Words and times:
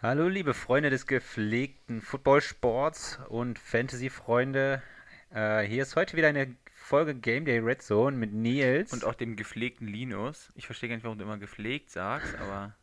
Hallo, 0.00 0.28
liebe 0.28 0.54
Freunde 0.54 0.90
des 0.90 1.08
gepflegten 1.08 2.00
Footballsports 2.00 3.18
und 3.30 3.58
Fantasy-Freunde. 3.58 4.80
Äh, 5.34 5.62
hier 5.62 5.82
ist 5.82 5.96
heute 5.96 6.16
wieder 6.16 6.28
eine 6.28 6.54
Folge 6.72 7.16
Game 7.16 7.44
Day 7.44 7.58
Red 7.58 7.82
Zone 7.82 8.16
mit 8.16 8.32
Nils. 8.32 8.92
Und 8.92 9.04
auch 9.04 9.16
dem 9.16 9.34
gepflegten 9.34 9.88
Linus. 9.88 10.52
Ich 10.54 10.66
verstehe 10.66 10.88
gar 10.88 10.94
nicht, 10.94 11.02
warum 11.02 11.18
du 11.18 11.24
immer 11.24 11.38
gepflegt 11.38 11.90
sagst, 11.90 12.32
aber. 12.36 12.76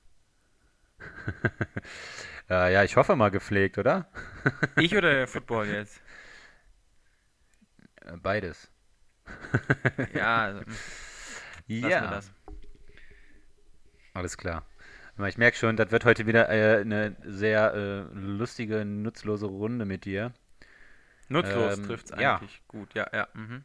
äh, 2.49 2.73
ja, 2.73 2.83
ich 2.83 2.97
hoffe 2.97 3.15
mal 3.15 3.31
gepflegt, 3.31 3.77
oder? 3.77 4.09
ich 4.75 4.93
oder 4.93 5.13
der 5.13 5.29
Football 5.29 5.67
jetzt? 5.67 6.01
Äh, 8.01 8.17
beides. 8.17 8.69
ja, 10.13 10.43
also, 10.43 10.63
ja. 11.67 12.19
Alles 14.13 14.35
klar. 14.35 14.65
Ich 15.17 15.37
merke 15.37 15.57
schon, 15.57 15.77
das 15.77 15.91
wird 15.91 16.03
heute 16.03 16.27
wieder 16.27 16.49
äh, 16.49 16.81
eine 16.81 17.15
sehr 17.23 17.73
äh, 17.73 17.99
lustige, 18.13 18.83
nutzlose 18.83 19.45
Runde 19.45 19.85
mit 19.85 20.03
dir. 20.03 20.33
Nutzlos 21.29 21.77
ähm, 21.77 21.85
trifft 21.85 22.05
es 22.07 22.11
eigentlich 22.11 22.55
ja. 22.55 22.63
gut, 22.67 22.93
ja, 22.93 23.07
ja. 23.13 23.27
Mhm. 23.33 23.63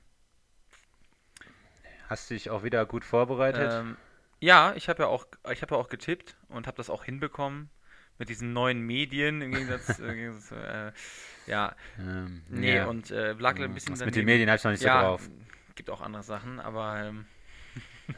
Hast 2.09 2.30
du 2.30 2.34
dich 2.34 2.50
auch 2.50 2.62
wieder 2.62 2.86
gut 2.86 3.04
vorbereitet? 3.04 3.73
Ähm, 3.73 3.96
ja, 4.40 4.73
ich 4.76 4.88
habe 4.88 5.02
ja 5.02 5.09
auch, 5.09 5.26
ich 5.50 5.62
habe 5.62 5.74
ja 5.74 5.80
auch 5.80 5.88
getippt 5.88 6.36
und 6.48 6.66
habe 6.66 6.76
das 6.76 6.88
auch 6.88 7.04
hinbekommen 7.04 7.68
mit 8.18 8.28
diesen 8.28 8.52
neuen 8.52 8.80
Medien 8.80 9.42
im 9.42 9.52
Gegensatz, 9.52 9.98
äh, 9.98 10.14
Gegensatz 10.14 10.52
äh, 10.52 10.92
ja, 11.46 11.74
ähm, 11.98 12.42
nee 12.48 12.76
ja. 12.76 12.87
und 12.87 13.10
äh, 13.10 13.32
lag 13.32 13.59
ein 13.59 13.74
bisschen 13.74 13.95
Was 13.95 14.04
mit 14.04 14.14
den 14.14 14.24
Medien 14.24 14.48
halt 14.48 14.62
noch 14.62 14.70
nicht 14.70 14.82
ja, 14.82 15.01
so 15.01 15.06
drauf. 15.06 15.30
Gibt 15.74 15.90
auch 15.90 16.01
andere 16.01 16.23
Sachen, 16.23 16.60
aber 16.60 17.02
ähm, 17.02 17.26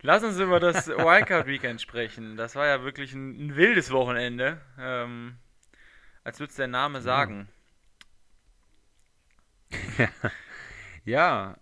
Lass 0.00 0.22
uns 0.22 0.38
über 0.38 0.60
das 0.60 0.86
Wildcard 0.86 1.46
Weekend 1.46 1.80
sprechen. 1.80 2.36
Das 2.36 2.54
war 2.54 2.66
ja 2.66 2.84
wirklich 2.84 3.12
ein, 3.14 3.48
ein 3.48 3.56
wildes 3.56 3.90
Wochenende. 3.90 4.60
Ähm, 4.78 5.38
als 6.22 6.38
würde 6.38 6.50
es 6.50 6.56
der 6.56 6.68
Name 6.68 7.00
sagen. 7.00 7.48
Ja. 9.98 10.08
ja, 11.04 11.58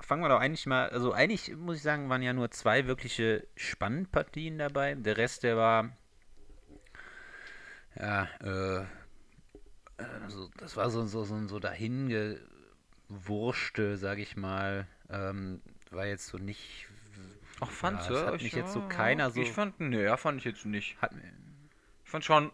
fangen 0.00 0.22
wir 0.22 0.28
doch 0.28 0.40
eigentlich 0.40 0.66
mal. 0.66 0.88
Also, 0.90 1.12
eigentlich 1.12 1.56
muss 1.56 1.78
ich 1.78 1.82
sagen, 1.82 2.08
waren 2.08 2.22
ja 2.22 2.32
nur 2.32 2.52
zwei 2.52 2.86
wirkliche 2.86 3.48
Spannpartien 3.56 4.58
dabei. 4.58 4.94
Der 4.94 5.16
Rest, 5.16 5.42
der 5.42 5.56
war. 5.56 5.90
Ja, 7.98 8.28
äh. 8.40 8.84
Also, 10.22 10.48
das 10.56 10.76
war 10.76 10.90
so, 10.90 11.04
so, 11.06 11.24
so, 11.24 11.48
so 11.48 11.58
dahingewurschte, 11.58 13.96
sag 13.96 14.18
ich 14.18 14.36
mal. 14.36 14.86
Ähm, 15.10 15.62
war 15.90 16.06
jetzt 16.06 16.28
so 16.28 16.38
nicht 16.38 16.88
Ach, 17.62 17.70
fandst 17.70 18.10
ja, 18.10 18.16
du? 18.16 18.26
Hat 18.26 18.42
mich 18.42 18.52
jetzt 18.52 18.72
so 18.72 18.80
keiner 18.88 19.30
so. 19.30 19.40
Ich 19.40 19.52
fand, 19.52 19.78
ne, 19.78 20.02
ja, 20.02 20.16
fand 20.16 20.38
ich 20.38 20.44
jetzt 20.44 20.66
nicht. 20.66 21.00
Hat, 21.00 21.12
ich 22.04 22.10
fand 22.10 22.24
schon. 22.24 22.50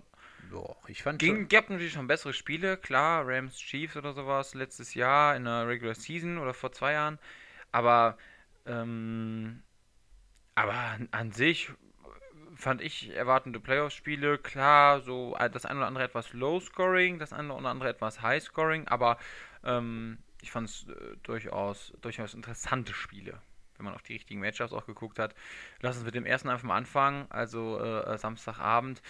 Doch, 0.50 0.77
ich 0.89 1.03
fand 1.03 1.19
ging, 1.19 1.37
schon. 1.37 1.48
Gab 1.48 1.70
natürlich 1.70 1.95
schon 1.95 2.06
bessere 2.06 2.33
Spiele, 2.34 2.77
klar, 2.77 3.27
Rams 3.27 3.56
Chiefs 3.56 3.97
oder 3.97 4.12
sowas 4.12 4.55
letztes 4.55 4.95
Jahr 4.95 5.34
in 5.34 5.45
der 5.45 5.67
Regular 5.67 5.95
Season 5.95 6.39
oder 6.39 6.53
vor 6.53 6.73
zwei 6.73 6.92
Jahren. 6.92 7.19
Aber, 7.73 8.19
ähm, 8.67 9.62
aber 10.55 10.98
an 11.11 11.33
sich 11.33 11.70
fand 12.55 12.83
ich 12.83 13.11
erwartende 13.11 13.61
Playoff-Spiele, 13.61 14.39
klar, 14.39 15.00
so 15.00 15.37
das 15.53 15.65
eine 15.65 15.81
oder 15.81 15.87
andere 15.87 16.05
etwas 16.05 16.33
Low-Scoring, 16.33 17.19
das 17.19 17.33
eine 17.33 17.55
oder 17.55 17.69
andere 17.69 17.89
etwas 17.89 18.20
High-Scoring, 18.20 18.89
aber 18.89 19.19
ähm, 19.65 20.19
ich 20.43 20.50
fand 20.50 20.69
es 20.69 20.87
äh, 20.89 21.17
durchaus, 21.22 21.93
durchaus 22.00 22.34
interessante 22.34 22.95
Spiele 22.95 23.41
wenn 23.79 23.84
man 23.84 23.95
auf 23.95 24.03
die 24.03 24.15
richtigen 24.15 24.41
Matchups 24.41 24.73
auch 24.73 24.87
geguckt 24.87 25.19
hat. 25.19 25.34
Lass 25.81 25.97
uns 25.97 26.05
mit 26.05 26.15
dem 26.15 26.27
ersten 26.27 26.48
einfach 26.48 26.67
mal 26.67 26.77
anfangen, 26.77 27.27
also 27.31 27.81
äh, 27.81 28.19
Samstagabend. 28.19 29.01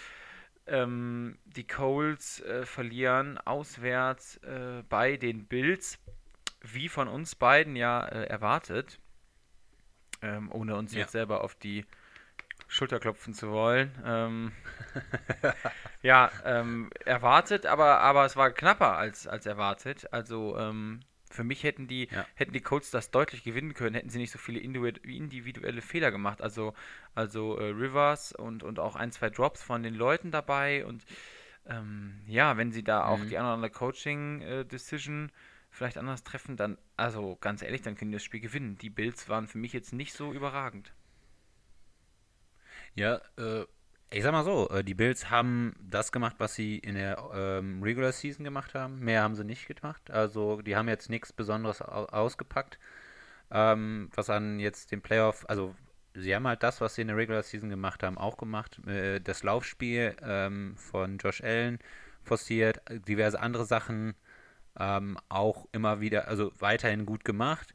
Ähm, 0.67 1.37
die 1.45 1.65
Coles 1.65 2.41
äh, 2.41 2.65
verlieren 2.65 3.39
auswärts 3.39 4.37
äh, 4.37 4.83
bei 4.87 5.17
den 5.17 5.45
Bills, 5.45 5.97
wie 6.61 6.89
von 6.89 7.07
uns 7.07 7.35
beiden 7.35 7.75
ja 7.75 8.05
äh, 8.05 8.25
erwartet, 8.25 8.99
ähm, 10.21 10.51
ohne 10.51 10.75
uns 10.75 10.93
ja. 10.93 10.99
jetzt 10.99 11.13
selber 11.13 11.43
auf 11.43 11.55
die 11.55 11.85
Schulter 12.67 12.99
klopfen 12.99 13.33
zu 13.33 13.49
wollen. 13.49 13.91
Ähm, 14.05 14.51
ja, 16.03 16.31
ähm, 16.45 16.91
erwartet, 17.03 17.65
aber, 17.65 17.99
aber 18.01 18.25
es 18.25 18.35
war 18.35 18.51
knapper 18.51 18.95
als, 18.95 19.25
als 19.25 19.47
erwartet. 19.47 20.13
Also 20.13 20.55
ähm, 20.55 20.99
für 21.39 21.45
mich 21.45 21.63
hätten 21.63 21.87
die, 21.87 22.09
ja. 22.11 22.25
hätten 22.35 22.51
die 22.51 22.59
Colts 22.59 22.91
das 22.91 23.11
deutlich 23.11 23.45
gewinnen 23.45 23.73
können, 23.73 23.95
hätten 23.95 24.09
sie 24.09 24.17
nicht 24.17 24.31
so 24.31 24.37
viele 24.37 24.59
individuelle 24.59 25.81
Fehler 25.81 26.11
gemacht. 26.11 26.41
Also, 26.41 26.73
also 27.15 27.57
äh, 27.57 27.69
Rivers 27.69 28.33
und, 28.33 28.61
und 28.61 28.77
auch 28.77 28.97
ein, 28.97 29.13
zwei 29.13 29.29
Drops 29.29 29.63
von 29.63 29.81
den 29.81 29.95
Leuten 29.95 30.31
dabei. 30.31 30.85
Und 30.85 31.05
ähm, 31.65 32.19
ja, 32.27 32.57
wenn 32.57 32.73
sie 32.73 32.83
da 32.83 33.05
auch 33.05 33.19
mhm. 33.19 33.29
die 33.29 33.37
andere 33.37 33.69
Coaching-Decision 33.69 35.29
äh, 35.29 35.31
vielleicht 35.69 35.97
anders 35.97 36.25
treffen, 36.25 36.57
dann, 36.57 36.77
also 36.97 37.37
ganz 37.39 37.61
ehrlich, 37.61 37.83
dann 37.83 37.95
können 37.95 38.11
die 38.11 38.17
das 38.17 38.23
Spiel 38.25 38.41
gewinnen. 38.41 38.77
Die 38.77 38.89
Bills 38.89 39.29
waren 39.29 39.47
für 39.47 39.59
mich 39.59 39.71
jetzt 39.71 39.93
nicht 39.93 40.11
so 40.11 40.33
überragend. 40.33 40.91
Ja, 42.95 43.21
äh, 43.37 43.65
ich 44.11 44.23
sag 44.23 44.31
mal 44.31 44.43
so, 44.43 44.69
äh, 44.69 44.83
die 44.83 44.95
Bills 44.95 45.29
haben 45.29 45.75
das 45.79 46.11
gemacht, 46.11 46.35
was 46.39 46.55
sie 46.55 46.77
in 46.79 46.95
der 46.95 47.17
ähm, 47.33 47.83
Regular 47.83 48.11
Season 48.11 48.43
gemacht 48.43 48.73
haben. 48.73 48.99
Mehr 48.99 49.21
haben 49.21 49.35
sie 49.35 49.43
nicht 49.43 49.67
gemacht. 49.67 50.09
Also 50.11 50.61
die 50.61 50.75
haben 50.75 50.87
jetzt 50.87 51.09
nichts 51.09 51.31
Besonderes 51.33 51.81
ausgepackt. 51.81 52.79
Ähm, 53.51 54.09
was 54.15 54.29
an 54.29 54.59
jetzt 54.59 54.91
den 54.91 55.01
Playoff, 55.01 55.45
also 55.47 55.75
sie 56.13 56.35
haben 56.35 56.47
halt 56.47 56.63
das, 56.63 56.81
was 56.81 56.95
sie 56.95 57.01
in 57.01 57.07
der 57.07 57.17
Regular 57.17 57.43
Season 57.43 57.69
gemacht 57.69 58.03
haben, 58.03 58.17
auch 58.17 58.37
gemacht. 58.37 58.79
Äh, 58.87 59.21
das 59.21 59.43
Laufspiel 59.43 60.15
ähm, 60.23 60.75
von 60.77 61.17
Josh 61.17 61.41
Allen 61.43 61.79
forciert, 62.23 62.81
diverse 63.07 63.39
andere 63.39 63.65
Sachen 63.65 64.15
ähm, 64.79 65.17
auch 65.29 65.67
immer 65.71 66.01
wieder, 66.01 66.27
also 66.27 66.51
weiterhin 66.59 67.05
gut 67.05 67.25
gemacht. 67.25 67.73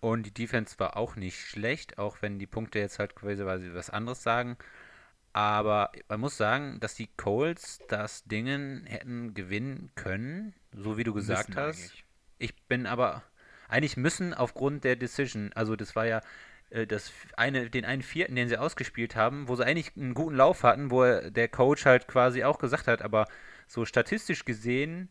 Und 0.00 0.24
die 0.26 0.34
Defense 0.34 0.78
war 0.78 0.96
auch 0.96 1.16
nicht 1.16 1.40
schlecht, 1.40 1.98
auch 1.98 2.22
wenn 2.22 2.38
die 2.38 2.46
Punkte 2.46 2.78
jetzt 2.78 2.98
halt 2.98 3.16
quasi 3.16 3.44
was 3.44 3.90
anderes 3.90 4.22
sagen. 4.22 4.56
Aber 5.38 5.92
man 6.08 6.18
muss 6.18 6.36
sagen, 6.36 6.80
dass 6.80 6.96
die 6.96 7.06
Colts 7.16 7.78
das 7.86 8.24
Dingen 8.24 8.84
hätten 8.86 9.34
gewinnen 9.34 9.92
können, 9.94 10.52
so 10.72 10.98
wie 10.98 11.04
du 11.04 11.14
gesagt 11.14 11.50
müssen 11.50 11.60
hast. 11.60 11.78
Eigentlich. 11.78 12.04
Ich 12.38 12.56
bin 12.66 12.86
aber 12.86 13.22
eigentlich 13.68 13.96
müssen 13.96 14.34
aufgrund 14.34 14.82
der 14.82 14.96
Decision, 14.96 15.52
also 15.54 15.76
das 15.76 15.94
war 15.94 16.06
ja 16.06 16.22
äh, 16.70 16.88
das 16.88 17.12
eine, 17.36 17.70
den 17.70 17.84
einen 17.84 18.02
vierten, 18.02 18.34
den 18.34 18.48
sie 18.48 18.56
ausgespielt 18.56 19.14
haben, 19.14 19.46
wo 19.46 19.54
sie 19.54 19.64
eigentlich 19.64 19.96
einen 19.96 20.14
guten 20.14 20.34
Lauf 20.34 20.64
hatten, 20.64 20.90
wo 20.90 21.04
der 21.04 21.46
Coach 21.46 21.86
halt 21.86 22.08
quasi 22.08 22.42
auch 22.42 22.58
gesagt 22.58 22.88
hat, 22.88 23.00
aber 23.00 23.28
so 23.68 23.84
statistisch 23.84 24.44
gesehen 24.44 25.08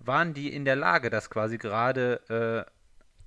waren 0.00 0.34
die 0.34 0.52
in 0.52 0.64
der 0.64 0.74
Lage, 0.74 1.08
das 1.08 1.30
quasi 1.30 1.56
gerade 1.56 2.66
äh, 2.66 2.75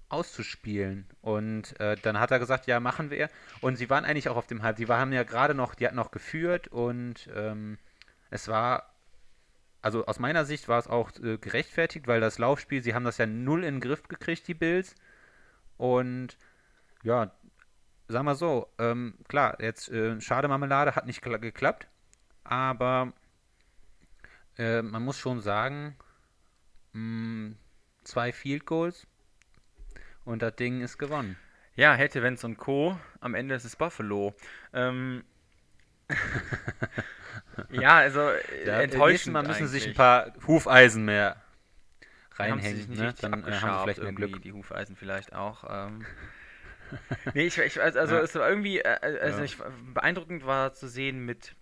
auszuspielen. 0.10 1.08
Und 1.22 1.80
äh, 1.80 1.96
dann 2.02 2.20
hat 2.20 2.32
er 2.32 2.40
gesagt, 2.40 2.68
ja, 2.68 2.80
machen 2.80 3.10
wir. 3.12 3.30
Und 3.62 3.78
sie 3.78 3.90
waren 3.90 4.06
eigentlich 4.06 4.30
auch 4.30 4.36
auf 4.36 4.48
dem 4.48 4.64
Halb. 4.64 4.78
Die 4.78 4.88
haben 4.88 5.14
ja 5.14 5.24
gerade 5.24 5.54
noch, 5.54 5.76
die 5.76 5.86
hatten 5.86 5.96
noch 5.96 6.12
geführt 6.12 6.68
und 6.68 7.30
ähm, 7.36 7.78
es 8.32 8.48
war, 8.48 8.94
also 9.82 10.06
aus 10.06 10.20
meiner 10.20 10.46
Sicht 10.46 10.68
war 10.68 10.80
es 10.80 10.88
auch 10.88 11.12
äh, 11.20 11.38
gerechtfertigt, 11.38 12.08
weil 12.08 12.22
das 12.22 12.40
Laufspiel, 12.40 12.84
sie 12.84 12.94
haben 12.94 13.06
das 13.06 13.18
ja 13.18 13.26
null 13.26 13.64
in 13.64 13.76
den 13.76 13.82
Griff 13.82 14.08
gekriegt, 14.08 14.48
die 14.48 14.54
Bills. 14.54 14.96
Und 15.78 16.38
ja, 17.04 17.32
sagen 18.08 18.26
wir 18.26 18.36
so, 18.36 18.68
ähm, 18.80 19.16
klar, 19.28 19.58
jetzt 19.62 19.90
äh, 19.90 20.20
schade 20.20 20.48
Marmelade 20.48 20.96
hat 20.96 21.06
nicht 21.06 21.22
geklappt, 21.22 21.88
aber 22.44 23.14
äh, 24.58 24.82
man 24.82 25.04
muss 25.04 25.18
schon 25.18 25.40
sagen, 25.42 25.96
mh, 26.94 27.00
mm, 27.02 27.58
zwei 28.04 28.32
Field 28.34 28.66
Goals 28.66 29.08
und 30.30 30.42
das 30.42 30.56
Ding 30.56 30.82
ist 30.82 30.98
gewonnen. 30.98 31.38
Ja, 31.76 31.94
hätte, 31.96 32.22
Wenz 32.22 32.44
und 32.44 32.58
Co. 32.58 33.00
Am 33.20 33.34
Ende 33.34 33.56
ist 33.56 33.66
es 33.66 33.76
Buffalo. 33.76 34.36
Ähm, 34.74 35.24
ja, 37.72 37.98
also 37.98 38.32
ja, 38.66 38.82
enttäuschend. 38.82 39.34
Mal 39.34 39.44
müssen 39.44 39.64
eigentlich. 39.64 39.72
sich 39.72 39.88
ein 39.88 39.96
paar 39.96 40.34
Hufeisen 40.46 41.06
mehr 41.06 41.42
reinhängen. 42.34 42.94
Ne? 42.94 43.14
Dann 43.20 43.44
äh, 43.44 43.54
haben 43.54 43.78
sie 43.78 43.84
vielleicht 43.84 44.04
mehr 44.04 44.14
Glück. 44.14 44.42
Die 44.42 44.54
Hufeisen 44.54 44.96
vielleicht 44.96 45.34
auch. 45.34 45.64
Ähm. 45.68 46.06
nee, 47.34 47.48
ich, 47.48 47.58
ich 47.58 47.82
also 47.82 48.16
ja. 48.16 48.22
es 48.22 48.36
war 48.36 48.50
irgendwie, 48.50 48.80
äh, 48.80 48.98
äh, 49.02 49.20
also 49.20 49.40
ja. 49.40 49.44
ich, 49.46 49.58
beeindruckend 49.94 50.46
war 50.46 50.74
zu 50.74 50.88
sehen 50.88 51.26
mit 51.26 51.56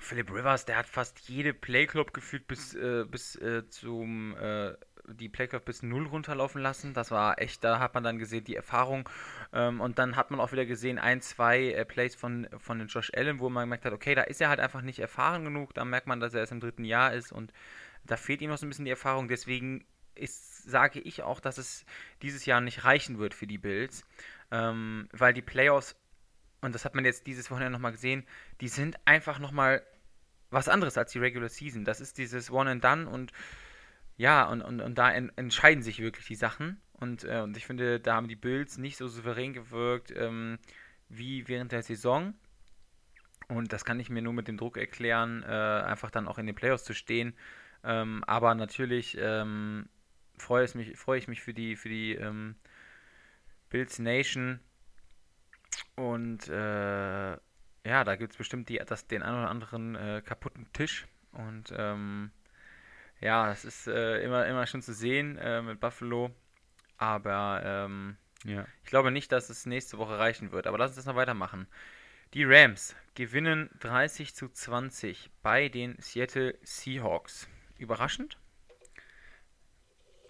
Philip 0.00 0.30
Rivers, 0.30 0.64
der 0.64 0.76
hat 0.76 0.86
fast 0.86 1.28
jede 1.28 1.54
Playclub 1.54 2.12
gefühlt 2.12 2.46
bis, 2.46 2.74
äh, 2.74 3.04
bis 3.04 3.36
äh, 3.36 3.68
zum 3.68 4.36
äh, 4.36 4.74
die 5.14 5.28
Playcraft 5.28 5.64
bis 5.64 5.82
null 5.82 6.06
runterlaufen 6.06 6.62
lassen. 6.62 6.94
Das 6.94 7.10
war 7.10 7.40
echt, 7.40 7.64
da 7.64 7.78
hat 7.78 7.94
man 7.94 8.04
dann 8.04 8.18
gesehen, 8.18 8.44
die 8.44 8.56
Erfahrung. 8.56 9.08
Ähm, 9.52 9.80
und 9.80 9.98
dann 9.98 10.16
hat 10.16 10.30
man 10.30 10.40
auch 10.40 10.52
wieder 10.52 10.66
gesehen, 10.66 10.98
ein, 10.98 11.20
zwei 11.20 11.72
äh, 11.72 11.84
Plays 11.84 12.14
von, 12.14 12.48
von 12.58 12.86
Josh 12.86 13.10
Allen, 13.14 13.40
wo 13.40 13.48
man 13.48 13.64
gemerkt 13.64 13.84
hat, 13.84 13.92
okay, 13.92 14.14
da 14.14 14.22
ist 14.22 14.40
er 14.40 14.48
halt 14.48 14.60
einfach 14.60 14.82
nicht 14.82 14.98
erfahren 14.98 15.44
genug. 15.44 15.74
Da 15.74 15.84
merkt 15.84 16.06
man, 16.06 16.20
dass 16.20 16.34
er 16.34 16.40
erst 16.40 16.52
im 16.52 16.60
dritten 16.60 16.84
Jahr 16.84 17.12
ist 17.12 17.32
und 17.32 17.52
da 18.04 18.16
fehlt 18.16 18.40
ihm 18.40 18.50
noch 18.50 18.58
so 18.58 18.66
ein 18.66 18.68
bisschen 18.68 18.84
die 18.84 18.90
Erfahrung. 18.90 19.28
Deswegen 19.28 19.84
ist, 20.14 20.64
sage 20.64 21.00
ich 21.00 21.22
auch, 21.22 21.40
dass 21.40 21.58
es 21.58 21.84
dieses 22.22 22.46
Jahr 22.46 22.60
nicht 22.60 22.84
reichen 22.84 23.18
wird 23.18 23.34
für 23.34 23.46
die 23.46 23.58
Bills, 23.58 24.04
ähm, 24.50 25.08
weil 25.12 25.32
die 25.32 25.42
Playoffs 25.42 25.96
und 26.60 26.74
das 26.74 26.84
hat 26.84 26.94
man 26.94 27.04
jetzt 27.04 27.26
dieses 27.26 27.50
Wochenende 27.50 27.72
nochmal 27.72 27.92
gesehen, 27.92 28.26
die 28.60 28.68
sind 28.68 28.98
einfach 29.04 29.38
nochmal 29.38 29.82
was 30.50 30.68
anderes 30.68 30.98
als 30.98 31.12
die 31.12 31.18
Regular 31.18 31.48
Season. 31.48 31.84
Das 31.84 32.00
ist 32.00 32.18
dieses 32.18 32.50
One 32.50 32.70
and 32.70 32.84
Done 32.84 33.08
und 33.08 33.32
ja, 34.18 34.48
und, 34.48 34.62
und, 34.62 34.80
und 34.80 34.98
da 34.98 35.12
en, 35.12 35.32
entscheiden 35.36 35.82
sich 35.82 36.00
wirklich 36.00 36.26
die 36.26 36.34
Sachen. 36.34 36.80
Und, 36.92 37.22
äh, 37.22 37.40
und 37.40 37.56
ich 37.56 37.64
finde, 37.64 38.00
da 38.00 38.16
haben 38.16 38.26
die 38.26 38.36
Bills 38.36 38.76
nicht 38.76 38.96
so 38.96 39.06
souverän 39.06 39.52
gewirkt 39.52 40.12
ähm, 40.14 40.58
wie 41.08 41.46
während 41.46 41.70
der 41.70 41.84
Saison. 41.84 42.34
Und 43.46 43.72
das 43.72 43.84
kann 43.84 44.00
ich 44.00 44.10
mir 44.10 44.20
nur 44.20 44.32
mit 44.32 44.48
dem 44.48 44.56
Druck 44.58 44.76
erklären, 44.76 45.44
äh, 45.44 45.46
einfach 45.46 46.10
dann 46.10 46.26
auch 46.26 46.38
in 46.38 46.46
den 46.46 46.56
Playoffs 46.56 46.84
zu 46.84 46.94
stehen. 46.94 47.34
Ähm, 47.84 48.24
aber 48.26 48.56
natürlich 48.56 49.16
ähm, 49.20 49.88
freue, 50.36 50.64
es 50.64 50.74
mich, 50.74 50.88
ich 50.90 51.28
mich 51.28 51.40
für 51.40 51.54
die, 51.54 51.76
für 51.76 51.88
die 51.88 52.14
ähm, 52.14 52.56
Bills 53.70 54.00
Nation. 54.00 54.58
Und 55.94 56.48
äh, 56.48 57.30
ja, 57.84 58.04
da 58.04 58.16
gibt 58.16 58.32
es 58.32 58.36
bestimmt 58.36 58.68
die, 58.68 58.80
das, 58.84 59.06
den 59.06 59.22
einen 59.22 59.38
oder 59.38 59.50
anderen 59.50 59.94
äh, 59.94 60.22
kaputten 60.26 60.66
Tisch. 60.72 61.06
Und 61.30 61.72
ähm, 61.76 62.32
ja, 63.20 63.46
das 63.46 63.64
ist 63.64 63.86
äh, 63.86 64.22
immer, 64.22 64.46
immer 64.46 64.66
schön 64.66 64.82
zu 64.82 64.92
sehen 64.92 65.36
äh, 65.38 65.62
mit 65.62 65.80
Buffalo. 65.80 66.30
Aber 66.96 67.62
ähm, 67.64 68.16
ja. 68.44 68.66
ich 68.84 68.90
glaube 68.90 69.10
nicht, 69.10 69.32
dass 69.32 69.50
es 69.50 69.66
nächste 69.66 69.98
Woche 69.98 70.18
reichen 70.18 70.52
wird. 70.52 70.66
Aber 70.66 70.78
lass 70.78 70.90
uns 70.90 70.96
das 70.96 71.06
noch 71.06 71.16
weitermachen. 71.16 71.66
Die 72.34 72.44
Rams 72.44 72.94
gewinnen 73.14 73.70
30 73.80 74.34
zu 74.34 74.48
20 74.48 75.30
bei 75.42 75.68
den 75.68 75.96
Seattle 75.98 76.58
Seahawks. 76.62 77.48
Überraschend? 77.78 78.36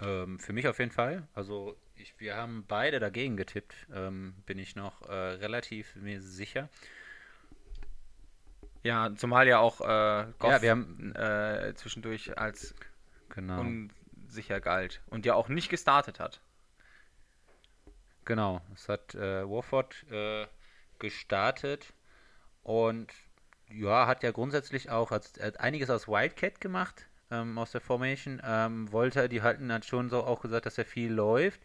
Ähm, 0.01 0.39
für 0.39 0.53
mich 0.53 0.69
auf 0.69 0.79
jeden 0.79 0.93
Fall. 0.93 1.27
Also 1.35 1.77
ich, 1.97 2.15
wir 2.19 2.37
haben 2.37 2.65
beide 2.69 3.01
dagegen 3.01 3.37
getippt, 3.37 3.75
ähm, 3.93 4.35
bin 4.47 4.59
ich 4.59 4.77
noch 4.77 5.03
äh, 5.09 5.13
relativ 5.13 5.97
mir 5.97 6.21
sicher. 6.21 6.69
Ja, 8.83 9.15
zumal 9.17 9.49
ja 9.49 9.59
auch 9.59 9.81
äh, 9.81 10.27
Goff 10.39 10.51
ja, 10.51 10.63
wir 10.63 10.71
haben, 10.71 11.15
äh, 11.15 11.75
zwischendurch 11.75 12.39
als 12.39 12.75
genau. 13.29 13.61
unsicher 13.61 14.61
galt 14.61 15.01
und 15.11 15.27
ja 15.27 15.35
auch 15.35 15.49
nicht 15.49 15.69
gestartet 15.69 16.21
hat. 16.21 16.41
Genau, 18.25 18.61
es 18.75 18.89
hat 18.89 19.15
äh, 19.15 19.49
Warford 19.49 20.05
äh, 20.11 20.47
gestartet 20.99 21.93
und 22.63 23.13
ja, 23.71 24.07
hat 24.07 24.23
ja 24.23 24.31
grundsätzlich 24.31 24.91
auch 24.91 25.11
hat, 25.11 25.41
hat 25.41 25.61
einiges 25.61 25.91
aus 25.91 26.09
Wildcat 26.09 26.61
gemacht 26.61 27.09
ähm, 27.31 27.59
aus 27.59 27.73
der 27.73 27.81
Formation. 27.81 28.41
Ähm, 28.45 28.91
wollte, 28.93 29.29
die 29.29 29.43
halten 29.43 29.73
hat 29.73 29.85
schon 29.85 30.09
so 30.11 30.25
auch 30.25 30.41
gesagt, 30.41 30.67
dass 30.67 30.79
er 30.79 30.85
viel 30.85 31.13
läuft. 31.13 31.61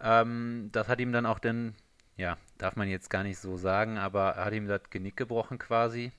Ähm, 0.00 0.70
das 0.72 0.88
hat 0.88 1.00
ihm 1.00 1.12
dann 1.12 1.26
auch 1.26 1.38
dann, 1.38 1.74
ja, 2.16 2.36
darf 2.58 2.76
man 2.76 2.88
jetzt 2.88 3.10
gar 3.10 3.22
nicht 3.22 3.38
so 3.38 3.56
sagen, 3.56 3.98
aber 3.98 4.30
er 4.30 4.44
hat 4.46 4.52
ihm 4.52 4.68
das 4.68 4.90
Genick 4.90 5.16
gebrochen 5.16 5.58
quasi. 5.58 6.12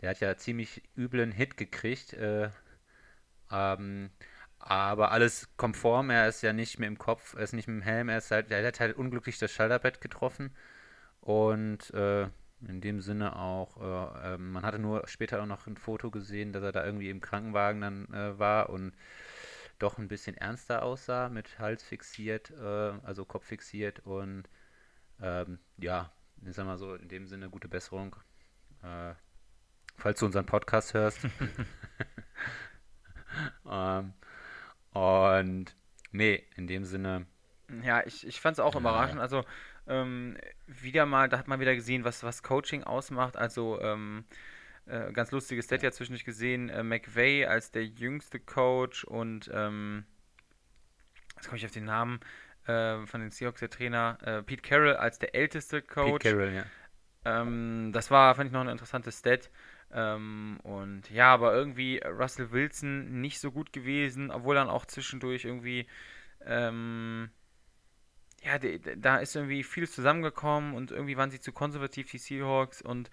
Der 0.00 0.10
hat 0.10 0.20
ja 0.20 0.36
ziemlich 0.36 0.82
üblen 0.96 1.32
Hit 1.32 1.56
gekriegt. 1.56 2.12
Äh, 2.14 2.50
ähm, 3.50 4.10
aber 4.58 5.10
alles 5.12 5.48
konform, 5.56 6.10
er 6.10 6.28
ist 6.28 6.42
ja 6.42 6.52
nicht 6.52 6.78
mehr 6.78 6.88
im 6.88 6.98
Kopf, 6.98 7.34
er 7.34 7.42
ist 7.42 7.54
nicht 7.54 7.66
mit 7.68 7.76
dem 7.76 7.82
Helm, 7.82 8.08
er 8.10 8.18
ist 8.18 8.30
halt, 8.30 8.50
er 8.50 8.66
hat 8.66 8.80
halt 8.80 8.96
unglücklich 8.96 9.38
das 9.38 9.52
Schalterbett 9.52 10.00
getroffen. 10.00 10.54
Und 11.20 11.90
äh, 11.94 12.24
in 12.66 12.80
dem 12.80 13.00
Sinne 13.00 13.36
auch, 13.36 13.78
äh, 13.80 14.34
äh, 14.34 14.38
man 14.38 14.64
hatte 14.64 14.78
nur 14.78 15.06
später 15.08 15.42
auch 15.42 15.46
noch 15.46 15.66
ein 15.66 15.76
Foto 15.76 16.10
gesehen, 16.10 16.52
dass 16.52 16.62
er 16.62 16.72
da 16.72 16.84
irgendwie 16.84 17.10
im 17.10 17.20
Krankenwagen 17.20 17.80
dann 17.80 18.14
äh, 18.14 18.38
war 18.38 18.70
und 18.70 18.92
doch 19.78 19.98
ein 19.98 20.08
bisschen 20.08 20.36
ernster 20.36 20.82
aussah, 20.82 21.28
mit 21.30 21.58
Hals 21.58 21.82
fixiert, 21.82 22.50
äh, 22.52 22.92
also 23.02 23.24
Kopf 23.24 23.46
fixiert 23.46 24.00
und 24.00 24.44
ähm, 25.22 25.58
ja, 25.78 26.12
ich 26.46 26.54
sag 26.54 26.66
mal 26.66 26.78
so, 26.78 26.94
in 26.94 27.08
dem 27.08 27.26
Sinne 27.26 27.50
gute 27.50 27.68
Besserung. 27.68 28.16
Äh, 28.82 29.14
falls 29.96 30.20
du 30.20 30.26
unseren 30.26 30.46
Podcast 30.46 30.94
hörst. 30.94 31.18
ähm, 33.70 34.12
und 34.92 35.76
nee, 36.12 36.44
in 36.56 36.66
dem 36.66 36.84
Sinne. 36.84 37.26
Ja, 37.82 38.04
ich, 38.04 38.26
ich 38.26 38.40
fand 38.40 38.54
es 38.54 38.60
auch 38.60 38.74
ja. 38.74 38.80
überraschend. 38.80 39.20
Also 39.20 39.44
ähm, 39.86 40.36
wieder 40.66 41.06
mal, 41.06 41.28
da 41.28 41.38
hat 41.38 41.48
man 41.48 41.60
wieder 41.60 41.74
gesehen, 41.74 42.04
was, 42.04 42.22
was 42.22 42.42
Coaching 42.42 42.84
ausmacht. 42.84 43.36
Also 43.36 43.80
ähm, 43.80 44.24
äh, 44.86 45.12
ganz 45.12 45.30
lustiges 45.30 45.66
Stat 45.66 45.82
ja 45.82 45.92
zwischendurch 45.92 46.24
gesehen, 46.24 46.68
äh, 46.68 46.82
McVay 46.82 47.46
als 47.46 47.70
der 47.70 47.84
jüngste 47.84 48.40
Coach 48.40 49.04
und 49.04 49.50
ähm, 49.52 50.04
jetzt 51.36 51.46
komme 51.46 51.58
ich 51.58 51.64
auf 51.64 51.70
den 51.70 51.84
Namen 51.84 52.20
äh, 52.66 53.06
von 53.06 53.20
den 53.20 53.30
Seahawks, 53.30 53.60
der 53.60 53.70
Trainer, 53.70 54.18
äh, 54.22 54.42
Pete 54.42 54.62
Carroll 54.62 54.96
als 54.96 55.18
der 55.18 55.34
älteste 55.34 55.82
Coach. 55.82 56.22
Pete 56.22 56.36
Carroll, 56.36 56.52
ja. 56.52 56.64
Ähm, 57.24 57.90
das 57.92 58.10
war, 58.10 58.34
fand 58.34 58.48
ich, 58.48 58.52
noch 58.52 58.62
ein 58.62 58.68
interessantes 58.68 59.18
Stat. 59.18 59.50
Ähm, 59.92 60.58
und 60.62 61.10
ja, 61.10 61.32
aber 61.32 61.54
irgendwie 61.54 61.98
Russell 61.98 62.52
Wilson 62.52 63.20
nicht 63.20 63.40
so 63.40 63.50
gut 63.50 63.72
gewesen, 63.72 64.30
obwohl 64.30 64.54
dann 64.54 64.68
auch 64.68 64.86
zwischendurch 64.86 65.44
irgendwie 65.44 65.86
ähm, 66.46 67.30
ja, 68.42 68.58
da 68.58 69.18
ist 69.18 69.36
irgendwie 69.36 69.62
vieles 69.62 69.92
zusammengekommen 69.92 70.74
und 70.74 70.90
irgendwie 70.90 71.16
waren 71.16 71.30
sie 71.30 71.40
zu 71.40 71.52
konservativ, 71.52 72.10
die 72.10 72.18
Seahawks, 72.18 72.80
und 72.82 73.10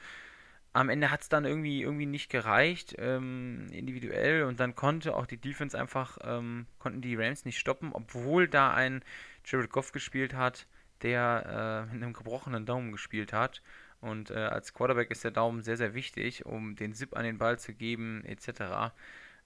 am 0.74 0.90
Ende 0.90 1.12
hat 1.12 1.22
es 1.22 1.30
dann 1.30 1.46
irgendwie, 1.46 1.82
irgendwie 1.82 2.06
nicht 2.06 2.30
gereicht, 2.30 2.96
ähm, 2.98 3.68
individuell, 3.72 4.44
und 4.44 4.60
dann 4.60 4.76
konnte 4.76 5.16
auch 5.16 5.26
die 5.26 5.38
Defense 5.40 5.78
einfach, 5.78 6.18
ähm, 6.24 6.68
konnten 6.80 7.02
die 7.02 7.16
Rams 7.16 7.46
nicht 7.46 7.60
stoppen, 7.60 7.92
obwohl 7.94 8.48
da 8.48 8.74
ein 8.74 9.04
Jared 9.46 9.72
Goff 9.72 9.92
gespielt 9.92 10.34
hat, 10.34 10.68
der 11.02 11.88
äh, 11.90 11.94
mit 11.94 12.04
einem 12.04 12.14
gebrochenen 12.14 12.66
Daumen 12.66 12.92
gespielt 12.92 13.34
hat. 13.34 13.62
Und 14.00 14.30
äh, 14.32 14.36
als 14.36 14.74
Quarterback 14.74 15.10
ist 15.12 15.24
der 15.24 15.32
Daumen 15.32 15.62
sehr, 15.64 15.78
sehr 15.78 15.94
wichtig, 15.94 16.46
um 16.46 16.76
den 16.76 16.94
Zip 16.94 17.18
an 17.18 17.24
den 17.24 17.38
Ball 17.38 17.58
zu 17.58 17.74
geben, 17.74 18.24
etc. 18.26 18.94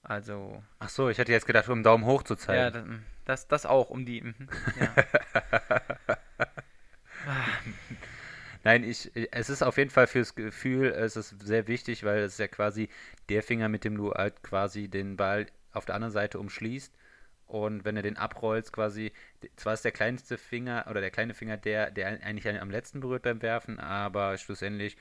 Also. 0.02 0.62
Ach 0.78 0.88
so, 0.88 1.08
ich 1.08 1.18
hätte 1.18 1.32
jetzt 1.32 1.46
gedacht, 1.46 1.68
um 1.68 1.82
Daumen 1.82 2.04
hoch 2.04 2.22
zu 2.22 2.36
zeigen. 2.36 2.92
Ja, 2.92 2.98
das, 3.24 3.48
das 3.48 3.66
auch, 3.66 3.90
um 3.90 4.04
die. 4.04 4.20
Mhm, 4.20 4.48
ja. 4.78 4.94
Nein, 8.64 8.84
ich, 8.84 9.10
es 9.32 9.50
ist 9.50 9.62
auf 9.62 9.76
jeden 9.76 9.90
Fall 9.90 10.06
fürs 10.06 10.34
Gefühl, 10.34 10.86
es 10.86 11.16
ist 11.16 11.40
sehr 11.42 11.66
wichtig, 11.66 12.04
weil 12.04 12.20
es 12.20 12.38
ja 12.38 12.46
quasi 12.46 12.88
der 13.28 13.42
Finger, 13.42 13.68
mit 13.68 13.84
dem 13.84 13.96
du 13.96 14.12
halt 14.12 14.42
quasi 14.42 14.88
den 14.88 15.16
Ball 15.16 15.46
auf 15.72 15.84
der 15.84 15.96
anderen 15.96 16.12
Seite 16.12 16.38
umschließt. 16.38 16.92
Und 17.52 17.84
wenn 17.84 17.96
du 17.96 18.02
den 18.02 18.16
abrollst, 18.16 18.72
quasi, 18.72 19.12
zwar 19.56 19.74
ist 19.74 19.84
der 19.84 19.92
kleinste 19.92 20.38
Finger 20.38 20.86
oder 20.88 21.02
der 21.02 21.10
kleine 21.10 21.34
Finger 21.34 21.58
der, 21.58 21.90
der 21.90 22.06
eigentlich 22.06 22.48
am 22.48 22.70
letzten 22.70 23.00
berührt 23.00 23.24
beim 23.24 23.42
Werfen, 23.42 23.78
aber 23.78 24.38
schlussendlich, 24.38 24.96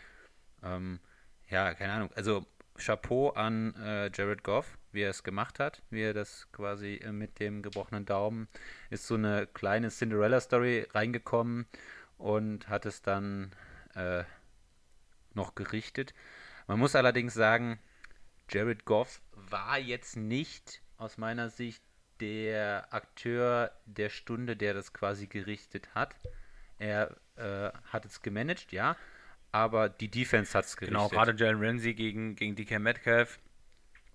ähm, 0.61 0.99
ja, 1.47 1.73
keine 1.73 1.93
Ahnung. 1.93 2.09
Also 2.13 2.45
Chapeau 2.77 3.29
an 3.29 3.73
äh, 3.75 4.11
Jared 4.13 4.43
Goff, 4.43 4.77
wie 4.91 5.03
er 5.03 5.11
es 5.11 5.23
gemacht 5.23 5.59
hat, 5.59 5.81
wie 5.91 6.01
er 6.01 6.13
das 6.13 6.51
quasi 6.51 6.95
äh, 6.95 7.13
mit 7.13 7.39
dem 7.39 7.61
gebrochenen 7.61 8.05
Daumen 8.05 8.49
ist 8.89 9.07
so 9.07 9.15
eine 9.15 9.47
kleine 9.47 9.87
Cinderella-Story 9.87 10.89
reingekommen 10.93 11.67
und 12.17 12.67
hat 12.67 12.85
es 12.85 13.01
dann 13.01 13.53
äh, 13.95 14.25
noch 15.33 15.55
gerichtet. 15.55 16.13
Man 16.67 16.79
muss 16.79 16.97
allerdings 16.97 17.33
sagen, 17.33 17.79
Jared 18.49 18.83
Goff 18.83 19.21
war 19.31 19.79
jetzt 19.79 20.17
nicht 20.17 20.81
aus 20.97 21.17
meiner 21.17 21.49
Sicht 21.49 21.81
der 22.21 22.87
Akteur 22.93 23.71
der 23.85 24.09
Stunde, 24.09 24.55
der 24.55 24.73
das 24.73 24.93
quasi 24.93 25.27
gerichtet 25.27 25.93
hat. 25.93 26.15
Er 26.77 27.17
äh, 27.35 27.71
hat 27.91 28.05
es 28.05 28.21
gemanagt, 28.21 28.71
ja, 28.71 28.95
aber 29.51 29.89
die 29.89 30.09
Defense 30.09 30.57
hat 30.57 30.65
es 30.65 30.77
gerichtet. 30.77 30.97
Genau, 30.97 31.09
gerade 31.09 31.35
Jalen 31.35 31.63
Ramsey 31.63 31.93
gegen, 31.93 32.35
gegen 32.35 32.55
DK 32.55 32.79
Metcalf. 32.79 33.39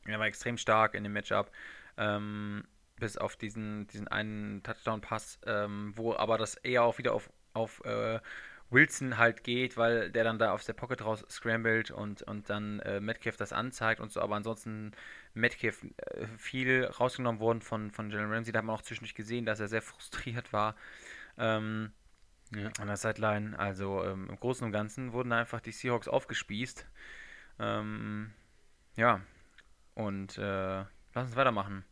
Er 0.06 0.18
war 0.18 0.26
extrem 0.26 0.56
stark 0.56 0.94
in 0.94 1.02
dem 1.02 1.12
Matchup. 1.12 1.50
Ähm, 1.98 2.64
bis 2.96 3.16
auf 3.18 3.36
diesen, 3.36 3.86
diesen 3.88 4.08
einen 4.08 4.62
Touchdown-Pass, 4.62 5.40
ähm, 5.46 5.92
wo 5.96 6.14
aber 6.14 6.38
das 6.38 6.54
eher 6.54 6.82
auch 6.82 6.98
wieder 6.98 7.12
auf, 7.12 7.30
auf 7.52 7.84
äh, 7.84 8.20
Wilson 8.70 9.16
halt 9.18 9.44
geht, 9.44 9.76
weil 9.76 10.10
der 10.10 10.24
dann 10.24 10.38
da 10.38 10.52
aus 10.52 10.64
der 10.64 10.72
Pocket 10.72 11.04
raus 11.04 11.24
scrambled 11.30 11.90
und, 11.90 12.22
und 12.22 12.50
dann 12.50 12.80
äh, 12.80 13.00
Metcalf 13.00 13.36
das 13.36 13.52
anzeigt 13.52 14.00
und 14.00 14.10
so, 14.10 14.20
aber 14.20 14.34
ansonsten 14.34 14.92
Metcalf 15.34 15.84
äh, 15.84 16.26
viel 16.36 16.84
rausgenommen 16.84 17.40
worden 17.40 17.60
von, 17.60 17.90
von 17.92 18.10
Jalen 18.10 18.32
Ramsey. 18.32 18.52
Da 18.52 18.58
hat 18.58 18.66
man 18.66 18.74
auch 18.76 18.82
zwischendurch 18.82 19.14
gesehen, 19.14 19.46
dass 19.46 19.60
er 19.60 19.68
sehr 19.68 19.82
frustriert 19.82 20.52
war. 20.52 20.74
Ähm, 21.38 21.92
ja. 22.54 22.70
An 22.80 22.86
der 22.88 22.96
Sideline. 22.96 23.58
Also 23.58 24.04
ähm, 24.04 24.28
im 24.30 24.36
Großen 24.36 24.64
und 24.64 24.72
Ganzen 24.72 25.12
wurden 25.12 25.32
einfach 25.32 25.60
die 25.60 25.72
Seahawks 25.72 26.08
aufgespießt. 26.08 26.86
Ähm, 27.58 28.32
ja. 28.96 29.20
Und 29.94 30.38
äh, 30.38 30.84
lass 31.14 31.26
uns 31.26 31.36
weitermachen. 31.36 31.84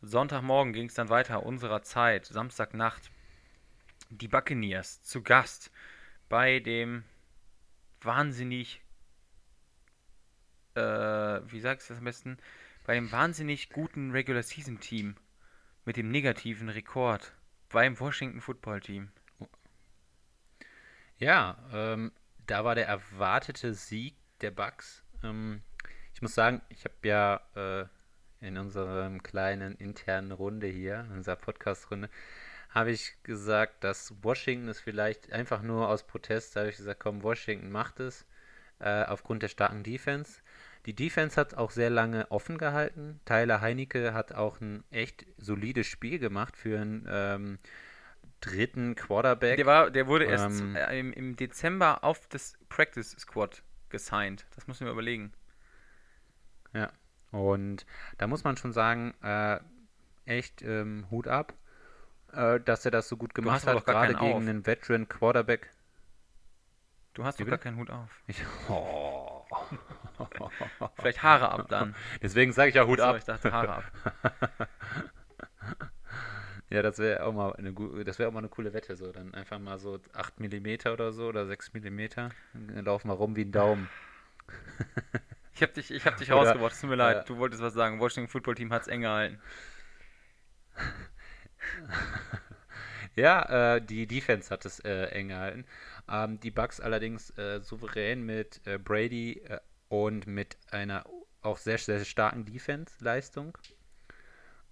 Sonntagmorgen 0.00 0.72
ging 0.72 0.86
es 0.86 0.94
dann 0.94 1.08
weiter, 1.08 1.42
unserer 1.44 1.82
Zeit, 1.82 2.26
Samstagnacht. 2.26 3.10
Die 4.10 4.28
Buccaneers 4.28 5.02
zu 5.02 5.22
Gast 5.22 5.70
bei 6.28 6.60
dem 6.60 7.04
wahnsinnig, 8.00 8.82
äh, 10.74 10.80
wie 10.80 11.60
sagst 11.60 11.88
du 11.88 11.94
das 11.94 11.98
am 11.98 12.04
besten? 12.04 12.38
Bei 12.84 12.94
dem 12.94 13.10
wahnsinnig 13.12 13.70
guten 13.70 14.12
Regular 14.12 14.42
Season 14.42 14.80
Team 14.80 15.16
mit 15.84 15.96
dem 15.96 16.10
negativen 16.10 16.68
Rekord 16.68 17.34
beim 17.68 17.98
Washington 17.98 18.40
Football 18.40 18.80
Team. 18.80 19.10
Ja, 21.18 21.58
ähm, 21.72 22.12
da 22.46 22.64
war 22.64 22.74
der 22.74 22.86
erwartete 22.86 23.74
Sieg 23.74 24.14
der 24.40 24.50
Bucks. 24.50 25.04
Ähm, 25.22 25.62
ich 26.14 26.22
muss 26.22 26.34
sagen, 26.34 26.62
ich 26.68 26.84
habe 26.84 26.94
ja 27.02 27.40
äh, 27.54 28.46
in 28.46 28.56
unserem 28.56 29.22
kleinen 29.22 29.74
internen 29.76 30.32
Runde 30.32 30.66
hier, 30.66 31.00
in 31.00 31.12
unserer 31.12 31.36
Podcast-Runde, 31.36 32.08
habe 32.70 32.90
ich 32.90 33.16
gesagt, 33.22 33.84
dass 33.84 34.14
Washington 34.22 34.68
es 34.68 34.80
vielleicht 34.80 35.32
einfach 35.32 35.62
nur 35.62 35.88
aus 35.88 36.06
Protest, 36.06 36.54
da 36.54 36.60
habe 36.60 36.70
ich 36.70 36.76
gesagt, 36.76 37.00
komm, 37.00 37.22
Washington 37.22 37.70
macht 37.70 38.00
es, 38.00 38.26
äh, 38.78 39.04
aufgrund 39.04 39.42
der 39.42 39.48
starken 39.48 39.82
Defense. 39.82 40.42
Die 40.86 40.94
Defense 40.94 41.38
hat 41.38 41.54
auch 41.54 41.70
sehr 41.70 41.90
lange 41.90 42.30
offen 42.30 42.56
gehalten. 42.56 43.20
Tyler 43.24 43.60
Heinecke 43.60 44.14
hat 44.14 44.32
auch 44.32 44.60
ein 44.60 44.84
echt 44.90 45.26
solides 45.36 45.86
Spiel 45.86 46.18
gemacht 46.18 46.56
für 46.56 46.80
einen 46.80 47.06
ähm, 47.10 47.58
dritten 48.40 48.94
Quarterback. 48.94 49.56
Der, 49.56 49.66
war, 49.66 49.90
der 49.90 50.06
wurde 50.06 50.24
erst 50.26 50.60
ähm, 50.60 50.76
im, 50.76 51.12
im, 51.12 51.36
Dezember 51.36 52.04
auf 52.04 52.28
das 52.28 52.56
Practice 52.68 53.10
Squad 53.18 53.62
gesigned. 53.88 54.46
Das 54.54 54.66
muss 54.66 54.80
man 54.80 54.90
überlegen. 54.90 55.32
Ja, 56.72 56.92
und 57.32 57.84
da 58.18 58.26
muss 58.26 58.44
man 58.44 58.56
schon 58.56 58.72
sagen, 58.72 59.14
äh, 59.22 59.58
echt 60.26 60.62
ähm, 60.62 61.06
Hut 61.10 61.26
ab, 61.26 61.54
äh, 62.32 62.60
dass 62.60 62.84
er 62.84 62.90
das 62.90 63.08
so 63.08 63.16
gut 63.16 63.34
gemacht 63.34 63.66
hat, 63.66 63.84
gerade 63.84 64.14
gegen 64.14 64.32
auf. 64.32 64.40
einen 64.40 64.66
Veteran 64.66 65.08
Quarterback. 65.08 65.70
Du 67.14 67.24
hast 67.24 67.40
doch 67.40 67.46
gar 67.46 67.58
keinen 67.58 67.78
Hut 67.78 67.90
auf. 67.90 68.22
Ich, 68.26 68.42
oh. 68.68 69.44
Vielleicht 70.96 71.22
Haare 71.22 71.50
ab 71.50 71.68
dann. 71.68 71.94
Deswegen 72.22 72.52
sage 72.52 72.68
ich 72.68 72.74
ja 72.74 72.86
Hut 72.86 73.00
Achso, 73.00 73.10
ab. 73.10 73.16
Ich 73.18 73.24
dachte 73.24 73.52
Haare 73.52 73.74
ab. 73.76 74.68
Ja, 76.70 76.82
das 76.82 76.98
wäre 76.98 77.24
auch 77.24 77.32
mal 77.32 77.54
eine 77.56 77.72
das 78.04 78.18
wäre 78.18 78.28
auch 78.28 78.32
mal 78.32 78.40
eine 78.40 78.50
coole 78.50 78.74
Wette 78.74 78.94
so, 78.94 79.10
dann 79.10 79.32
einfach 79.32 79.58
mal 79.58 79.78
so 79.78 80.00
8 80.12 80.38
mm 80.38 80.88
oder 80.92 81.12
so 81.12 81.28
oder 81.28 81.46
6 81.46 81.72
mm, 81.72 82.08
dann 82.52 82.84
laufen 82.84 83.08
wir 83.08 83.14
rum 83.14 83.36
wie 83.36 83.46
ein 83.46 83.52
Daumen. 83.52 83.88
ich 85.54 85.62
habe 85.62 85.72
dich 85.72 85.90
ich 85.90 86.04
habe 86.04 86.18
dich 86.18 86.30
rausgebracht, 86.30 86.78
tut 86.78 86.90
mir 86.90 86.96
leid, 86.96 87.22
äh, 87.22 87.24
du 87.24 87.38
wolltest 87.38 87.62
was 87.62 87.72
sagen. 87.72 88.00
Washington 88.00 88.30
Football 88.30 88.54
Team 88.54 88.70
hat 88.70 88.82
es 88.82 88.88
eng 88.88 89.00
gehalten. 89.00 89.40
ja, 93.16 93.76
äh, 93.76 93.82
die 93.82 94.06
Defense 94.06 94.50
hat 94.50 94.64
es 94.64 94.80
äh, 94.80 95.06
eng 95.06 95.28
gehalten. 95.28 95.64
Ähm, 96.08 96.40
die 96.40 96.50
Bucks 96.50 96.80
allerdings 96.80 97.30
äh, 97.38 97.60
souverän 97.60 98.22
mit 98.24 98.60
äh, 98.66 98.78
Brady 98.78 99.42
äh, 99.48 99.60
und 99.88 100.26
mit 100.26 100.56
einer 100.70 101.04
auch 101.42 101.58
sehr, 101.58 101.78
sehr 101.78 102.04
starken 102.04 102.44
Defense-Leistung. 102.44 103.56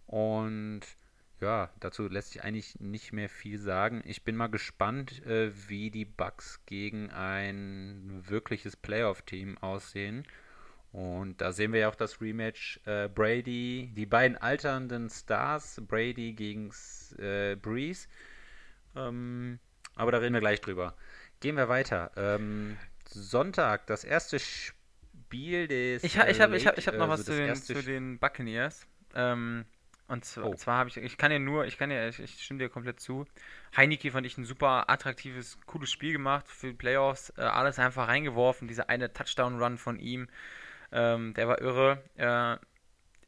Und 0.06 0.82
ja, 1.40 1.70
dazu 1.80 2.08
lässt 2.08 2.32
sich 2.32 2.42
eigentlich 2.42 2.80
nicht 2.80 3.12
mehr 3.12 3.28
viel 3.28 3.58
sagen. 3.58 4.02
Ich 4.06 4.24
bin 4.24 4.36
mal 4.36 4.46
gespannt, 4.48 5.24
äh, 5.26 5.50
wie 5.68 5.90
die 5.90 6.04
Bucks 6.04 6.60
gegen 6.66 7.10
ein 7.10 8.22
wirkliches 8.26 8.76
Playoff-Team 8.76 9.58
aussehen. 9.58 10.26
Und 10.96 11.42
da 11.42 11.52
sehen 11.52 11.74
wir 11.74 11.80
ja 11.80 11.88
auch 11.90 11.94
das 11.94 12.22
Rematch 12.22 12.80
äh, 12.86 13.10
Brady, 13.10 13.92
die 13.94 14.06
beiden 14.06 14.38
alternden 14.38 15.10
Stars, 15.10 15.78
Brady 15.86 16.32
gegen 16.32 16.72
äh, 17.18 17.54
Breeze. 17.54 18.08
Ähm, 18.96 19.58
aber 19.94 20.12
da 20.12 20.18
reden 20.18 20.32
wir 20.32 20.40
gleich 20.40 20.62
drüber. 20.62 20.96
Gehen 21.40 21.56
wir 21.56 21.68
weiter. 21.68 22.12
Ähm, 22.16 22.78
Sonntag, 23.04 23.86
das 23.88 24.04
erste 24.04 24.38
Spiel 24.38 25.68
des. 25.68 26.02
Ich, 26.02 26.14
ich 26.14 26.18
habe 26.40 26.56
ich 26.56 26.66
hab, 26.66 26.78
ich 26.78 26.88
hab 26.88 26.94
noch 26.94 27.10
also 27.10 27.20
was 27.20 27.24
zu 27.26 27.36
den, 27.36 27.54
zu 27.56 27.82
den 27.82 28.18
Buccaneers. 28.18 28.86
Ähm, 29.14 29.66
und 30.08 30.24
zwar, 30.24 30.46
oh. 30.46 30.54
zwar 30.54 30.78
habe 30.78 30.88
ich, 30.88 30.96
ich 30.96 31.18
kann 31.18 31.30
ja 31.30 31.38
nur, 31.38 31.66
ich 31.66 31.76
kann 31.76 31.90
ja, 31.90 32.08
ich, 32.08 32.20
ich, 32.20 32.42
stimme 32.42 32.60
dir 32.60 32.70
komplett 32.70 33.00
zu. 33.00 33.26
Heineke 33.76 34.10
fand 34.12 34.24
ich 34.24 34.38
ein 34.38 34.46
super 34.46 34.88
attraktives, 34.88 35.58
cooles 35.66 35.90
Spiel 35.90 36.12
gemacht 36.12 36.48
für 36.48 36.68
die 36.68 36.72
Playoffs. 36.72 37.34
Äh, 37.36 37.42
alles 37.42 37.78
einfach 37.78 38.08
reingeworfen. 38.08 38.66
Dieser 38.66 38.88
eine 38.88 39.12
Touchdown-Run 39.12 39.76
von 39.76 39.98
ihm, 39.98 40.28
ähm, 40.96 41.34
der 41.34 41.46
war 41.48 41.60
irre. 41.60 42.02
Äh, 42.16 42.56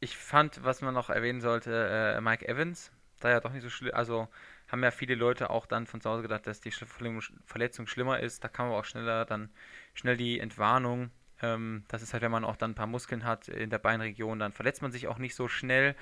ich 0.01 0.17
fand, 0.17 0.63
was 0.63 0.81
man 0.81 0.93
noch 0.93 1.09
erwähnen 1.09 1.41
sollte, 1.41 2.15
äh, 2.17 2.21
Mike 2.21 2.47
Evans, 2.47 2.91
da 3.19 3.29
ja 3.29 3.39
doch 3.39 3.53
nicht 3.53 3.63
so 3.63 3.69
schlimm, 3.69 3.93
also 3.93 4.27
haben 4.67 4.83
ja 4.83 4.91
viele 4.91 5.15
Leute 5.15 5.49
auch 5.49 5.65
dann 5.65 5.87
von 5.87 6.01
zu 6.01 6.09
Hause 6.09 6.21
gedacht, 6.21 6.45
dass 6.47 6.61
die 6.61 6.71
Verletzung 6.71 7.87
schlimmer 7.87 8.19
ist. 8.19 8.43
Da 8.43 8.49
kam 8.49 8.67
aber 8.67 8.77
auch 8.77 8.85
schneller 8.85 9.25
dann 9.25 9.49
schnell 9.93 10.17
die 10.17 10.39
Entwarnung 10.39 11.11
ähm, 11.41 11.83
das 11.87 12.01
ist 12.01 12.13
halt, 12.13 12.23
wenn 12.23 12.31
man 12.31 12.45
auch 12.45 12.55
dann 12.57 12.71
ein 12.71 12.75
paar 12.75 12.87
Muskeln 12.87 13.23
hat 13.23 13.47
in 13.47 13.69
der 13.69 13.79
Beinregion, 13.79 14.39
dann 14.39 14.51
verletzt 14.51 14.81
man 14.81 14.91
sich 14.91 15.07
auch 15.07 15.17
nicht 15.17 15.35
so 15.35 15.47
schnell 15.47 15.95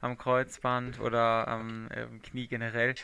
am 0.00 0.16
Kreuzband 0.18 1.00
oder 1.00 1.48
am 1.48 1.88
äh, 1.90 2.06
Knie 2.22 2.46
generell. 2.46 2.94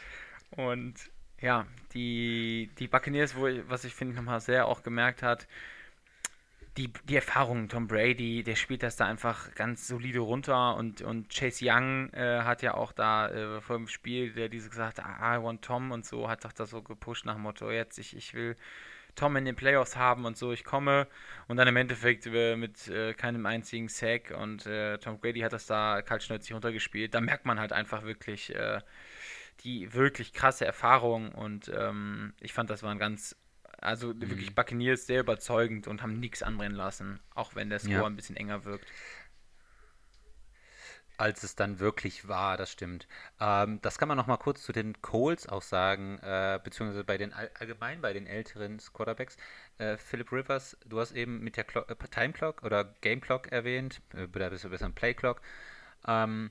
Und 0.50 0.95
ja, 1.41 1.67
die, 1.95 2.71
die 2.79 2.89
Buccaneers, 2.89 3.35
wo 3.35 3.47
ich, 3.47 3.69
was 3.69 3.85
ich 3.85 3.95
finde 3.95 4.17
nochmal 4.17 4.41
sehr 4.41 4.67
auch 4.67 4.83
gemerkt 4.83 5.23
hat, 5.23 5.49
die, 6.77 6.93
die 7.09 7.17
Erfahrung, 7.17 7.69
Tom 7.69 7.89
Brady, 7.89 8.43
der 8.43 8.55
spielt 8.55 8.83
das 8.83 8.97
da 8.97 9.07
einfach 9.07 9.55
ganz 9.55 9.89
solide 9.89 10.21
runter 10.21 10.77
und, 10.77 11.03
und 11.03 11.29
Chase 11.29 11.65
Young 11.67 12.11
äh, 12.12 12.43
hat 12.43 12.62
ja 12.62 12.75
auch 12.75 12.93
da 12.93 13.29
äh, 13.29 13.61
vor 13.61 13.77
dem 13.77 13.89
Spiel, 13.89 14.33
der 14.33 14.49
diese 14.49 14.69
gesagt, 14.69 15.00
ah, 15.00 15.37
I 15.37 15.43
want 15.43 15.62
Tom 15.62 15.91
und 15.91 16.05
so, 16.07 16.29
hat 16.29 16.45
doch 16.45 16.53
da 16.53 16.67
so 16.67 16.83
gepusht 16.83 17.27
nach 17.27 17.35
dem 17.35 17.43
Motto, 17.43 17.71
jetzt 17.71 17.99
ich, 17.99 18.17
ich 18.17 18.35
will 18.35 18.57
Tom 19.17 19.37
in 19.37 19.45
den 19.45 19.57
Playoffs 19.57 19.97
haben 19.97 20.25
und 20.25 20.37
so, 20.37 20.53
ich 20.53 20.65
komme 20.65 21.09
und 21.49 21.57
dann 21.57 21.67
im 21.67 21.77
Endeffekt 21.77 22.27
äh, 22.27 22.57
mit 22.57 22.87
äh, 22.89 23.15
keinem 23.15 23.47
einzigen 23.47 23.89
Sack 23.89 24.31
und 24.31 24.67
äh, 24.67 24.99
Tom 24.99 25.19
Brady 25.19 25.41
hat 25.41 25.53
das 25.53 25.67
da 25.67 26.03
kaltschnäuzig 26.03 26.55
runtergespielt. 26.55 27.15
Da 27.15 27.21
merkt 27.21 27.47
man 27.47 27.59
halt 27.59 27.73
einfach 27.73 28.05
wirklich 28.05 28.55
äh, 28.55 28.81
die 29.65 29.93
wirklich 29.93 30.33
krasse 30.33 30.65
Erfahrung 30.65 31.33
und 31.33 31.71
ähm, 31.75 32.33
ich 32.41 32.53
fand, 32.53 32.71
das 32.71 32.83
war 32.83 32.91
ein 32.91 32.99
ganz, 32.99 33.37
also 33.80 34.08
mhm. 34.08 34.20
wirklich 34.28 34.54
Buccaneers 34.54 35.06
sehr 35.06 35.20
überzeugend 35.20 35.88
und 35.88 36.02
haben 36.02 36.20
nichts 36.20 36.42
anbrennen 36.42 36.76
lassen, 36.76 37.20
auch 37.34 37.54
wenn 37.54 37.70
der 37.70 37.78
Score 37.78 37.94
ja. 37.94 38.06
ein 38.06 38.16
bisschen 38.16 38.37
enger 38.37 38.64
wirkt 38.64 38.87
als 41.20 41.42
es 41.42 41.54
dann 41.54 41.80
wirklich 41.80 42.28
war, 42.28 42.56
das 42.56 42.72
stimmt. 42.72 43.06
Ähm, 43.40 43.78
das 43.82 43.99
kann 43.99 44.08
man 44.08 44.16
noch 44.16 44.26
mal 44.26 44.38
kurz 44.38 44.62
zu 44.62 44.72
den 44.72 45.02
Coles 45.02 45.46
auch 45.46 45.60
sagen, 45.60 46.18
äh, 46.22 46.58
beziehungsweise 46.64 47.04
bei 47.04 47.18
den 47.18 47.34
allgemein 47.34 48.00
bei 48.00 48.14
den 48.14 48.26
älteren 48.26 48.78
Quarterbacks. 48.78 49.37
Äh, 49.76 49.99
Philip 49.99 50.32
Rivers, 50.32 50.78
du 50.87 50.99
hast 50.99 51.12
eben 51.12 51.40
mit 51.40 51.58
der 51.58 51.64
Clock, 51.64 51.90
äh, 51.90 52.08
Time 52.08 52.32
Clock 52.32 52.62
oder 52.62 52.84
Game 53.02 53.20
Clock 53.20 53.52
erwähnt, 53.52 54.00
äh, 54.14 54.28
oder 54.34 54.49
bist 54.49 54.64
du 54.64 54.70
besser 54.70 54.88
Play 54.88 55.12
Clock. 55.12 55.42
Ähm, 56.06 56.50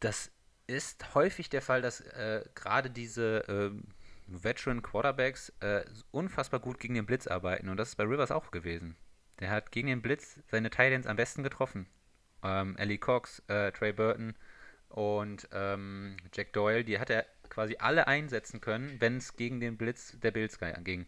das 0.00 0.32
ist 0.66 1.14
häufig 1.14 1.48
der 1.50 1.62
Fall, 1.62 1.82
dass 1.82 2.00
äh, 2.00 2.44
gerade 2.56 2.90
diese 2.90 3.44
ähm, 3.48 3.84
Veteran 4.30 4.82
Quarterbacks 4.82 5.52
äh, 5.60 5.84
unfassbar 6.10 6.60
gut 6.60 6.78
gegen 6.78 6.94
den 6.94 7.06
Blitz 7.06 7.26
arbeiten 7.26 7.68
und 7.68 7.76
das 7.76 7.90
ist 7.90 7.96
bei 7.96 8.04
Rivers 8.04 8.30
auch 8.30 8.50
gewesen. 8.50 8.96
Der 9.40 9.50
hat 9.50 9.72
gegen 9.72 9.88
den 9.88 10.02
Blitz 10.02 10.38
seine 10.50 10.70
Titans 10.70 11.06
am 11.06 11.16
besten 11.16 11.42
getroffen 11.42 11.86
ähm, 12.42 12.76
Ellie 12.76 12.98
Cox, 12.98 13.42
äh, 13.48 13.72
Trey 13.72 13.92
Burton 13.92 14.34
und 14.88 15.48
ähm, 15.52 16.16
Jack 16.34 16.52
Doyle, 16.52 16.84
die 16.84 16.98
hat 16.98 17.10
er 17.10 17.26
quasi 17.48 17.76
alle 17.78 18.06
einsetzen 18.06 18.60
können, 18.60 19.00
wenn 19.00 19.16
es 19.16 19.36
gegen 19.36 19.60
den 19.60 19.76
Blitz 19.76 20.18
der 20.20 20.30
Bills 20.30 20.58
ging. 20.84 21.06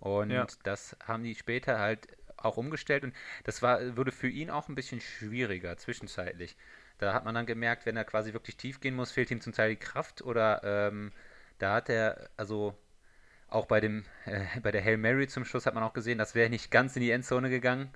Und 0.00 0.30
ja. 0.30 0.46
das 0.62 0.96
haben 1.04 1.24
die 1.24 1.34
später 1.34 1.78
halt 1.78 2.08
auch 2.36 2.56
umgestellt 2.56 3.02
und 3.02 3.14
das 3.44 3.62
war, 3.62 3.96
wurde 3.96 4.12
für 4.12 4.28
ihn 4.28 4.50
auch 4.50 4.68
ein 4.68 4.76
bisschen 4.76 5.00
schwieriger 5.00 5.76
zwischenzeitlich. 5.76 6.56
Da 6.98 7.12
hat 7.12 7.24
man 7.24 7.34
dann 7.34 7.46
gemerkt, 7.46 7.86
wenn 7.86 7.96
er 7.96 8.04
quasi 8.04 8.32
wirklich 8.32 8.56
tief 8.56 8.80
gehen 8.80 8.94
muss, 8.94 9.12
fehlt 9.12 9.30
ihm 9.30 9.40
zum 9.40 9.52
Teil 9.52 9.70
die 9.70 9.76
Kraft 9.76 10.22
oder 10.22 10.60
ähm, 10.64 11.12
da 11.58 11.74
hat 11.74 11.88
er, 11.88 12.30
also 12.36 12.76
auch 13.48 13.66
bei 13.66 13.80
dem, 13.80 14.04
äh, 14.26 14.60
bei 14.60 14.70
der 14.70 14.84
Hail 14.84 14.98
Mary 14.98 15.26
zum 15.28 15.44
Schluss 15.44 15.66
hat 15.66 15.74
man 15.74 15.82
auch 15.82 15.94
gesehen, 15.94 16.18
das 16.18 16.34
wäre 16.34 16.50
nicht 16.50 16.70
ganz 16.70 16.96
in 16.96 17.02
die 17.02 17.10
Endzone 17.10 17.50
gegangen. 17.50 17.90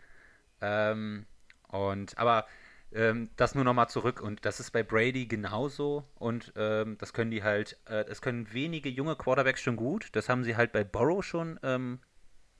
Ähm, 0.60 1.26
und 1.68 2.16
aber 2.18 2.46
ähm, 2.92 3.30
das 3.36 3.54
nur 3.54 3.64
nochmal 3.64 3.88
zurück 3.88 4.20
und 4.20 4.44
das 4.44 4.60
ist 4.60 4.70
bei 4.70 4.82
Brady 4.82 5.26
genauso 5.26 6.04
und 6.16 6.52
ähm, 6.56 6.98
das 6.98 7.12
können 7.12 7.30
die 7.30 7.42
halt, 7.42 7.78
äh, 7.86 8.04
das 8.04 8.20
können 8.22 8.52
wenige 8.52 8.88
junge 8.88 9.16
Quarterbacks 9.16 9.62
schon 9.62 9.76
gut. 9.76 10.10
Das 10.12 10.28
haben 10.28 10.44
sie 10.44 10.56
halt 10.56 10.72
bei 10.72 10.84
Borrow 10.84 11.24
schon 11.24 11.58
ähm, 11.62 12.00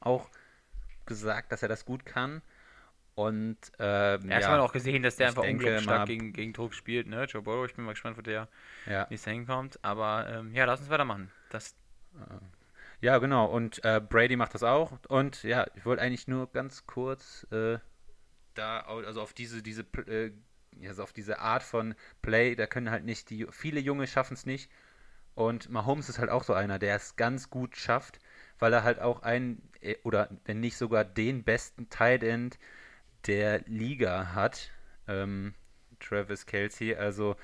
auch 0.01 0.29
gesagt, 1.07 1.53
dass 1.53 1.63
er 1.63 1.69
das 1.69 1.85
gut 1.85 2.07
kann. 2.07 2.43
Und 3.15 3.59
ähm, 3.79 4.31
ja, 4.31 4.41
ja, 4.41 4.47
hat 4.47 4.51
man 4.53 4.61
auch 4.61 4.73
gesehen, 4.73 5.03
dass 5.03 5.17
der 5.17 5.29
einfach 5.29 5.45
unglaublich 5.45 5.83
stark 5.83 6.07
gegen, 6.07 6.33
gegen 6.33 6.53
Druck 6.53 6.73
spielt, 6.73 7.07
ne? 7.07 7.25
Joe 7.25 7.43
Burrow, 7.43 7.67
ich 7.67 7.75
bin 7.75 7.85
mal 7.85 7.93
gespannt, 7.93 8.17
wo 8.17 8.23
der 8.23 8.49
ja. 8.87 9.07
nächstes 9.11 9.31
hinkommt. 9.31 9.79
Aber 9.83 10.27
ähm, 10.31 10.55
ja, 10.55 10.65
lass 10.65 10.81
uns 10.81 10.89
weitermachen. 10.89 11.31
Das 11.51 11.75
äh, 12.15 12.35
ja, 13.03 13.19
genau. 13.19 13.47
Und 13.47 13.85
äh, 13.85 14.01
Brady 14.01 14.37
macht 14.37 14.55
das 14.55 14.63
auch. 14.63 14.93
Und 15.09 15.43
ja, 15.43 15.67
ich 15.75 15.85
wollte 15.85 16.03
eigentlich 16.03 16.29
nur 16.29 16.51
ganz 16.51 16.87
kurz 16.87 17.47
äh, 17.51 17.79
da, 18.55 18.81
also 18.81 19.21
auf 19.21 19.33
diese, 19.33 19.61
diese, 19.61 19.83
äh, 20.07 20.31
also 20.87 21.03
auf 21.03 21.13
diese 21.13 21.41
Art 21.41 21.65
von 21.65 21.95
Play, 22.23 22.55
da 22.55 22.67
können 22.67 22.91
halt 22.91 23.05
nicht 23.05 23.29
die, 23.31 23.47
viele 23.51 23.81
Junge 23.81 24.07
schaffen 24.07 24.35
es 24.35 24.47
nicht. 24.47 24.71
Und 25.35 25.69
Mahomes 25.69 26.09
ist 26.09 26.19
halt 26.19 26.31
auch 26.31 26.45
so 26.45 26.53
einer, 26.53 26.79
der 26.79 26.95
es 26.95 27.17
ganz 27.17 27.51
gut 27.51 27.77
schafft, 27.77 28.21
weil 28.59 28.73
er 28.73 28.85
halt 28.85 29.01
auch 29.01 29.23
einen, 29.23 29.69
äh, 29.81 29.97
oder 30.05 30.29
wenn 30.45 30.61
nicht 30.61 30.77
sogar 30.77 31.05
den 31.05 31.43
besten 31.43 31.89
Tight 31.89 32.23
End 32.23 32.59
der 33.27 33.61
Liga 33.67 34.35
hat, 34.35 34.71
ähm, 35.09 35.55
Travis 36.01 36.47
Kelsey. 36.47 36.95
Also, 36.95 37.37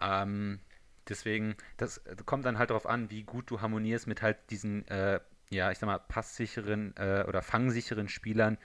ähm, 0.00 0.60
deswegen, 1.08 1.56
das 1.76 2.00
kommt 2.26 2.44
dann 2.46 2.58
halt 2.58 2.70
darauf 2.70 2.86
an, 2.86 3.10
wie 3.10 3.24
gut 3.24 3.50
du 3.50 3.60
harmonierst 3.60 4.06
mit 4.06 4.22
halt 4.22 4.38
diesen 4.50 4.86
äh, 4.88 5.20
ja, 5.52 5.70
ich 5.70 5.78
sag 5.78 5.86
mal, 5.86 5.98
passsicheren 5.98 6.94
äh, 6.96 7.24
oder 7.28 7.42
fangsicheren 7.42 8.08
Spielern, 8.08 8.58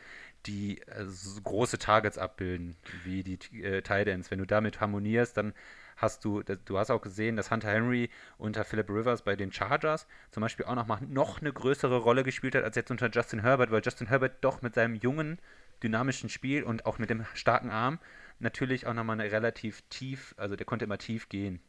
die 0.46 0.82
äh, 0.88 1.06
so 1.06 1.42
große 1.42 1.78
Targets 1.78 2.18
abbilden, 2.18 2.76
wie 3.04 3.24
die 3.24 3.62
äh, 3.62 3.82
Titans. 3.82 4.32
Wenn 4.32 4.40
du 4.40 4.46
damit 4.46 4.80
harmonierst, 4.80 5.38
dann 5.38 5.54
hast 5.98 6.24
du, 6.26 6.44
du 6.44 6.78
hast 6.78 6.92
auch 6.92 7.02
gesehen, 7.02 7.36
dass 7.36 7.52
Hunter 7.52 7.70
Henry 7.70 8.10
unter 8.38 8.64
Philip 8.64 8.90
Rivers 8.90 9.24
bei 9.24 9.36
den 9.36 9.52
Chargers 9.52 10.08
zum 10.32 10.42
Beispiel 10.42 10.66
auch 10.66 10.76
noch 10.76 10.88
mal 10.88 11.02
noch 11.02 11.42
eine 11.42 11.52
größere 11.52 11.98
Rolle 11.98 12.24
gespielt 12.24 12.56
hat 12.56 12.64
als 12.64 12.76
jetzt 12.76 12.92
unter 12.92 13.10
Justin 13.10 13.42
Herbert, 13.42 13.72
weil 13.72 13.82
Justin 13.84 14.08
Herbert 14.08 14.44
doch 14.44 14.62
mit 14.62 14.76
seinem 14.76 14.96
jungen, 14.96 15.40
dynamischen 15.84 16.30
Spiel 16.30 16.64
und 16.64 16.86
auch 16.86 17.00
mit 17.00 17.10
dem 17.10 17.26
starken 17.34 17.70
Arm 17.70 18.00
natürlich 18.40 18.86
auch 18.86 18.94
nochmal 18.94 19.20
eine 19.20 19.32
relativ 19.32 19.82
tief, 19.90 20.34
also 20.38 20.56
der 20.56 20.66
konnte 20.66 20.86
immer 20.86 20.98
tief 20.98 21.30
gehen. 21.30 21.60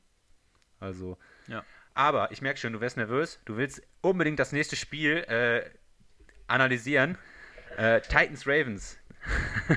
Also, 0.81 1.19
ja. 1.47 1.65
Aber 1.95 2.31
ich 2.31 2.43
merke 2.43 2.61
schon, 2.61 2.73
du 2.73 2.81
wirst 2.81 2.97
nervös. 2.97 3.41
Du 3.45 3.57
willst 3.57 3.83
unbedingt 4.01 4.39
das 4.39 4.53
nächste 4.53 4.77
Spiel 4.77 5.17
äh, 5.29 5.69
analysieren. 6.47 7.19
Äh, 7.77 8.01
Titans 8.03 8.47
Ravens. 8.47 8.99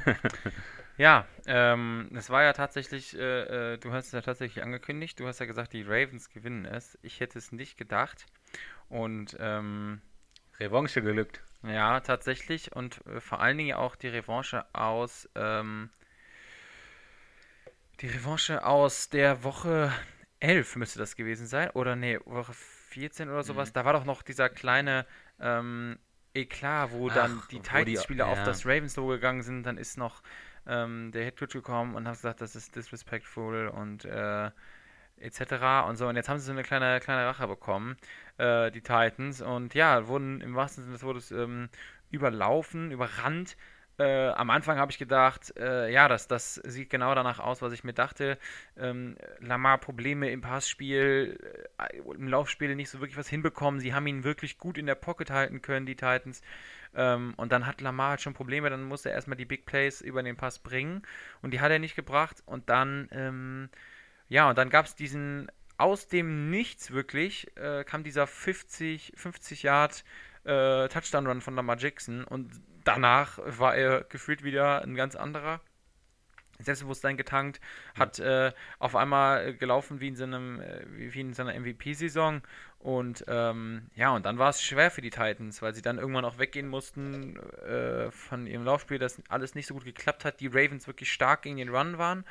ja, 0.98 1.26
ähm, 1.48 2.10
es 2.14 2.30
war 2.30 2.44
ja 2.44 2.54
tatsächlich, 2.54 3.18
äh, 3.18 3.74
äh, 3.74 3.78
du 3.80 3.92
hast 3.92 4.08
es 4.08 4.12
ja 4.12 4.22
tatsächlich 4.22 4.64
angekündigt. 4.64 5.20
Du 5.20 5.28
hast 5.28 5.40
ja 5.40 5.48
gesagt, 5.48 5.74
die 5.74 5.82
Ravens 5.82 6.30
gewinnen 6.30 6.66
es. 6.66 7.00
Ich 7.02 7.20
hätte 7.20 7.40
es 7.40 7.52
nicht 7.52 7.78
gedacht. 7.78 8.28
Und 8.88 9.36
ähm, 9.40 10.02
Revanche 10.60 11.02
gelückt. 11.02 11.42
Ja, 11.64 12.00
tatsächlich. 12.00 12.76
Und 12.76 13.06
äh, 13.06 13.20
vor 13.20 13.40
allen 13.40 13.58
Dingen 13.58 13.76
auch 13.76 13.96
die 13.96 14.08
Revanche 14.08 14.66
aus 14.74 15.30
ähm, 15.36 15.90
die 18.02 18.08
Revanche 18.08 18.66
aus 18.66 19.10
der 19.10 19.44
Woche 19.44 19.94
11 20.40 20.76
müsste 20.76 21.00
das 21.00 21.16
gewesen 21.16 21.46
sein. 21.46 21.70
Oder 21.72 21.96
nee, 21.96 22.20
Woche 22.26 22.54
14 22.54 23.30
oder 23.30 23.44
sowas. 23.44 23.70
Mhm. 23.70 23.74
Da 23.74 23.86
war 23.86 23.94
doch 23.94 24.06
noch 24.06 24.24
dieser 24.24 24.50
kleine 24.50 25.06
ähm, 25.40 26.00
Eklat, 26.34 26.92
wo 26.92 27.10
Ach, 27.10 27.14
dann 27.14 27.44
die 27.52 27.60
Titans-Spieler 27.60 28.26
ja. 28.26 28.32
auf 28.32 28.44
das 28.44 28.66
Ravens-Logo 28.66 29.10
gegangen 29.10 29.44
sind. 29.44 29.64
Dann 29.64 29.78
ist 29.78 29.98
noch 29.98 30.24
ähm, 30.66 31.12
der 31.12 31.26
Headcoach 31.26 31.54
gekommen 31.54 31.96
und 31.96 32.08
hat 32.08 32.16
gesagt, 32.16 32.42
das 32.42 32.56
ist 32.56 32.76
disrespectful 32.76 33.68
und 33.68 34.06
äh, 34.06 34.50
etc. 35.18 35.88
und 35.88 35.98
so. 35.98 36.08
Und 36.08 36.16
jetzt 36.16 36.28
haben 36.28 36.40
sie 36.40 36.46
so 36.46 36.52
eine 36.52 36.64
kleine, 36.64 37.00
kleine 37.00 37.28
Rache 37.28 37.48
bekommen, 37.48 37.98
äh, 38.42 38.72
die 38.72 38.82
Titans. 38.82 39.42
Und 39.42 39.74
ja, 39.74 40.08
wurden 40.08 40.42
im 40.42 40.56
wahrsten 40.56 40.84
Sinne 40.84 40.94
des 40.94 41.04
Wortes 41.04 41.32
ähm, 41.32 41.70
überlaufen, 42.10 42.92
überrannt 42.92 43.56
äh, 44.02 44.30
am 44.30 44.50
Anfang 44.50 44.80
habe 44.80 44.92
ich 44.92 44.98
gedacht, 44.98 45.54
äh, 45.58 45.92
ja, 45.92 46.08
das, 46.08 46.28
das 46.28 46.56
sieht 46.56 46.90
genau 46.90 47.14
danach 47.14 47.40
aus, 47.40 47.62
was 47.62 47.72
ich 47.72 47.84
mir 47.84 47.94
dachte. 47.94 48.38
Ähm, 48.76 49.16
Lamar 49.40 49.78
Probleme 49.78 50.32
im 50.32 50.42
Passspiel, 50.42 51.38
äh, 51.78 51.98
im 51.98 52.28
Laufspiel 52.28 52.76
nicht 52.76 52.90
so 52.90 53.00
wirklich 53.00 53.18
was 53.18 53.28
hinbekommen. 53.28 53.80
Sie 53.80 53.94
haben 53.94 54.08
ihn 54.08 54.24
wirklich 54.24 54.58
gut 54.58 54.78
in 54.80 54.88
der 54.88 54.96
Pocket 54.96 55.30
halten 55.30 55.62
können, 55.62 55.86
die 55.86 55.96
Titans. 55.96 56.42
Ähm, 56.96 57.34
und 57.38 57.52
dann 57.52 57.68
hat 57.68 57.82
Lamar 57.82 58.12
halt 58.12 58.22
schon 58.22 58.34
Probleme, 58.34 58.70
dann 58.72 58.84
musste 58.84 59.10
er 59.10 59.16
erstmal 59.16 59.38
die 59.38 59.46
Big 59.46 59.66
Plays 59.66 60.02
über 60.02 60.24
den 60.24 60.36
Pass 60.36 60.60
bringen. 60.60 61.04
Und 61.44 61.52
die 61.52 61.60
hat 61.62 61.72
er 61.72 61.80
nicht 61.80 61.96
gebracht. 61.96 62.42
Und 62.46 62.70
dann, 62.70 63.08
ähm, 63.12 63.70
ja, 64.30 64.50
und 64.50 64.58
dann 64.58 64.70
gab 64.70 64.86
es 64.86 64.96
diesen 64.96 65.52
aus 65.82 66.08
dem 66.08 66.50
Nichts 66.50 66.92
wirklich, 66.92 67.56
äh, 67.58 67.84
kam 67.84 68.04
dieser 68.04 68.28
50, 68.28 69.14
50 69.16 69.64
Yard 69.64 70.04
äh, 70.44 70.88
Touchdown-Run 70.88 71.42
von 71.42 71.56
Lamar 71.56 71.78
Jackson 71.78 72.24
und 72.24 72.52
danach 72.84 73.40
war 73.46 73.76
er 73.76 74.04
gefühlt 74.04 74.44
wieder 74.44 74.84
ein 74.84 74.96
ganz 74.96 75.16
anderer. 75.16 75.62
Selbstbewusstsein 76.60 77.18
getankt, 77.18 77.60
hat 77.98 78.20
äh, 78.20 78.52
auf 78.78 78.96
einmal 78.96 79.56
gelaufen 79.56 80.00
wie 80.00 80.10
in 80.10 80.16
seinem, 80.16 80.60
äh, 80.60 80.86
wie 80.90 81.20
in 81.20 81.34
seiner 81.34 81.60
MVP-Saison 81.60 82.42
und 82.78 83.26
ähm, 83.28 83.88
ja, 83.96 84.12
und 84.12 84.28
dann 84.28 84.38
war 84.38 84.50
es 84.50 84.62
schwer 84.62 84.92
für 84.92 85.02
die 85.02 85.10
Titans, 85.10 85.64
weil 85.64 85.74
sie 85.74 85.82
dann 85.82 85.98
irgendwann 85.98 86.26
auch 86.26 86.38
weggehen 86.38 86.68
mussten 86.68 87.38
äh, 87.38 88.12
von 88.12 88.46
ihrem 88.46 88.64
Laufspiel, 88.64 89.00
dass 89.00 89.22
alles 89.30 89.56
nicht 89.56 89.66
so 89.66 89.74
gut 89.74 89.86
geklappt 89.86 90.24
hat, 90.24 90.40
die 90.40 90.48
Ravens 90.48 90.86
wirklich 90.86 91.12
stark 91.12 91.42
gegen 91.42 91.58
den 91.58 91.70
Run 91.70 91.98
waren 91.98 92.26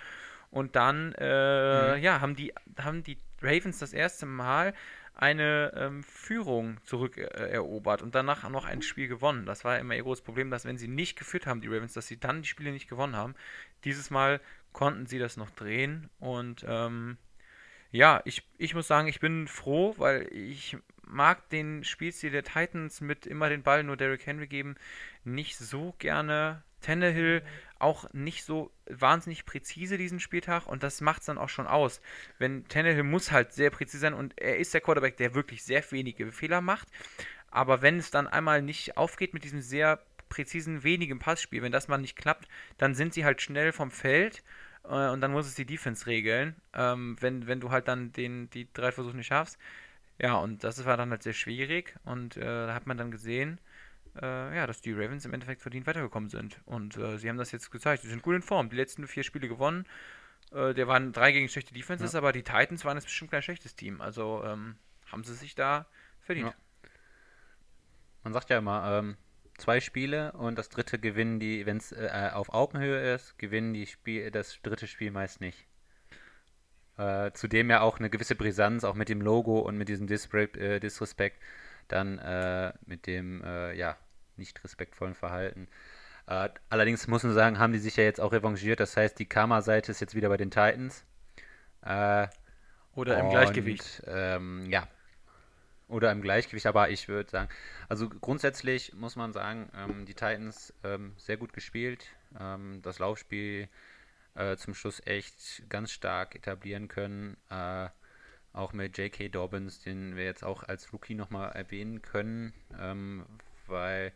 und 0.51 0.77
dann, 0.77 1.13
äh, 1.19 1.97
mhm. 1.97 2.03
ja, 2.03 2.21
haben 2.21 2.35
die, 2.35 2.53
haben 2.79 3.03
die 3.03 3.19
Ravens 3.43 3.79
das 3.79 3.93
erste 3.93 4.27
Mal 4.27 4.75
eine 5.15 5.73
ähm, 5.77 6.03
Führung 6.03 6.79
zurückerobert 6.85 8.01
äh, 8.01 8.05
und 8.05 8.15
danach 8.15 8.49
noch 8.49 8.65
ein 8.65 8.81
Spiel 8.81 9.09
gewonnen. 9.09 9.45
Das 9.45 9.65
war 9.65 9.79
immer 9.79 9.95
ihr 9.95 10.03
großes 10.03 10.25
Problem, 10.25 10.51
dass 10.51 10.65
wenn 10.65 10.79
sie 10.79 10.89
nicht 10.89 11.19
geführt 11.19 11.47
haben, 11.47 11.61
die 11.61 11.69
Ravens, 11.69 11.93
dass 11.93 12.07
sie 12.07 12.19
dann 12.19 12.43
die 12.43 12.49
Spiele 12.49 12.73
nicht 12.73 12.89
gewonnen 12.89 13.17
haben. 13.17 13.35
Dieses 13.85 14.11
Mal 14.11 14.41
konnten 14.73 15.07
sie 15.07 15.19
das 15.19 15.37
noch 15.37 15.51
drehen 15.51 16.09
und 16.21 16.65
ähm, 16.67 17.19
ja, 17.93 18.23
ich, 18.25 18.49
ich 18.57 18.75
muss 18.75 18.87
sagen, 18.87 19.09
ich 19.09 19.19
bin 19.19 19.49
froh, 19.49 19.95
weil 19.99 20.29
ich 20.33 20.77
mag 21.03 21.49
den 21.51 21.83
Spielstil 21.83 22.31
der 22.31 22.45
Titans 22.45 23.01
mit 23.01 23.27
immer 23.27 23.49
den 23.49 23.65
Ball 23.65 23.83
nur 23.83 23.97
Derrick 23.97 24.27
Henry 24.27 24.47
geben 24.47 24.77
nicht 25.25 25.59
so 25.59 25.95
gerne. 25.99 26.63
Tannehill 26.81 27.43
auch 27.81 28.13
nicht 28.13 28.45
so 28.45 28.71
wahnsinnig 28.87 29.47
präzise 29.47 29.99
diesen 29.99 30.21
Spieltag 30.21 30.67
und 30.67 30.83
das 30.83 31.01
macht 31.01 31.21
es 31.21 31.27
dann 31.27 31.39
auch 31.39 31.49
schon 31.49 31.67
aus. 31.67 32.01
Wenn 32.39 32.67
Tannehill 32.69 33.03
muss 33.03 33.33
halt 33.33 33.53
sehr 33.53 33.71
präzise 33.71 33.99
sein 33.99 34.15
und 34.15 34.39
er 34.39 34.59
ist 34.59 34.75
der 34.75 34.81
Quarterback, 34.81 35.17
der 35.17 35.35
wirklich 35.35 35.65
sehr 35.65 35.83
wenige 35.91 36.31
Fehler 36.33 36.61
macht. 36.61 36.89
Aber 37.51 37.83
wenn 37.83 37.99
es 37.99 38.11
dann 38.11 38.29
einmal 38.29 38.63
nicht 38.63 38.97
aufgeht 38.97 39.35
mit 39.35 39.45
diesem 39.45 39.61
sehr 39.61 40.01
präzisen, 40.29 40.85
wenigen 40.85 41.19
Passspiel, 41.19 41.63
wenn 41.63 41.73
das 41.73 41.89
mal 41.89 41.99
nicht 41.99 42.17
klappt, 42.17 42.49
dann 42.79 42.95
sind 42.95 43.15
sie 43.15 43.25
halt 43.25 43.43
schnell 43.43 43.73
vom 43.73 43.91
Feld 43.91 44.43
äh, 44.85 45.09
und 45.09 45.21
dann 45.21 45.33
muss 45.33 45.47
es 45.47 45.55
die 45.55 45.67
Defense 45.67 46.07
regeln, 46.07 46.55
ähm, 46.75 47.17
wenn, 47.21 47.47
wenn 47.47 47.61
du 47.61 47.71
halt 47.71 47.89
dann 47.89 48.13
den, 48.13 48.49
die 48.51 48.69
drei 48.73 48.93
Versuche 48.93 49.17
nicht 49.17 49.27
schaffst. 49.27 49.59
Ja, 50.19 50.37
und 50.37 50.65
das 50.65 50.85
war 50.85 50.97
dann 50.97 51.11
halt 51.11 51.23
sehr 51.23 51.33
schwierig 51.33 51.95
und 52.05 52.37
äh, 52.37 52.41
da 52.45 52.75
hat 52.75 52.87
man 52.87 52.99
dann 52.99 53.11
gesehen, 53.11 53.59
äh, 54.21 54.57
ja, 54.57 54.67
dass 54.67 54.81
die 54.81 54.93
Ravens 54.93 55.25
im 55.25 55.33
Endeffekt 55.33 55.63
verdient 55.63 55.87
weitergekommen 55.87 56.29
sind. 56.29 56.61
Und 56.65 56.97
äh, 56.97 57.19
sie 57.19 57.29
haben 57.29 57.39
das 57.39 57.53
jetzt 57.53 57.71
gezeigt. 57.71 58.03
Sie 58.03 58.09
sind 58.09 58.23
gut 58.23 58.35
in 58.35 58.43
Form. 58.43 58.71
Die 58.71 58.77
letzten 58.77 59.07
vier 59.07 59.23
Spiele 59.23 59.49
gewonnen. 59.49 59.87
Äh, 60.53 60.75
der 60.75 60.89
waren 60.89 61.13
drei 61.13 61.33
gegen 61.33 61.49
schlechte 61.49 61.75
Defenses, 61.75 62.13
ja. 62.13 62.19
aber 62.19 62.33
die 62.33 62.43
Titans 62.43 62.85
waren 62.85 62.97
jetzt 62.97 63.07
bestimmt 63.07 63.31
kein 63.31 63.43
schlechtes 63.43 63.75
Team. 63.75 64.01
Also 64.01 64.43
ähm, 64.45 64.77
haben 65.07 65.25
sie 65.25 65.35
sich 65.35 65.55
da 65.55 65.87
verdient. 66.21 66.49
Ja. 66.49 66.91
Man 68.25 68.33
sagt 68.33 68.51
ja 68.51 68.59
immer, 68.59 68.99
ähm, 68.99 69.17
zwei 69.59 69.81
Spiele 69.81 70.33
und 70.33 70.59
das 70.59 70.69
dritte 70.69 70.99
gewinnen 70.99 71.39
die, 71.39 71.67
wenn 71.67 71.77
es 71.77 71.93
äh, 71.93 72.31
auf 72.33 72.53
Augenhöhe 72.53 73.15
ist, 73.15 73.39
gewinnen 73.39 73.75
die 73.75 73.87
Spiel, 73.87 74.31
das 74.31 74.61
dritte 74.63 74.87
Spiel 74.87 75.11
meist 75.11 75.41
nicht. 75.41 75.67
Äh, 76.97 77.33
zudem 77.33 77.71
ja 77.71 77.81
auch 77.81 77.99
eine 77.99 78.11
gewisse 78.11 78.35
Brisanz, 78.35 78.85
auch 78.85 78.95
mit 78.95 79.09
dem 79.09 79.23
Logo 79.23 79.61
und 79.61 79.79
mit 79.79 79.89
diesem 79.89 80.07
Disrespect, 80.07 80.57
äh, 80.57 80.81
Disrespect 80.81 81.41
dann 81.93 82.19
äh, 82.19 82.73
mit 82.87 83.07
dem 83.07 83.43
äh, 83.45 83.75
ja, 83.75 83.97
nicht 84.37 84.63
respektvollen 84.65 85.15
Verhalten. 85.15 85.69
Äh, 86.27 86.49
allerdings 86.69 87.07
muss 87.09 87.23
man 87.23 87.35
sagen, 87.35 87.59
haben 87.59 87.73
die 87.73 87.79
sich 87.79 87.97
ja 87.97 88.05
jetzt 88.05 88.21
auch 88.21 88.33
revanchiert. 88.33 88.81
Das 88.81 88.97
heißt, 88.97 89.19
die 89.19 89.27
Karma-Seite 89.27 89.91
ist 89.93 90.01
jetzt 90.01 90.15
wieder 90.15 90.29
bei 90.29 90.37
den 90.37 90.51
Titans. 90.51 91.05
Äh, 91.83 92.29
Oder 92.95 93.19
im 93.19 93.27
und, 93.27 93.31
Gleichgewicht. 93.33 94.03
Ähm, 94.07 94.67
ja. 94.71 94.87
Oder 95.89 96.13
im 96.13 96.23
Gleichgewicht, 96.23 96.67
aber 96.67 96.91
ich 96.91 97.09
würde 97.09 97.29
sagen, 97.29 97.49
also 97.89 98.09
grundsätzlich 98.09 98.95
muss 98.95 99.17
man 99.17 99.33
sagen, 99.33 99.71
ähm, 99.77 100.07
die 100.07 100.15
Titans 100.15 100.73
ähm, 100.85 101.15
sehr 101.17 101.37
gut 101.37 101.53
gespielt. 101.53 102.07
Ähm, 102.39 102.81
das 102.83 103.01
Laufspiel 103.01 103.69
äh, 104.37 104.57
zum 104.57 104.75
Schluss 104.75 105.03
echt 105.05 105.69
ganz 105.69 105.91
stark 105.91 106.37
etablieren 106.37 106.87
können. 106.87 107.37
Äh, 107.51 107.89
auch 108.53 108.73
mit 108.73 108.99
J.K. 108.99 109.29
Dobbins, 109.29 109.81
den 109.81 110.17
wir 110.17 110.25
jetzt 110.25 110.45
auch 110.45 110.63
als 110.63 110.93
Rookie 110.93 111.15
nochmal 111.15 111.53
erwähnen 111.53 112.03
können, 112.03 112.53
ähm, 112.79 113.27
weil 113.67 114.13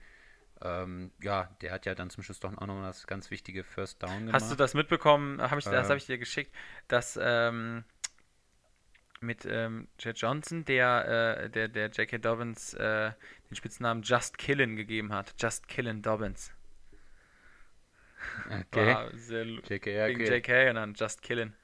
ähm, 0.62 1.12
ja, 1.22 1.54
der 1.60 1.72
hat 1.72 1.86
ja 1.86 1.94
dann 1.94 2.10
zum 2.10 2.22
Schluss 2.22 2.40
doch 2.40 2.56
auch 2.56 2.66
noch 2.66 2.82
das 2.82 3.06
ganz 3.06 3.30
wichtige 3.30 3.64
First 3.64 4.02
Down 4.02 4.26
gemacht. 4.26 4.34
Hast 4.34 4.50
du 4.50 4.56
das 4.56 4.74
mitbekommen? 4.74 5.40
Hab 5.40 5.58
ich, 5.58 5.66
äh, 5.66 5.70
das 5.70 5.88
habe 5.88 5.98
ich 5.98 6.06
dir 6.06 6.18
geschickt, 6.18 6.54
dass 6.88 7.18
ähm, 7.20 7.84
mit 9.20 9.46
ähm, 9.46 9.88
Jet 9.98 10.18
Johnson, 10.18 10.64
der, 10.64 11.44
äh, 11.44 11.50
der, 11.50 11.68
der 11.68 11.88
J.K. 11.88 12.18
Dobbins 12.18 12.74
äh, 12.74 13.12
den 13.50 13.56
Spitznamen 13.56 14.02
Just 14.02 14.38
Killen 14.38 14.76
gegeben 14.76 15.12
hat. 15.12 15.34
Just 15.38 15.68
Killen 15.68 16.02
Dobbins. 16.02 16.52
Okay. 18.46 18.94
War 18.94 19.16
sehr 19.16 19.44
JK, 19.44 19.70
okay. 19.70 20.08
Wegen 20.08 20.24
JK 20.24 20.70
und 20.70 20.76
dann 20.76 20.94
Just 20.94 21.22
Killen. 21.22 21.54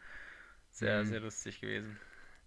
Sehr, 0.70 1.02
mhm. 1.02 1.06
sehr 1.06 1.20
lustig 1.20 1.60
gewesen. 1.60 1.98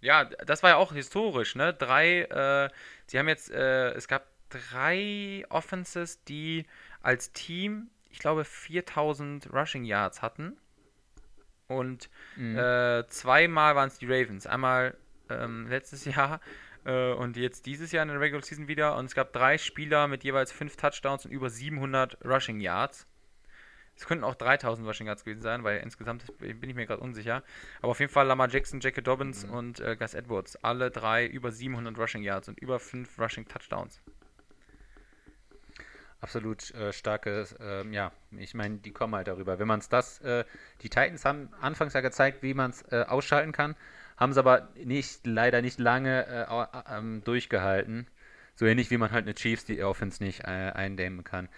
Ja, 0.04 0.26
das 0.26 0.64
war 0.64 0.72
ja 0.72 0.76
auch 0.76 0.92
historisch, 0.92 1.56
ne? 1.56 1.74
Drei, 1.74 2.24
äh, 2.24 2.70
sie 3.08 3.18
haben 3.18 3.30
jetzt, 3.30 3.50
äh, 3.52 3.92
es 3.92 4.10
gab 4.10 4.28
drei 4.50 5.46
Offenses, 5.50 6.24
die 6.26 6.66
als 7.02 7.32
Team, 7.32 7.90
ich 8.10 8.20
glaube, 8.20 8.44
4000 8.44 9.52
Rushing 9.54 9.86
Yards 9.86 10.22
hatten. 10.22 10.58
Und 11.68 12.10
mhm. 12.36 12.58
äh, 12.58 13.08
zweimal 13.08 13.76
waren 13.76 13.88
es 13.88 13.98
die 13.98 14.06
Ravens. 14.06 14.46
Einmal 14.46 14.98
ähm, 15.30 15.68
letztes 15.70 16.04
Jahr 16.14 16.42
äh, 16.86 17.14
und 17.14 17.38
jetzt 17.38 17.66
dieses 17.66 17.94
Jahr 17.94 18.04
in 18.04 18.10
der 18.10 18.20
Regular 18.20 18.44
Season 18.44 18.68
wieder. 18.68 18.98
Und 18.98 19.06
es 19.06 19.16
gab 19.16 19.32
drei 19.32 19.58
Spieler 19.58 20.10
mit 20.10 20.26
jeweils 20.26 20.52
fünf 20.52 20.76
Touchdowns 20.76 21.26
und 21.26 21.32
über 21.32 21.50
700 21.50 22.18
Rushing 22.26 22.60
Yards. 22.60 23.08
Es 23.96 24.06
könnten 24.06 24.24
auch 24.24 24.36
3000 24.36 24.88
Rushing 24.88 25.08
Yards 25.08 25.24
gewesen 25.24 25.42
sein, 25.42 25.64
weil 25.64 25.80
insgesamt 25.80 26.26
bin 26.40 26.70
ich 26.70 26.76
mir 26.76 26.86
gerade 26.86 27.02
unsicher. 27.02 27.44
Aber 27.82 27.92
auf 27.92 28.00
jeden 28.00 28.12
Fall 28.12 28.26
Lamar 28.26 28.50
Jackson, 28.50 28.80
Jackie 28.80 29.04
Dobbins 29.04 29.46
mhm. 29.46 29.54
und 29.54 29.80
äh, 29.80 29.96
Gus 29.96 30.14
Edwards. 30.14 30.56
Alle 30.64 30.90
drei 30.92 31.26
über 31.28 31.52
700 31.52 31.98
Rushing 31.98 32.24
Yards 32.24 32.48
und 32.48 32.60
über 32.60 32.80
5 32.80 33.20
Rushing 33.20 33.48
Touchdowns. 33.48 34.02
absolut 36.22 36.72
äh, 36.72 36.92
starkes, 36.94 37.54
äh, 37.60 37.86
ja, 37.90 38.12
ich 38.38 38.54
meine, 38.56 38.78
die 38.78 38.92
kommen 38.92 39.14
halt 39.14 39.28
darüber. 39.28 39.60
Wenn 39.60 39.68
man 39.68 39.80
es 39.80 39.90
das, 39.90 40.22
äh, 40.22 40.46
die 40.82 40.90
Titans 40.90 41.26
haben 41.26 41.50
anfangs 41.62 41.94
ja 41.94 42.02
gezeigt, 42.02 42.42
wie 42.42 42.54
man 42.54 42.72
es 42.72 42.82
äh, 42.92 43.04
ausschalten 43.08 43.52
kann, 43.52 43.76
haben 44.18 44.32
es 44.32 44.38
aber 44.38 44.70
nicht, 44.76 45.26
leider 45.28 45.62
nicht 45.62 45.80
lange 45.80 46.26
äh, 46.26 46.96
ähm, 46.96 47.24
durchgehalten. 47.24 48.08
So 48.56 48.66
ähnlich 48.66 48.92
wie 48.92 48.98
man 48.98 49.12
halt 49.12 49.26
eine 49.26 49.36
Chiefs 49.36 49.66
die 49.66 49.84
Offense 49.84 50.24
nicht 50.24 50.42
äh, 50.42 50.72
eindämmen 50.74 51.24
kann. 51.24 51.50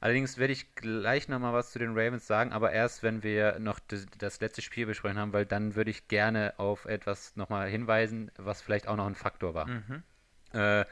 Allerdings 0.00 0.38
werde 0.38 0.52
ich 0.52 0.74
gleich 0.74 1.28
nochmal 1.28 1.52
was 1.52 1.72
zu 1.72 1.78
den 1.78 1.90
Ravens 1.90 2.26
sagen, 2.26 2.52
aber 2.52 2.72
erst, 2.72 3.02
wenn 3.02 3.22
wir 3.22 3.58
noch 3.58 3.80
das, 4.18 4.40
letzte 4.40 4.62
Spiel 4.62 4.86
besprechen 4.86 5.18
haben, 5.18 5.32
weil 5.32 5.46
dann 5.46 5.74
würde 5.74 5.90
ich 5.90 6.08
gerne 6.08 6.54
auf 6.56 6.84
etwas 6.84 7.34
nochmal 7.36 7.68
hinweisen, 7.68 8.30
was 8.36 8.62
vielleicht 8.62 8.86
auch 8.86 8.96
noch 8.96 9.06
ein 9.06 9.14
Faktor 9.14 9.54
war. 9.54 9.66
Mhm. 9.66 10.02
Äh, 10.52 10.84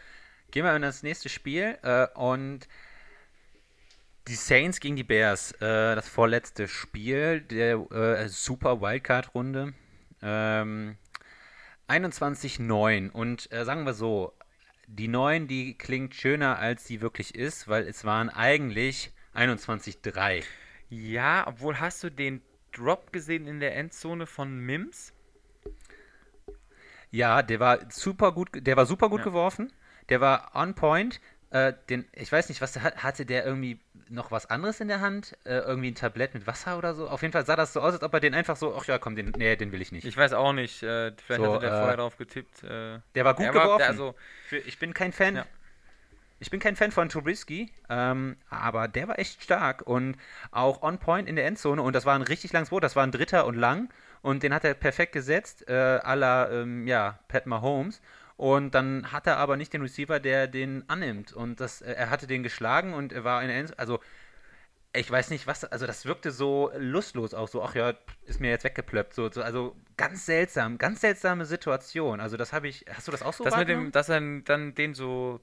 gehen 0.50 0.64
wir 0.64 0.74
in 0.74 0.82
das 0.82 1.02
nächste 1.02 1.28
Spiel 1.28 1.78
äh, 1.82 2.08
und 2.14 2.68
die 4.28 4.34
Saints 4.34 4.80
gegen 4.80 4.96
die 4.96 5.04
Bears, 5.04 5.52
äh, 5.52 5.94
das 5.94 6.08
vorletzte 6.08 6.66
Spiel 6.66 7.40
der 7.40 7.76
äh, 7.92 8.28
Super 8.28 8.80
Wildcard-Runde. 8.80 9.72
Ähm, 10.22 10.96
21-9 11.88 13.10
und 13.10 13.50
äh, 13.52 13.64
sagen 13.64 13.84
wir 13.84 13.94
so, 13.94 14.32
die 14.86 15.08
9, 15.08 15.48
die 15.48 15.76
klingt 15.76 16.14
schöner, 16.14 16.58
als 16.58 16.86
sie 16.86 17.00
wirklich 17.00 17.34
ist, 17.34 17.68
weil 17.68 17.84
es 17.84 18.04
waren 18.04 18.30
eigentlich 18.30 19.12
21-3. 19.34 20.44
Ja, 20.88 21.46
obwohl 21.46 21.80
hast 21.80 22.02
du 22.04 22.10
den 22.10 22.42
Drop 22.72 23.12
gesehen 23.12 23.46
in 23.46 23.60
der 23.60 23.76
Endzone 23.76 24.26
von 24.26 24.58
Mims? 24.58 25.12
Ja, 27.10 27.42
der 27.42 27.60
war 27.60 27.90
super 27.90 28.32
gut, 28.32 28.50
der 28.52 28.76
war 28.76 28.86
super 28.86 29.08
gut 29.08 29.20
ja. 29.20 29.24
geworfen. 29.24 29.72
Der 30.08 30.20
war 30.20 30.52
on 30.54 30.74
point. 30.74 31.20
Äh, 31.50 31.72
den, 31.88 32.06
ich 32.12 32.30
weiß 32.30 32.48
nicht, 32.48 32.60
was 32.60 32.78
hatte 32.78 33.26
der 33.26 33.44
irgendwie 33.44 33.80
noch 34.08 34.30
was 34.30 34.46
anderes 34.46 34.80
in 34.80 34.88
der 34.88 35.00
Hand? 35.00 35.36
Äh, 35.44 35.58
irgendwie 35.58 35.90
ein 35.90 35.94
Tablett 35.94 36.34
mit 36.34 36.46
Wasser 36.46 36.78
oder 36.78 36.94
so? 36.94 37.08
Auf 37.08 37.22
jeden 37.22 37.32
Fall 37.32 37.46
sah 37.46 37.56
das 37.56 37.72
so 37.72 37.80
aus, 37.80 37.94
als 37.94 38.02
ob 38.02 38.14
er 38.14 38.20
den 38.20 38.34
einfach 38.34 38.56
so, 38.56 38.74
ach 38.76 38.84
ja, 38.86 38.98
komm, 38.98 39.16
den, 39.16 39.32
nee, 39.36 39.56
den 39.56 39.72
will 39.72 39.80
ich 39.80 39.92
nicht. 39.92 40.04
Ich 40.04 40.16
weiß 40.16 40.32
auch 40.32 40.52
nicht. 40.52 40.82
Äh, 40.82 41.12
vielleicht 41.24 41.44
so, 41.44 41.54
hat 41.54 41.62
er 41.62 41.78
vorher 41.78 41.96
drauf 41.96 42.16
getippt. 42.16 42.62
Äh. 42.62 43.00
der 43.14 43.24
war 43.24 43.34
gut 43.34 43.46
geworfen. 43.46 43.68
War, 43.68 43.78
der, 43.78 43.88
also, 43.88 44.14
Für, 44.46 44.58
ich 44.58 44.78
bin 44.78 44.94
kein 44.94 45.12
Fan. 45.12 45.36
Ja. 45.36 45.46
Ich 46.38 46.50
bin 46.50 46.60
kein 46.60 46.76
Fan 46.76 46.92
von 46.92 47.08
Trubisky, 47.08 47.72
ähm, 47.88 48.36
aber 48.50 48.88
der 48.88 49.08
war 49.08 49.18
echt 49.18 49.42
stark 49.42 49.86
und 49.86 50.16
auch 50.50 50.82
on 50.82 50.98
point 50.98 51.28
in 51.30 51.36
der 51.36 51.46
Endzone 51.46 51.80
und 51.80 51.94
das 51.94 52.04
war 52.04 52.14
ein 52.14 52.20
richtig 52.20 52.52
langes 52.52 52.68
Boot, 52.68 52.84
das 52.84 52.94
war 52.94 53.04
ein 53.04 53.10
Dritter 53.10 53.46
und 53.46 53.54
lang 53.54 53.88
und 54.20 54.42
den 54.42 54.52
hat 54.52 54.62
er 54.62 54.74
perfekt 54.74 55.12
gesetzt, 55.12 55.66
äh, 55.66 55.72
à 55.72 56.14
la, 56.14 56.50
ähm, 56.50 56.86
ja, 56.86 57.20
Pat 57.28 57.46
Mahomes 57.46 58.02
und 58.36 58.74
dann 58.74 59.12
hat 59.12 59.26
er 59.26 59.38
aber 59.38 59.56
nicht 59.56 59.72
den 59.72 59.82
Receiver, 59.82 60.20
der 60.20 60.46
den 60.46 60.84
annimmt. 60.88 61.32
Und 61.32 61.60
das, 61.60 61.80
äh, 61.80 61.92
er 61.92 62.10
hatte 62.10 62.26
den 62.26 62.42
geschlagen 62.42 62.92
und 62.92 63.12
er 63.12 63.24
war 63.24 63.42
in 63.42 63.48
der 63.48 63.58
End 63.58 63.78
Also, 63.78 64.00
ich 64.94 65.10
weiß 65.10 65.30
nicht, 65.30 65.46
was. 65.46 65.64
Also, 65.64 65.86
das 65.86 66.06
wirkte 66.06 66.30
so 66.30 66.70
lustlos 66.76 67.34
auch 67.34 67.48
so. 67.48 67.62
Ach 67.62 67.74
ja, 67.74 67.94
ist 68.24 68.40
mir 68.40 68.50
jetzt 68.50 68.64
weggeplöppt. 68.64 69.14
So, 69.14 69.30
so, 69.30 69.42
also, 69.42 69.76
ganz 69.96 70.26
seltsam. 70.26 70.78
Ganz 70.78 71.00
seltsame 71.00 71.46
Situation. 71.46 72.20
Also, 72.20 72.36
das 72.36 72.52
habe 72.52 72.68
ich. 72.68 72.84
Hast 72.92 73.08
du 73.08 73.12
das 73.12 73.22
auch 73.22 73.32
so 73.32 73.44
das 73.44 73.56
mit 73.56 73.68
dem, 73.68 73.92
Dass 73.92 74.08
er 74.08 74.20
dann 74.20 74.74
den 74.74 74.94
so. 74.94 75.40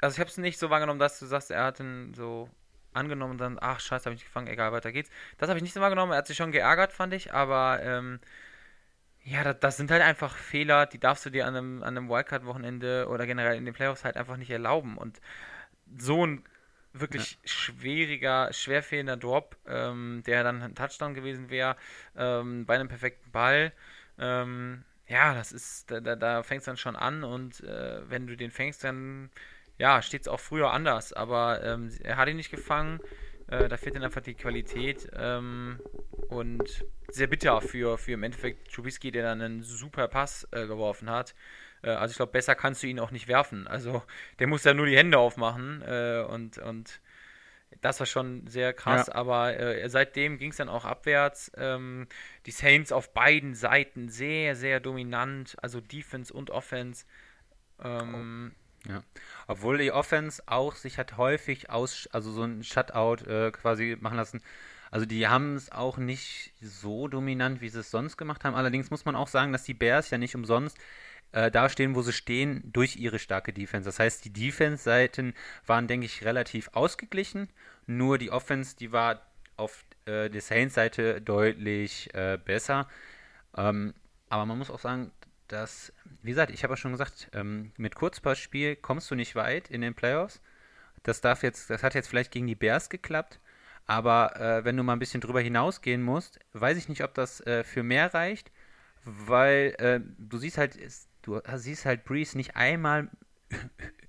Also, 0.00 0.14
ich 0.14 0.20
habe 0.20 0.30
es 0.30 0.36
nicht 0.38 0.58
so 0.58 0.70
wahrgenommen, 0.70 1.00
dass 1.00 1.18
du 1.20 1.26
sagst, 1.26 1.50
er 1.50 1.64
hat 1.64 1.78
den 1.78 2.12
so 2.14 2.48
angenommen 2.92 3.32
und 3.32 3.38
dann, 3.38 3.58
ach, 3.60 3.80
scheiße, 3.80 4.04
habe 4.04 4.14
ich 4.14 4.20
nicht 4.20 4.26
gefangen, 4.26 4.48
egal, 4.48 4.72
weiter 4.72 4.92
geht's. 4.92 5.10
Das 5.38 5.48
habe 5.48 5.58
ich 5.58 5.62
nicht 5.62 5.74
so 5.74 5.80
wahrgenommen. 5.80 6.12
Er 6.12 6.18
hat 6.18 6.26
sich 6.26 6.36
schon 6.36 6.52
geärgert, 6.52 6.92
fand 6.92 7.14
ich. 7.14 7.32
Aber, 7.32 7.80
ähm, 7.82 8.20
ja, 9.24 9.44
das, 9.44 9.60
das, 9.60 9.76
sind 9.76 9.90
halt 9.90 10.02
einfach 10.02 10.36
Fehler, 10.36 10.86
die 10.86 10.98
darfst 10.98 11.24
du 11.26 11.30
dir 11.30 11.46
an 11.46 11.56
einem, 11.56 11.82
an 11.82 11.96
einem 11.96 12.08
Wildcard-Wochenende 12.08 13.08
oder 13.08 13.26
generell 13.26 13.56
in 13.56 13.64
den 13.64 13.74
Playoffs 13.74 14.04
halt 14.04 14.16
einfach 14.16 14.36
nicht 14.36 14.50
erlauben. 14.50 14.98
Und 14.98 15.20
so 15.96 16.26
ein 16.26 16.44
wirklich 16.92 17.32
ja. 17.32 17.38
schwieriger, 17.48 18.52
schwer 18.52 18.82
fehlender 18.82 19.16
Drop, 19.16 19.56
ähm, 19.66 20.22
der 20.26 20.42
dann 20.44 20.62
ein 20.62 20.74
Touchdown 20.74 21.14
gewesen 21.14 21.50
wäre, 21.50 21.76
ähm, 22.16 22.66
bei 22.66 22.74
einem 22.74 22.88
perfekten 22.88 23.30
Ball. 23.30 23.72
Ähm, 24.18 24.84
ja, 25.08 25.34
das 25.34 25.52
ist, 25.52 25.90
da, 25.90 26.00
da, 26.00 26.16
da 26.16 26.42
fängt 26.42 26.60
es 26.60 26.66
dann 26.66 26.76
schon 26.76 26.96
an 26.96 27.24
und 27.24 27.60
äh, 27.60 28.08
wenn 28.08 28.26
du 28.26 28.36
den 28.36 28.50
fängst, 28.50 28.84
dann 28.84 29.30
ja, 29.78 30.02
steht 30.02 30.22
es 30.22 30.28
auch 30.28 30.40
früher 30.40 30.72
anders. 30.72 31.12
Aber 31.12 31.62
ähm, 31.64 31.90
er 32.02 32.16
hat 32.16 32.28
ihn 32.28 32.36
nicht 32.36 32.50
gefangen. 32.50 33.00
Äh, 33.52 33.68
da 33.68 33.76
fehlt 33.76 33.96
dann 33.96 34.02
einfach 34.02 34.22
die 34.22 34.34
Qualität. 34.34 35.08
Ähm, 35.14 35.78
und 36.28 36.86
sehr 37.08 37.26
bitter 37.26 37.60
für, 37.60 37.98
für 37.98 38.12
im 38.12 38.22
Endeffekt 38.22 38.72
Trubisky, 38.72 39.10
der 39.10 39.24
dann 39.24 39.42
einen 39.42 39.62
super 39.62 40.08
Pass 40.08 40.48
äh, 40.52 40.66
geworfen 40.66 41.10
hat. 41.10 41.34
Äh, 41.82 41.90
also 41.90 42.12
ich 42.12 42.16
glaube, 42.16 42.32
besser 42.32 42.54
kannst 42.54 42.82
du 42.82 42.86
ihn 42.86 42.98
auch 42.98 43.10
nicht 43.10 43.28
werfen. 43.28 43.66
Also 43.66 44.02
der 44.38 44.46
muss 44.46 44.64
ja 44.64 44.72
nur 44.72 44.86
die 44.86 44.96
Hände 44.96 45.18
aufmachen 45.18 45.82
äh, 45.82 46.24
und, 46.26 46.56
und 46.58 47.00
das 47.82 48.00
war 48.00 48.06
schon 48.06 48.46
sehr 48.46 48.72
krass, 48.72 49.08
ja. 49.08 49.14
aber 49.14 49.58
äh, 49.58 49.88
seitdem 49.88 50.38
ging 50.38 50.50
es 50.50 50.56
dann 50.56 50.68
auch 50.68 50.84
abwärts. 50.86 51.52
Ähm, 51.56 52.06
die 52.46 52.50
Saints 52.50 52.90
auf 52.90 53.12
beiden 53.12 53.54
Seiten 53.54 54.08
sehr, 54.08 54.56
sehr 54.56 54.80
dominant, 54.80 55.56
also 55.60 55.80
Defense 55.80 56.32
und 56.32 56.50
Offense. 56.50 57.04
Ähm, 57.82 58.54
ja. 58.88 59.02
Obwohl 59.46 59.78
die 59.78 59.92
Offense 59.92 60.42
auch 60.46 60.74
sich 60.74 60.98
hat 60.98 61.16
häufig 61.16 61.70
aus, 61.70 62.08
also 62.12 62.32
so 62.32 62.42
ein 62.42 62.64
Shutout 62.64 63.24
äh, 63.24 63.50
quasi 63.52 63.96
machen 64.00 64.16
lassen. 64.16 64.42
Also 64.90 65.06
die 65.06 65.26
haben 65.26 65.56
es 65.56 65.72
auch 65.72 65.96
nicht 65.96 66.52
so 66.60 67.08
dominant, 67.08 67.60
wie 67.60 67.68
sie 67.68 67.80
es 67.80 67.90
sonst 67.90 68.16
gemacht 68.16 68.44
haben. 68.44 68.54
Allerdings 68.54 68.90
muss 68.90 69.04
man 69.04 69.16
auch 69.16 69.28
sagen, 69.28 69.52
dass 69.52 69.64
die 69.64 69.74
Bears 69.74 70.10
ja 70.10 70.18
nicht 70.18 70.34
umsonst 70.34 70.76
äh, 71.32 71.50
da 71.50 71.68
stehen, 71.68 71.94
wo 71.94 72.02
sie 72.02 72.12
stehen, 72.12 72.62
durch 72.72 72.96
ihre 72.96 73.18
starke 73.18 73.52
Defense. 73.52 73.88
Das 73.88 73.98
heißt, 73.98 74.24
die 74.24 74.32
Defense-Seiten 74.32 75.34
waren, 75.66 75.88
denke 75.88 76.06
ich, 76.06 76.24
relativ 76.24 76.68
ausgeglichen. 76.74 77.48
Nur 77.86 78.18
die 78.18 78.30
Offense, 78.30 78.76
die 78.76 78.92
war 78.92 79.22
auf 79.56 79.84
äh, 80.04 80.28
der 80.28 80.40
Saints-Seite 80.42 81.22
deutlich 81.22 82.12
äh, 82.14 82.38
besser. 82.42 82.86
Ähm, 83.56 83.94
aber 84.28 84.46
man 84.46 84.58
muss 84.58 84.70
auch 84.70 84.78
sagen, 84.78 85.10
dass, 85.52 85.92
wie 86.22 86.30
gesagt, 86.30 86.50
ich 86.50 86.64
habe 86.64 86.72
ja 86.72 86.76
schon 86.76 86.92
gesagt, 86.92 87.30
ähm, 87.34 87.72
mit 87.76 87.94
Kurzpassspiel 87.94 88.76
kommst 88.76 89.10
du 89.10 89.14
nicht 89.14 89.34
weit 89.36 89.68
in 89.68 89.82
den 89.82 89.94
Playoffs. 89.94 90.40
Das 91.02 91.20
darf 91.20 91.42
jetzt, 91.42 91.68
das 91.68 91.82
hat 91.82 91.94
jetzt 91.94 92.08
vielleicht 92.08 92.30
gegen 92.30 92.46
die 92.46 92.54
Bears 92.54 92.88
geklappt. 92.88 93.38
Aber 93.86 94.40
äh, 94.40 94.64
wenn 94.64 94.76
du 94.76 94.82
mal 94.82 94.94
ein 94.94 94.98
bisschen 94.98 95.20
drüber 95.20 95.40
hinausgehen 95.40 96.02
musst, 96.02 96.38
weiß 96.52 96.78
ich 96.78 96.88
nicht, 96.88 97.04
ob 97.04 97.14
das 97.14 97.40
äh, 97.46 97.64
für 97.64 97.82
mehr 97.82 98.14
reicht, 98.14 98.50
weil 99.04 99.74
äh, 99.78 100.00
du 100.18 100.38
siehst 100.38 100.56
halt, 100.56 100.78
du 101.22 101.40
siehst 101.56 101.84
halt 101.84 102.04
Breeze 102.04 102.36
nicht 102.36 102.56
einmal 102.56 103.10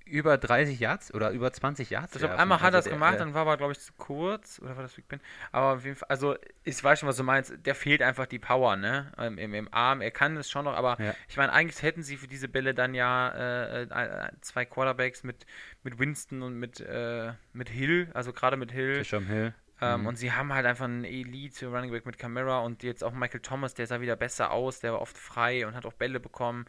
über 0.06 0.38
30 0.38 0.80
Yards 0.80 1.14
oder 1.14 1.32
über 1.32 1.52
20 1.52 1.90
Yards. 1.90 2.14
Ich 2.14 2.20
glaube, 2.20 2.38
einmal 2.38 2.62
hat 2.62 2.74
er 2.74 2.78
also 2.78 2.90
das 2.90 2.94
gemacht, 2.94 3.20
dann 3.20 3.34
war 3.34 3.42
aber, 3.42 3.58
glaube 3.58 3.72
ich, 3.72 3.80
zu 3.80 3.94
kurz. 3.94 4.60
Oder 4.60 4.76
war 4.76 4.84
das 4.84 4.94
Big 4.94 5.08
Ben? 5.08 5.20
Aber 5.52 5.74
auf 5.74 5.86
jeden 5.86 5.96
Fall, 5.96 6.08
also 6.10 6.36
ich 6.64 6.84
weiß 6.84 7.00
schon, 7.00 7.10
was 7.10 7.18
du 7.18 7.24
meinst. 7.24 7.54
Der 7.66 7.74
fehlt 7.74 8.02
einfach 8.02 8.28
die 8.28 8.38
Power, 8.38 8.76
ne? 8.76 9.12
Im, 9.18 9.38
im, 9.38 9.54
im 9.54 9.74
Arm. 9.74 10.02
Er 10.02 10.12
kann 10.12 10.38
es 10.38 10.52
schon 10.52 10.66
noch, 10.66 10.76
aber 10.76 11.02
ja. 11.02 11.16
ich 11.28 11.38
meine, 11.38 11.52
eigentlich 11.52 11.82
hätten 11.82 12.04
sie 12.04 12.18
für 12.18 12.28
diese 12.28 12.48
Bälle 12.48 12.74
dann 12.76 12.94
ja 12.94 13.30
äh, 13.30 13.84
äh, 13.84 14.32
zwei 14.42 14.66
Quarterbacks 14.66 15.24
mit, 15.24 15.46
mit 15.84 15.98
Winston 15.98 16.44
und 16.44 16.60
mit, 16.60 16.80
äh, 16.80 17.34
mit 17.54 17.70
Hill, 17.70 18.10
also 18.14 18.34
gerade 18.34 18.56
mit 18.58 18.72
Hill. 18.72 19.04
Hill. 19.04 19.54
Ähm, 19.82 20.02
mhm. 20.02 20.08
Und 20.08 20.16
sie 20.18 20.32
haben 20.32 20.54
halt 20.54 20.66
einfach 20.66 20.86
einen 20.86 21.04
Elite 21.04 21.68
Running 21.68 21.92
Back 21.92 22.06
mit 22.06 22.18
Camara 22.18 22.60
und 22.60 22.84
jetzt 22.84 23.04
auch 23.04 23.14
Michael 23.14 23.42
Thomas, 23.42 23.74
der 23.74 23.88
sah 23.88 24.00
wieder 24.00 24.16
besser 24.16 24.52
aus, 24.52 24.80
der 24.80 24.94
war 24.94 25.02
oft 25.02 25.18
frei 25.18 25.66
und 25.66 25.76
hat 25.76 25.86
auch 25.86 25.94
Bälle 25.94 26.20
bekommen. 26.20 26.66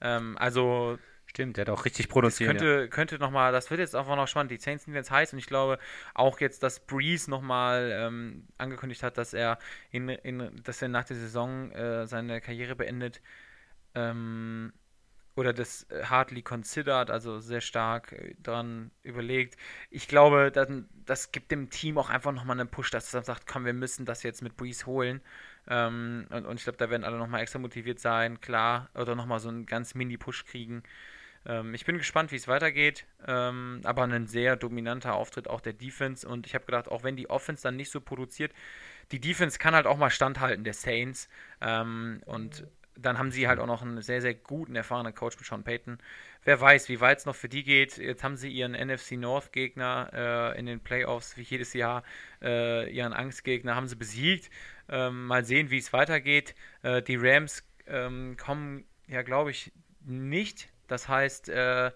Ähm, 0.00 0.36
also 0.38 0.98
Stimmt, 1.28 1.56
der 1.56 1.66
hat 1.66 1.70
auch 1.70 1.84
richtig 1.84 2.08
produziert. 2.08 2.48
könnte, 2.48 2.80
ja. 2.80 2.86
könnte 2.86 3.18
nochmal, 3.18 3.52
das 3.52 3.70
wird 3.70 3.80
jetzt 3.80 3.94
einfach 3.94 4.16
noch 4.16 4.26
spannend. 4.26 4.50
Die 4.50 4.56
Saints 4.56 4.84
sind 4.84 4.94
jetzt 4.94 5.10
heiß 5.10 5.34
und 5.34 5.38
ich 5.38 5.46
glaube 5.46 5.78
auch 6.14 6.40
jetzt, 6.40 6.62
dass 6.62 6.80
Breeze 6.80 7.30
nochmal 7.30 7.92
ähm, 7.94 8.48
angekündigt 8.56 9.02
hat, 9.02 9.18
dass 9.18 9.34
er 9.34 9.58
in, 9.90 10.08
in, 10.08 10.50
dass 10.64 10.80
er 10.80 10.88
nach 10.88 11.04
der 11.04 11.16
Saison 11.16 11.70
äh, 11.72 12.06
seine 12.06 12.40
Karriere 12.40 12.74
beendet. 12.74 13.20
Ähm, 13.94 14.72
oder 15.38 15.52
das 15.52 15.86
hardly 16.02 16.42
considered, 16.42 17.10
also 17.10 17.38
sehr 17.38 17.60
stark 17.60 18.12
äh, 18.12 18.34
daran 18.38 18.90
überlegt. 19.02 19.56
Ich 19.90 20.08
glaube, 20.08 20.50
das, 20.50 20.68
das 21.06 21.30
gibt 21.30 21.52
dem 21.52 21.70
Team 21.70 21.98
auch 21.98 22.10
einfach 22.10 22.32
nochmal 22.32 22.58
einen 22.58 22.68
Push, 22.68 22.90
dass 22.90 23.04
es 23.04 23.10
dann 23.12 23.22
sagt, 23.22 23.46
komm, 23.46 23.64
wir 23.64 23.72
müssen 23.72 24.04
das 24.04 24.22
jetzt 24.24 24.42
mit 24.42 24.56
Breeze 24.56 24.86
holen. 24.86 25.20
Ähm, 25.68 26.26
und, 26.30 26.46
und, 26.46 26.56
ich 26.56 26.64
glaube, 26.64 26.78
da 26.78 26.90
werden 26.90 27.04
alle 27.04 27.18
nochmal 27.18 27.42
extra 27.42 27.58
motiviert 27.58 28.00
sein, 28.00 28.40
klar, 28.40 28.90
oder 28.94 29.14
nochmal 29.14 29.38
so 29.38 29.48
einen 29.48 29.66
ganz 29.66 29.94
Mini-Push 29.94 30.46
kriegen. 30.46 30.82
Ähm, 31.48 31.74
ich 31.74 31.84
bin 31.84 31.98
gespannt, 31.98 32.30
wie 32.30 32.36
es 32.36 32.46
weitergeht, 32.46 33.06
ähm, 33.26 33.80
aber 33.84 34.04
ein 34.04 34.26
sehr 34.28 34.56
dominanter 34.56 35.14
Auftritt 35.14 35.48
auch 35.48 35.60
der 35.60 35.72
Defense 35.72 36.28
und 36.28 36.46
ich 36.46 36.54
habe 36.54 36.66
gedacht, 36.66 36.88
auch 36.88 37.02
wenn 37.02 37.16
die 37.16 37.30
Offense 37.30 37.62
dann 37.62 37.76
nicht 37.76 37.90
so 37.90 38.00
produziert, 38.00 38.52
die 39.10 39.20
Defense 39.20 39.58
kann 39.58 39.74
halt 39.74 39.86
auch 39.86 39.96
mal 39.96 40.10
standhalten 40.10 40.64
der 40.64 40.74
Saints 40.74 41.28
ähm, 41.60 42.22
und 42.26 42.66
dann 43.00 43.18
haben 43.18 43.30
sie 43.30 43.48
halt 43.48 43.60
auch 43.60 43.66
noch 43.66 43.82
einen 43.82 44.02
sehr, 44.02 44.20
sehr 44.20 44.34
guten, 44.34 44.74
erfahrenen 44.74 45.14
Coach 45.14 45.36
mit 45.38 45.46
Sean 45.46 45.62
Payton. 45.62 45.98
Wer 46.44 46.60
weiß, 46.60 46.88
wie 46.88 47.00
weit 47.00 47.18
es 47.18 47.26
noch 47.26 47.36
für 47.36 47.48
die 47.48 47.62
geht. 47.62 47.96
Jetzt 47.96 48.24
haben 48.24 48.36
sie 48.36 48.50
ihren 48.50 48.72
NFC 48.72 49.12
North-Gegner 49.12 50.10
äh, 50.54 50.58
in 50.58 50.66
den 50.66 50.80
Playoffs, 50.80 51.36
wie 51.36 51.42
jedes 51.42 51.74
Jahr, 51.74 52.02
äh, 52.42 52.90
ihren 52.90 53.12
Angstgegner 53.12 53.76
haben 53.76 53.86
sie 53.86 53.96
besiegt. 53.96 54.50
Ähm, 54.88 55.26
mal 55.26 55.44
sehen, 55.44 55.70
wie 55.70 55.78
es 55.78 55.92
weitergeht. 55.92 56.56
Äh, 56.82 57.02
die 57.02 57.16
Rams 57.16 57.64
ähm, 57.86 58.36
kommen 58.36 58.84
ja, 59.06 59.22
glaube 59.22 59.50
ich, 59.52 59.72
nicht. 60.04 60.68
Das 60.88 61.08
heißt, 61.08 61.48
äh, 61.50 61.92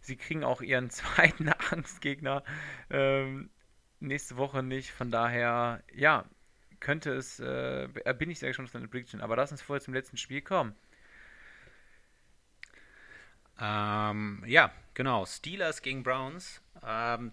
sie 0.00 0.16
kriegen 0.16 0.44
auch 0.44 0.62
ihren 0.62 0.90
zweiten 0.90 1.50
Angstgegner. 1.70 2.42
Ähm, 2.90 3.50
nächste 4.00 4.36
Woche 4.36 4.62
nicht. 4.62 4.90
Von 4.90 5.10
daher, 5.10 5.82
ja, 5.94 6.24
könnte 6.80 7.12
es, 7.12 7.40
äh, 7.40 7.88
bin 8.18 8.30
ich 8.30 8.38
sehr 8.38 8.50
gespannt 8.50 8.68
auf 8.68 8.72
deine 8.72 8.88
Prediction. 8.88 9.20
Aber 9.20 9.36
lass 9.36 9.52
uns 9.52 9.62
vorher 9.62 9.82
zum 9.82 9.94
letzten 9.94 10.16
Spiel 10.16 10.40
kommen. 10.40 10.74
Ähm, 13.60 14.42
ja, 14.46 14.70
genau. 14.94 15.26
Steelers 15.26 15.82
gegen 15.82 16.02
Browns. 16.02 16.60
Ähm, 16.84 17.32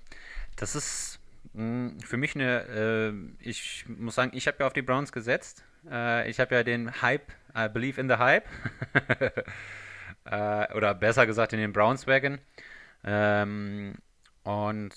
das 0.56 0.76
ist 0.76 1.20
mh, 1.54 1.92
hm, 1.92 2.00
für 2.00 2.18
mich 2.18 2.36
eine, 2.36 2.62
äh, 2.68 3.14
ich 3.48 3.86
muss 3.88 4.16
sagen, 4.16 4.32
ich 4.34 4.48
habe 4.48 4.58
ja 4.62 4.68
auf 4.68 4.74
die 4.74 4.82
Browns 4.82 5.12
gesetzt. 5.12 5.66
Äh, 5.90 6.30
ich 6.30 6.40
habe 6.40 6.56
ja 6.56 6.64
den 6.64 7.02
Hype, 7.02 7.32
I 7.56 7.68
believe 7.68 8.00
in 8.00 8.08
the 8.08 8.16
Hype. 8.16 8.46
äh, 10.26 10.74
oder 10.74 10.94
besser 10.94 11.26
gesagt 11.26 11.54
in 11.54 11.60
den 11.60 11.74
Browns 11.74 12.08
Wagon. 12.08 12.40
Ähm, 13.04 13.96
und 14.44 14.94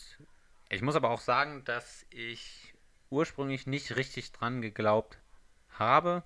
ich 0.69 0.83
muss 0.83 0.97
aber 0.97 1.11
auch 1.11 1.21
sagen, 1.21 1.65
dass 1.65 2.07
ich 2.11 2.75
ursprünglich 3.11 3.67
nicht 3.67 3.97
richtig 3.97 4.33
dran 4.33 4.63
geglaubt 4.63 5.19
habe. 5.79 6.23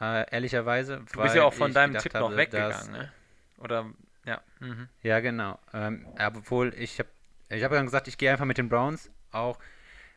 Äh, 0.00 0.30
ehrlicherweise. 0.30 1.04
Du 1.12 1.22
bist 1.22 1.34
ja 1.34 1.44
auch 1.44 1.54
von 1.54 1.72
deinem 1.72 1.98
Tipp 1.98 2.14
noch 2.14 2.36
weggegangen, 2.36 2.92
ne? 2.92 3.12
Oder, 3.58 3.90
ja. 4.24 4.40
Mhm. 4.60 4.88
Ja, 5.02 5.20
genau. 5.20 5.58
Ähm, 5.72 6.06
obwohl, 6.18 6.72
ich 6.74 6.98
habe 6.98 7.08
ich 7.48 7.64
hab 7.64 7.72
dann 7.72 7.86
gesagt, 7.86 8.08
ich 8.08 8.18
gehe 8.18 8.30
einfach 8.30 8.44
mit 8.44 8.58
den 8.58 8.68
Browns. 8.68 9.10
Auch 9.32 9.58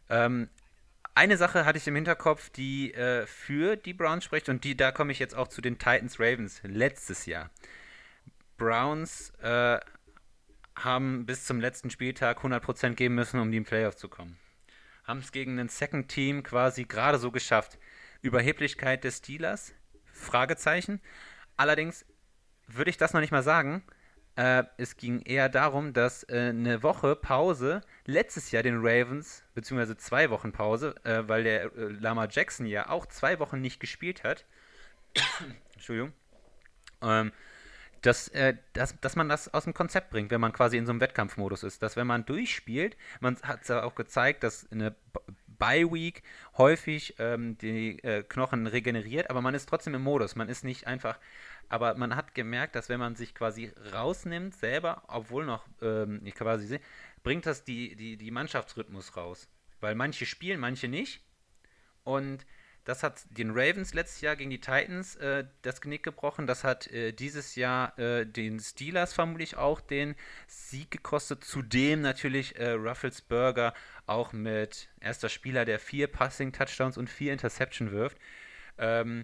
ähm, 0.09 0.49
eine 1.15 1.38
Sache 1.38 1.65
hatte 1.65 1.78
ich 1.78 1.88
im 1.88 1.95
Hinterkopf, 1.95 2.50
die 2.50 2.93
äh, 2.93 3.26
für 3.26 3.76
die 3.76 3.93
Browns 3.93 4.24
spricht 4.24 4.50
und 4.50 4.63
die, 4.63 4.78
da 4.78 4.91
komme 4.91 5.12
ich 5.12 5.19
jetzt 5.19 5.36
auch 5.36 5.47
zu 5.47 5.62
den 5.62 5.78
Titans 5.78 6.19
Ravens 6.19 6.62
letztes 6.63 7.26
Jahr. 7.26 7.50
Browns 8.58 9.32
äh, 9.41 9.80
haben 10.76 11.26
bis 11.26 11.45
zum 11.45 11.60
letzten 11.60 11.89
Spieltag 11.89 12.39
100% 12.39 12.93
geben 12.93 13.15
müssen, 13.15 13.39
um 13.39 13.52
die 13.52 13.58
im 13.58 13.65
Playoff 13.65 13.95
zu 13.95 14.08
kommen. 14.08 14.38
Haben 15.04 15.19
es 15.19 15.32
gegen 15.32 15.60
ein 15.60 15.69
Second 15.69 16.10
Team 16.10 16.43
quasi 16.43 16.86
gerade 16.86 17.17
so 17.17 17.32
geschafft. 17.32 17.78
Überheblichkeit 18.21 19.04
des 19.04 19.17
Steelers? 19.17 19.74
Fragezeichen. 20.13 21.02
Allerdings 21.58 22.06
würde 22.67 22.89
ich 22.89 22.97
das 22.97 23.13
noch 23.13 23.21
nicht 23.21 23.32
mal 23.32 23.43
sagen. 23.43 23.84
Äh, 24.35 24.63
es 24.77 24.95
ging 24.95 25.21
eher 25.21 25.49
darum, 25.49 25.93
dass 25.93 26.23
äh, 26.23 26.49
eine 26.49 26.83
Woche 26.83 27.15
Pause 27.15 27.81
letztes 28.05 28.51
Jahr 28.51 28.63
den 28.63 28.77
Ravens, 28.77 29.43
beziehungsweise 29.53 29.97
zwei 29.97 30.29
Wochen 30.29 30.51
Pause, 30.53 30.95
äh, 31.03 31.27
weil 31.27 31.43
der 31.43 31.65
äh, 31.65 31.69
Lama 31.99 32.27
Jackson 32.29 32.65
ja 32.65 32.89
auch 32.89 33.05
zwei 33.07 33.39
Wochen 33.39 33.59
nicht 33.59 33.79
gespielt 33.79 34.23
hat. 34.23 34.45
Entschuldigung. 35.73 36.13
Ähm, 37.01 37.31
dass, 38.01 38.29
äh, 38.29 38.55
dass, 38.73 38.99
dass 38.99 39.15
man 39.15 39.29
das 39.29 39.53
aus 39.53 39.65
dem 39.65 39.73
Konzept 39.73 40.09
bringt, 40.09 40.31
wenn 40.31 40.41
man 40.41 40.53
quasi 40.53 40.77
in 40.77 40.85
so 40.85 40.91
einem 40.91 41.01
Wettkampfmodus 41.01 41.63
ist. 41.63 41.83
Dass 41.83 41.95
wenn 41.95 42.07
man 42.07 42.25
durchspielt, 42.25 42.97
man 43.19 43.37
hat 43.43 43.61
es 43.63 43.67
ja 43.67 43.83
auch 43.83 43.95
gezeigt, 43.95 44.43
dass 44.43 44.71
eine 44.71 44.95
Bye-Week 45.59 46.23
häufig 46.57 47.15
ähm, 47.19 47.57
die 47.59 48.03
äh, 48.03 48.23
Knochen 48.23 48.65
regeneriert, 48.65 49.29
aber 49.29 49.41
man 49.41 49.53
ist 49.53 49.69
trotzdem 49.69 49.93
im 49.93 50.01
Modus. 50.01 50.35
Man 50.35 50.49
ist 50.49 50.63
nicht 50.63 50.87
einfach, 50.87 51.19
aber 51.71 51.95
man 51.95 52.17
hat 52.17 52.36
gemerkt, 52.36 52.75
dass 52.75 52.89
wenn 52.89 52.99
man 52.99 53.15
sich 53.15 53.34
quasi 53.34 53.71
rausnimmt 53.93 54.53
selber, 54.53 55.03
obwohl 55.07 55.45
noch, 55.45 55.65
ähm, 55.81 56.19
ich 56.25 56.36
quasi 56.36 56.67
sehe, 56.67 56.81
bringt 57.23 57.45
das 57.45 57.63
die, 57.63 57.95
die, 57.95 58.17
die 58.17 58.29
Mannschaftsrhythmus 58.29 59.15
raus. 59.15 59.47
Weil 59.79 59.95
manche 59.95 60.25
spielen, 60.25 60.60
manche 60.60 60.89
nicht. 60.89 61.21
Und 62.03 62.45
das 62.84 63.03
hat 63.03 63.21
den 63.29 63.51
Ravens 63.51 63.93
letztes 63.93 64.19
Jahr 64.19 64.36
gegen 64.36 64.49
die 64.49 64.60
Titans 64.60 65.15
äh, 65.15 65.45
das 65.62 65.79
Genick 65.79 66.03
gebrochen. 66.03 66.45
Das 66.45 66.65
hat 66.65 66.88
äh, 66.88 67.13
dieses 67.13 67.55
Jahr 67.55 67.97
äh, 67.97 68.25
den 68.25 68.60
Steelers 68.60 69.13
vermutlich 69.13 69.55
auch 69.55 69.79
den 69.79 70.15
Sieg 70.47 70.91
gekostet. 70.91 71.45
Zudem 71.45 72.01
natürlich 72.01 72.57
äh, 72.57 72.71
Rufflesburger 72.71 73.73
auch 74.07 74.34
mit 74.34 74.89
erster 74.99 75.29
Spieler, 75.29 75.63
der 75.63 75.79
vier 75.79 76.07
Passing-Touchdowns 76.07 76.97
und 76.97 77.10
vier 77.10 77.31
Interception 77.31 77.91
wirft. 77.91 78.17
Ähm, 78.77 79.23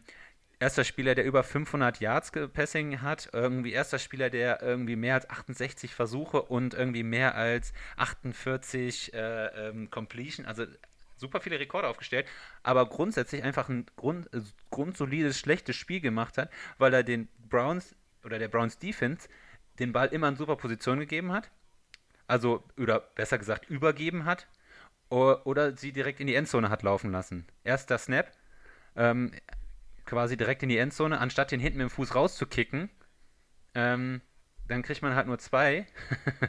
erster 0.60 0.84
Spieler, 0.84 1.16
der 1.16 1.26
über 1.26 1.44
500 1.44 2.00
Yards 2.00 2.32
Passing 2.54 3.02
hat, 3.02 3.30
irgendwie 3.34 3.72
erster 3.72 4.00
Spieler, 4.00 4.30
der 4.30 4.62
irgendwie 4.62 4.96
mehr 4.96 5.16
als 5.16 5.30
68 5.30 5.94
Versuche 5.94 6.42
und 6.42 6.74
irgendwie 6.74 7.04
mehr 7.04 7.36
als 7.36 7.74
48 7.98 9.14
äh, 9.14 9.68
ähm, 9.70 9.90
Completion, 9.90 10.46
also 10.46 10.66
super 11.18 11.42
viele 11.42 11.60
Rekorde 11.60 11.88
aufgestellt, 11.88 12.28
aber 12.64 12.88
grundsätzlich 12.88 13.44
einfach 13.44 13.70
ein 13.70 13.86
Grund, 13.96 14.34
äh, 14.34 14.42
grundsolides, 14.70 15.38
schlechtes 15.40 15.76
Spiel 15.76 16.02
gemacht 16.02 16.38
hat, 16.38 16.52
weil 16.78 16.94
er 16.94 17.04
den 17.04 17.28
Browns 17.50 17.96
oder 18.24 18.40
der 18.40 18.48
Browns 18.48 18.78
Defense 18.78 19.28
den 19.80 19.94
Ball 19.94 20.08
immer 20.08 20.28
in 20.28 20.36
super 20.36 20.56
Position 20.56 21.00
gegeben 21.00 21.32
hat. 21.32 21.52
Also, 22.28 22.64
oder 22.78 23.00
besser 23.00 23.38
gesagt, 23.38 23.70
übergeben 23.70 24.26
hat. 24.26 24.48
Oder 25.10 25.78
sie 25.78 25.94
direkt 25.94 26.20
in 26.20 26.28
die 26.28 26.36
Endzone 26.36 26.70
hat 26.70 26.84
laufen 26.84 27.12
lassen. 27.14 27.48
Erster 27.64 27.98
Snap, 27.98 28.30
ähm, 28.98 29.32
quasi 30.08 30.38
direkt 30.38 30.64
in 30.64 30.70
die 30.70 30.78
Endzone, 30.78 31.20
anstatt 31.20 31.52
den 31.52 31.60
hinten 31.60 31.78
mit 31.78 31.90
dem 31.90 31.92
Fuß 31.92 32.16
rauszukicken. 32.16 32.90
Ähm, 33.76 34.22
dann 34.68 34.82
kriegt 34.82 35.02
man 35.02 35.16
halt 35.16 35.28
nur 35.28 35.38
zwei. 35.38 35.86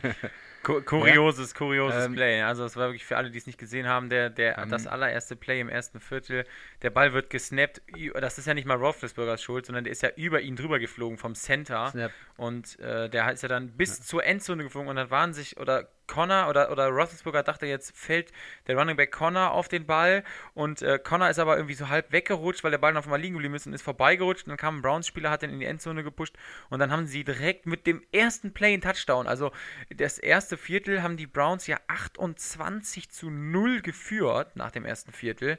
kurioses, 0.63 1.55
kurioses 1.55 2.07
ähm, 2.07 2.15
Play. 2.15 2.43
Also 2.43 2.63
das 2.63 2.77
war 2.77 2.89
wirklich 2.89 3.05
für 3.05 3.17
alle, 3.17 3.31
die 3.31 3.39
es 3.39 3.47
nicht 3.47 3.59
gesehen 3.59 3.87
haben, 3.87 4.09
der, 4.09 4.29
der, 4.31 4.59
ähm, 4.59 4.71
das 4.71 4.87
allererste 4.87 5.37
Play 5.37 5.61
im 5.61 5.69
ersten 5.69 6.01
Viertel. 6.01 6.45
Der 6.83 6.91
Ball 6.91 7.13
wird 7.13 7.31
gesnappt. 7.31 7.83
Das 8.15 8.39
ist 8.39 8.47
ja 8.47 8.55
nicht 8.55 8.67
mal 8.67 8.77
Roethlisbergers 8.77 9.43
Schuld, 9.43 9.67
sondern 9.67 9.85
der 9.85 9.93
ist 9.93 10.03
ja 10.03 10.11
über 10.17 10.41
ihn 10.41 10.57
drüber 10.57 10.79
geflogen 10.79 11.17
vom 11.17 11.35
Center. 11.35 11.91
Snap. 11.91 12.13
Und 12.37 12.79
äh, 12.81 13.09
der 13.09 13.31
ist 13.33 13.43
ja 13.43 13.49
dann 13.49 13.77
bis 13.77 13.99
ja. 13.99 14.05
zur 14.05 14.25
Endzone 14.25 14.65
geflogen 14.65 14.89
und 14.89 14.97
dann 14.97 15.11
waren 15.11 15.33
sich, 15.33 15.59
oder 15.59 15.89
Connor 16.09 16.49
oder, 16.49 16.73
oder 16.73 16.89
Roethlisberger 16.89 17.45
dachte 17.45 17.67
jetzt, 17.67 17.97
fällt 17.97 18.33
der 18.67 18.77
Running 18.77 18.97
Back 18.97 19.13
Connor 19.13 19.53
auf 19.53 19.69
den 19.69 19.87
Ball 19.87 20.25
und 20.55 20.83
äh, 20.83 20.99
Connor 20.99 21.31
ist 21.31 21.39
aber 21.39 21.57
irgendwie 21.57 21.75
so 21.75 21.89
halb 21.89 22.11
weggerutscht, 22.11 22.65
weil 22.65 22.73
der 22.73 22.79
Ball 22.79 22.93
noch 22.93 23.07
mal 23.07 23.21
liegen 23.21 23.35
geblieben 23.35 23.55
ist 23.55 23.67
und 23.67 23.73
ist 23.73 23.83
vorbeigerutscht 23.83 24.47
und 24.47 24.51
dann 24.51 24.57
kam 24.57 24.79
ein 24.79 24.83
Browns-Spieler, 24.83 25.31
hat 25.31 25.43
den 25.43 25.51
in 25.51 25.61
die 25.61 25.67
Endzone 25.67 26.03
gepusht 26.03 26.35
und 26.71 26.81
dann 26.81 26.91
haben 26.91 27.07
sie 27.07 27.23
direkt 27.23 27.67
mit 27.67 27.87
dem 27.87 28.03
ersten 28.11 28.53
Play 28.53 28.73
einen 28.73 28.83
Touchdown. 28.83 29.29
Also 29.29 29.53
das 29.95 30.19
erste 30.19 30.57
Viertel 30.57 31.03
haben 31.03 31.17
die 31.17 31.27
Browns 31.27 31.67
ja 31.67 31.79
28 31.87 33.11
zu 33.11 33.31
0 33.31 33.83
geführt 33.83 34.57
nach 34.57 34.71
dem 34.71 34.85
ersten 34.85 35.13
Viertel. 35.13 35.59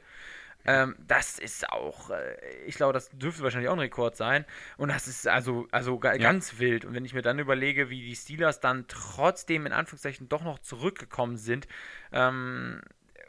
Ähm, 0.64 0.96
das 1.06 1.38
ist 1.38 1.68
auch, 1.70 2.10
äh, 2.10 2.36
ich 2.66 2.74
glaube, 2.74 2.92
das 2.92 3.10
dürfte 3.10 3.42
wahrscheinlich 3.42 3.68
auch 3.68 3.74
ein 3.74 3.80
Rekord 3.80 4.16
sein. 4.16 4.44
Und 4.76 4.90
das 4.90 5.08
ist 5.08 5.26
also, 5.26 5.66
also 5.70 5.98
ga, 5.98 6.12
ja. 6.12 6.18
ganz 6.18 6.58
wild. 6.58 6.84
Und 6.84 6.94
wenn 6.94 7.04
ich 7.04 7.14
mir 7.14 7.22
dann 7.22 7.38
überlege, 7.38 7.90
wie 7.90 8.02
die 8.02 8.16
Steelers 8.16 8.60
dann 8.60 8.86
trotzdem 8.88 9.66
in 9.66 9.72
Anführungszeichen 9.72 10.28
doch 10.28 10.42
noch 10.42 10.58
zurückgekommen 10.58 11.36
sind, 11.36 11.66
ähm, 12.12 12.82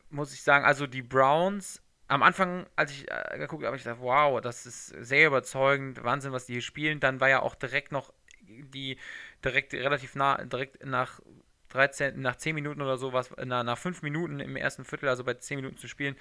muss 0.09 0.33
ich 0.33 0.43
sagen, 0.43 0.65
also 0.65 0.87
die 0.87 1.01
Browns 1.01 1.81
am 2.07 2.23
Anfang, 2.23 2.65
als 2.75 2.91
ich 2.91 3.09
äh, 3.09 3.37
geguckt 3.37 3.63
habe, 3.63 3.77
ich 3.77 3.83
gedacht, 3.83 4.01
wow, 4.01 4.41
das 4.41 4.65
ist 4.65 4.87
sehr 4.87 5.27
überzeugend, 5.27 6.03
Wahnsinn, 6.03 6.33
was 6.33 6.45
die 6.45 6.53
hier 6.53 6.61
spielen. 6.61 6.99
Dann 6.99 7.21
war 7.21 7.29
ja 7.29 7.41
auch 7.41 7.55
direkt 7.55 7.93
noch 7.93 8.11
die 8.41 8.97
direkt 9.43 9.73
relativ 9.73 10.15
nah, 10.15 10.43
direkt 10.43 10.85
nach 10.85 11.21
13, 11.71 12.21
nach 12.21 12.35
10 12.35 12.55
Minuten 12.55 12.81
oder 12.81 12.97
so, 12.97 13.13
was, 13.13 13.31
nach, 13.43 13.63
nach 13.63 13.77
5 13.77 14.01
Minuten 14.01 14.39
im 14.39 14.55
ersten 14.55 14.85
Viertel, 14.85 15.09
also 15.09 15.23
bei 15.23 15.33
10 15.33 15.57
Minuten 15.57 15.77
zu 15.77 15.87
spielen, 15.87 16.15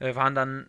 äh, 0.00 0.14
waren 0.14 0.34
dann 0.34 0.68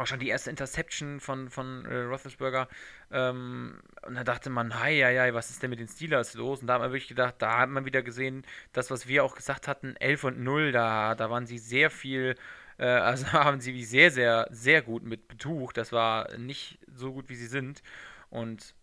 auch 0.00 0.06
schon 0.06 0.18
die 0.18 0.28
erste 0.28 0.50
Interception 0.50 1.20
von, 1.20 1.50
von 1.50 1.84
äh, 1.84 2.02
Roethlisberger. 2.02 2.68
Ähm, 3.12 3.80
und 4.06 4.14
da 4.14 4.24
dachte 4.24 4.50
man, 4.50 4.80
hi, 4.80 4.98
ja, 4.98 5.10
ja, 5.10 5.32
was 5.34 5.50
ist 5.50 5.62
denn 5.62 5.70
mit 5.70 5.78
den 5.78 5.88
Steelers 5.88 6.34
los? 6.34 6.60
Und 6.60 6.66
da 6.66 6.74
hat 6.74 6.80
man 6.80 6.90
wirklich 6.90 7.08
gedacht, 7.08 7.36
da 7.38 7.58
hat 7.58 7.68
man 7.68 7.84
wieder 7.84 8.02
gesehen, 8.02 8.44
das, 8.72 8.90
was 8.90 9.06
wir 9.06 9.24
auch 9.24 9.36
gesagt 9.36 9.68
hatten, 9.68 9.96
11 9.96 10.24
und 10.24 10.40
0, 10.40 10.72
da, 10.72 11.14
da 11.14 11.30
waren 11.30 11.46
sie 11.46 11.58
sehr 11.58 11.90
viel, 11.90 12.34
äh, 12.78 12.86
also 12.86 13.32
haben 13.32 13.60
sie 13.60 13.84
sehr, 13.84 14.10
sehr, 14.10 14.48
sehr 14.50 14.82
gut 14.82 15.04
mit 15.04 15.28
betucht. 15.28 15.76
Das 15.76 15.92
war 15.92 16.36
nicht 16.38 16.78
so 16.86 17.12
gut, 17.12 17.28
wie 17.28 17.36
sie 17.36 17.46
sind. 17.46 17.82
Und 18.30 18.74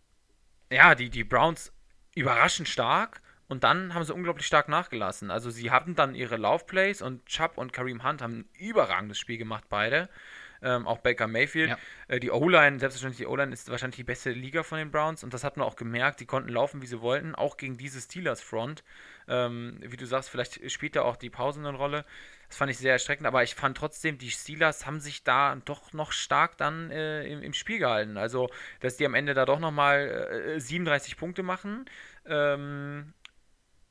ja, 0.72 0.96
die, 0.96 1.10
die 1.10 1.24
Browns 1.24 1.72
überraschend 2.16 2.68
stark. 2.68 3.22
Und 3.48 3.64
dann 3.64 3.94
haben 3.94 4.04
sie 4.04 4.14
unglaublich 4.14 4.46
stark 4.46 4.68
nachgelassen. 4.68 5.32
Also 5.32 5.50
sie 5.50 5.72
hatten 5.72 5.96
dann 5.96 6.16
ihre 6.16 6.38
Laufplays 6.38 7.02
und 7.02 7.26
Chubb 7.26 7.58
und 7.58 7.72
Kareem 7.72 8.04
Hunt 8.04 8.22
haben 8.22 8.40
ein 8.40 8.50
überragendes 8.60 9.18
Spiel 9.18 9.38
gemacht, 9.38 9.66
beide. 9.70 10.10
Ähm, 10.62 10.88
auch 10.88 11.00
Baker 11.00 11.28
Mayfield. 11.28 11.70
Ja. 11.70 11.78
Äh, 12.08 12.20
die 12.20 12.32
O-Line, 12.32 12.80
selbstverständlich 12.80 13.20
die 13.20 13.28
O-Line 13.28 13.54
ist 13.54 13.70
wahrscheinlich 13.70 13.98
die 13.98 14.04
beste 14.04 14.32
Liga 14.32 14.64
von 14.64 14.80
den 14.80 14.92
Browns 14.92 15.24
und 15.24 15.34
das 15.34 15.44
hat 15.44 15.58
man 15.58 15.68
auch 15.68 15.76
gemerkt. 15.76 16.20
Die 16.20 16.26
konnten 16.26 16.50
laufen, 16.50 16.82
wie 16.82 16.88
sie 16.88 17.02
wollten, 17.02 17.36
auch 17.36 17.58
gegen 17.58 17.78
diese 17.78 18.02
Steelers-Front. 18.02 18.84
Ähm, 19.28 19.78
wie 19.82 19.98
du 19.98 20.06
sagst, 20.06 20.30
vielleicht 20.30 20.70
spielt 20.72 20.96
da 20.96 21.04
auch 21.04 21.16
die 21.16 21.30
Pause 21.30 21.60
eine 21.60 21.78
Rolle. 21.78 22.06
Das 22.48 22.58
fand 22.58 22.72
ich 22.72 22.78
sehr 22.78 22.94
erschreckend, 22.94 23.28
aber 23.28 23.44
ich 23.44 23.56
fand 23.56 23.78
trotzdem, 23.78 24.18
die 24.18 24.32
Steelers 24.32 24.86
haben 24.86 25.02
sich 25.02 25.24
da 25.24 25.58
doch 25.66 25.92
noch 25.92 26.14
stark 26.14 26.58
dann 26.58 26.92
äh, 26.92 27.26
im, 27.26 27.44
im, 27.44 27.54
Spiel 27.54 27.80
gehalten. 27.80 28.18
Also, 28.18 28.50
dass 28.80 28.96
die 28.96 29.06
am 29.06 29.16
Ende 29.16 29.34
da 29.34 29.46
doch 29.46 29.60
nochmal 29.60 30.56
äh, 30.56 30.60
37 30.60 31.18
Punkte 31.18 31.44
machen. 31.44 31.86
Ähm, 32.26 33.14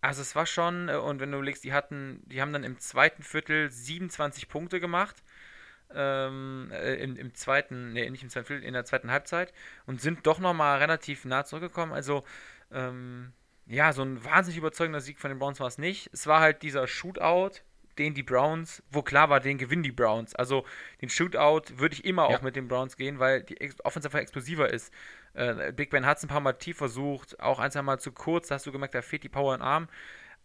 also 0.00 0.22
es 0.22 0.34
war 0.36 0.46
schon, 0.46 0.88
äh, 0.88 0.96
und 0.96 1.20
wenn 1.20 1.32
du 1.32 1.40
legst, 1.40 1.64
die 1.64 1.72
hatten, 1.72 2.22
die 2.26 2.40
haben 2.40 2.52
dann 2.52 2.64
im 2.64 2.78
zweiten 2.78 3.22
Viertel 3.22 3.70
27 3.70 4.48
Punkte 4.48 4.80
gemacht. 4.80 5.22
Ähm, 5.94 6.70
äh, 6.72 6.94
im, 6.96 7.16
im, 7.16 7.34
zweiten, 7.34 7.92
nee, 7.92 8.10
nicht 8.10 8.24
im 8.24 8.28
zweiten 8.28 8.46
Viertel, 8.46 8.64
in 8.64 8.74
der 8.74 8.84
zweiten 8.84 9.10
Halbzeit 9.10 9.52
und 9.86 10.00
sind 10.00 10.26
doch 10.26 10.40
nochmal 10.40 10.78
relativ 10.78 11.24
nah 11.24 11.44
zurückgekommen. 11.44 11.92
Also, 11.92 12.24
ähm, 12.72 13.32
ja, 13.66 13.92
so 13.92 14.02
ein 14.02 14.24
wahnsinnig 14.24 14.58
überzeugender 14.58 15.00
Sieg 15.00 15.20
von 15.20 15.30
den 15.30 15.38
Browns 15.38 15.60
war 15.60 15.68
es 15.68 15.78
nicht. 15.78 16.10
Es 16.12 16.26
war 16.26 16.40
halt 16.40 16.62
dieser 16.62 16.86
Shootout, 16.88 17.60
den 17.98 18.14
die 18.14 18.22
Browns, 18.22 18.82
wo 18.90 19.02
klar 19.02 19.30
war, 19.30 19.40
den 19.40 19.58
gewinnen 19.58 19.82
die 19.82 19.92
Browns. 19.92 20.34
Also 20.34 20.64
den 21.00 21.08
Shootout 21.08 21.78
würde 21.78 21.94
ich 21.94 22.04
immer 22.04 22.28
ja. 22.30 22.36
auch 22.36 22.42
mit 22.42 22.56
den 22.56 22.68
Browns 22.68 22.96
gehen, 22.96 23.18
weil 23.18 23.42
die 23.42 23.58
Offense 23.84 24.08
einfach 24.08 24.20
explosiver 24.20 24.72
ist. 24.72 24.92
Äh, 25.34 25.72
Big 25.72 25.90
Ben 25.90 26.06
hat 26.06 26.18
es 26.18 26.24
ein 26.24 26.28
paar 26.28 26.40
Mal 26.40 26.54
tief 26.54 26.78
versucht, 26.78 27.38
auch 27.40 27.58
ein, 27.58 27.70
zwei 27.70 27.82
Mal 27.82 27.98
zu 27.98 28.12
kurz, 28.12 28.48
da 28.48 28.56
hast 28.56 28.66
du 28.66 28.72
gemerkt, 28.72 28.94
da 28.94 29.02
fehlt 29.02 29.22
die 29.22 29.28
Power 29.28 29.54
im 29.54 29.62
Arm. 29.62 29.88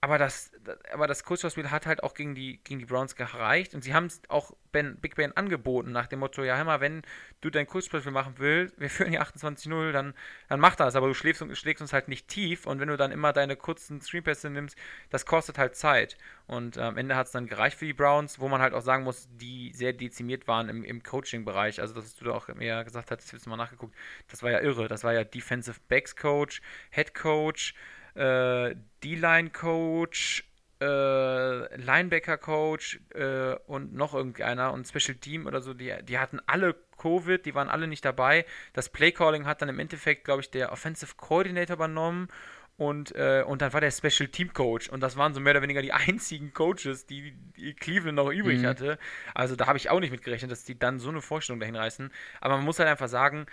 Aber 0.03 0.17
das, 0.17 0.51
aber 0.91 1.05
das 1.05 1.23
Kurzschauspiel 1.23 1.69
hat 1.69 1.85
halt 1.85 2.01
auch 2.01 2.15
gegen 2.15 2.33
die, 2.33 2.59
gegen 2.63 2.79
die 2.79 2.85
Browns 2.85 3.15
gereicht 3.15 3.75
und 3.75 3.83
sie 3.83 3.93
haben 3.93 4.07
es 4.07 4.19
auch 4.29 4.51
ben, 4.71 4.97
Big 4.99 5.15
Ben 5.15 5.37
angeboten, 5.37 5.91
nach 5.91 6.07
dem 6.07 6.19
Motto: 6.21 6.43
Ja, 6.43 6.63
mal, 6.63 6.81
wenn 6.81 7.03
du 7.41 7.51
dein 7.51 7.67
Kurzspiel 7.67 8.01
machen 8.09 8.33
willst, 8.37 8.79
wir 8.79 8.89
führen 8.89 9.11
hier 9.11 9.21
28-0, 9.21 9.91
dann, 9.91 10.15
dann 10.49 10.59
mach 10.59 10.75
das, 10.75 10.95
aber 10.95 11.07
du 11.07 11.13
schlägst, 11.13 11.45
schlägst 11.55 11.83
uns 11.83 11.93
halt 11.93 12.07
nicht 12.07 12.27
tief 12.27 12.65
und 12.65 12.79
wenn 12.79 12.87
du 12.87 12.97
dann 12.97 13.11
immer 13.11 13.31
deine 13.31 13.55
kurzen 13.55 14.01
Screenpässe 14.01 14.49
nimmst, 14.49 14.75
das 15.11 15.27
kostet 15.27 15.59
halt 15.59 15.75
Zeit. 15.75 16.17
Und 16.47 16.77
äh, 16.77 16.81
am 16.81 16.97
Ende 16.97 17.15
hat 17.15 17.27
es 17.27 17.31
dann 17.31 17.45
gereicht 17.45 17.77
für 17.77 17.85
die 17.85 17.93
Browns, 17.93 18.39
wo 18.39 18.47
man 18.47 18.59
halt 18.59 18.73
auch 18.73 18.81
sagen 18.81 19.03
muss, 19.03 19.29
die 19.31 19.71
sehr 19.71 19.93
dezimiert 19.93 20.47
waren 20.47 20.67
im, 20.67 20.83
im 20.83 21.03
Coaching-Bereich. 21.03 21.79
Also, 21.79 21.93
das 21.93 22.15
du 22.15 22.25
da 22.25 22.31
auch 22.31 22.47
mehr 22.47 22.83
gesagt 22.83 23.11
hast, 23.11 23.23
ich 23.23 23.27
habe 23.27 23.37
es 23.37 23.45
mal 23.45 23.55
nachgeguckt, 23.55 23.95
das 24.29 24.41
war 24.41 24.49
ja 24.49 24.61
irre. 24.61 24.87
Das 24.87 25.03
war 25.03 25.13
ja 25.13 25.23
Defensive 25.23 25.79
Backs 25.89 26.15
Coach, 26.15 26.61
Head 26.89 27.13
Coach 27.13 27.75
äh, 28.15 28.76
D-Line-Coach, 29.04 30.45
äh, 30.82 31.76
Linebacker-Coach 31.76 33.00
äh, 33.13 33.56
und 33.67 33.93
noch 33.93 34.13
irgendeiner 34.13 34.74
und 34.74 34.88
Special 34.88 35.15
Team 35.15 35.45
oder 35.45 35.62
so, 35.62 35.74
die, 35.74 35.93
die 36.04 36.17
hatten 36.17 36.39
alle 36.47 36.76
Covid, 36.97 37.45
die 37.45 37.56
waren 37.56 37.69
alle 37.69 37.88
nicht 37.88 38.06
dabei. 38.06 38.45
Das 38.74 38.89
Play-Calling 38.89 39.45
hat 39.45 39.62
dann 39.62 39.69
im 39.69 39.80
Endeffekt, 39.80 40.24
glaube 40.24 40.41
ich, 40.41 40.52
der 40.52 40.71
Offensive 40.71 41.15
Coordinator 41.17 41.76
übernommen 41.76 42.30
und, 42.78 43.13
äh, 43.15 43.43
und 43.45 43.62
dann 43.62 43.74
war 43.74 43.82
der 43.82 43.91
Special 43.91 44.28
Team 44.28 44.54
Coach 44.54 44.89
und 44.89 45.02
das 45.02 45.15
waren 45.15 45.36
so 45.36 45.39
mehr 45.39 45.52
oder 45.52 45.62
weniger 45.62 45.84
die 45.84 45.93
einzigen 45.93 46.52
Coaches, 46.52 47.06
die, 47.06 47.34
die 47.56 47.76
Cleveland 47.76 48.15
noch 48.15 48.32
übrig 48.32 48.62
mhm. 48.62 48.65
hatte. 48.65 48.97
Also 49.36 49.56
da 49.56 49.67
habe 49.67 49.78
ich 49.78 49.91
auch 49.91 50.00
nicht 50.00 50.10
mit 50.10 50.24
gerechnet, 50.24 50.52
dass 50.52 50.63
die 50.63 50.80
dann 50.80 50.97
so 50.97 51.10
eine 51.10 51.21
Vorstellung 51.21 51.60
dahin 51.60 51.76
reißen. 51.76 52.12
Aber 52.39 52.56
man 52.56 52.65
muss 52.65 52.80
halt 52.80 52.89
einfach 52.89 53.08
sagen, 53.08 53.45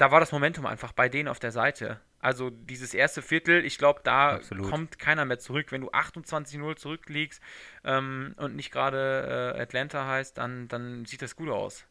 da 0.00 0.10
war 0.10 0.20
das 0.20 0.32
Momentum 0.32 0.64
einfach 0.64 0.92
bei 0.92 1.10
denen 1.10 1.28
auf 1.28 1.38
der 1.38 1.52
Seite. 1.52 2.00
Also 2.20 2.48
dieses 2.48 2.94
erste 2.94 3.20
Viertel, 3.20 3.66
ich 3.66 3.76
glaube, 3.76 4.00
da 4.02 4.36
Absolut. 4.36 4.70
kommt 4.70 4.98
keiner 4.98 5.26
mehr 5.26 5.38
zurück. 5.38 5.72
Wenn 5.72 5.82
du 5.82 5.90
28-0 5.90 6.76
zurückliegst 6.76 7.42
ähm, 7.84 8.34
und 8.38 8.56
nicht 8.56 8.70
gerade 8.70 9.54
äh, 9.56 9.60
Atlanta 9.60 10.06
heißt, 10.06 10.38
dann, 10.38 10.68
dann 10.68 11.04
sieht 11.04 11.20
das 11.20 11.36
gut 11.36 11.50
aus. 11.50 11.84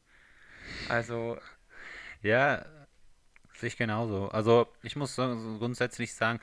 Also. 0.87 1.37
Ja, 2.23 2.65
sehe 3.53 3.67
ich 3.67 3.77
genauso. 3.77 4.29
Also 4.29 4.67
ich 4.81 4.95
muss 4.95 5.15
grundsätzlich 5.15 6.15
sagen, 6.15 6.39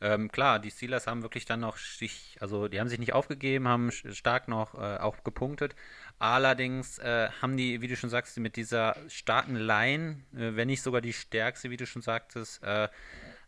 ähm, 0.00 0.32
klar, 0.32 0.58
die 0.58 0.70
Steelers 0.70 1.06
haben 1.06 1.22
wirklich 1.22 1.44
dann 1.44 1.60
noch 1.60 1.76
sich, 1.76 2.38
also 2.40 2.68
die 2.68 2.80
haben 2.80 2.88
sich 2.88 2.98
nicht 2.98 3.12
aufgegeben, 3.12 3.68
haben 3.68 3.90
stark 3.92 4.48
noch 4.48 4.74
äh, 4.74 4.96
auch 4.98 5.22
gepunktet. 5.24 5.74
Allerdings 6.18 6.98
äh, 6.98 7.28
haben 7.42 7.56
die, 7.56 7.82
wie 7.82 7.88
du 7.88 7.96
schon 7.96 8.10
sagst, 8.10 8.38
mit 8.38 8.56
dieser 8.56 8.96
starken 9.08 9.56
Line, 9.56 10.24
äh, 10.34 10.56
wenn 10.56 10.68
nicht 10.68 10.82
sogar 10.82 11.02
die 11.02 11.12
stärkste, 11.12 11.70
wie 11.70 11.76
du 11.76 11.86
schon 11.86 12.02
sagtest, 12.02 12.62
äh, 12.62 12.88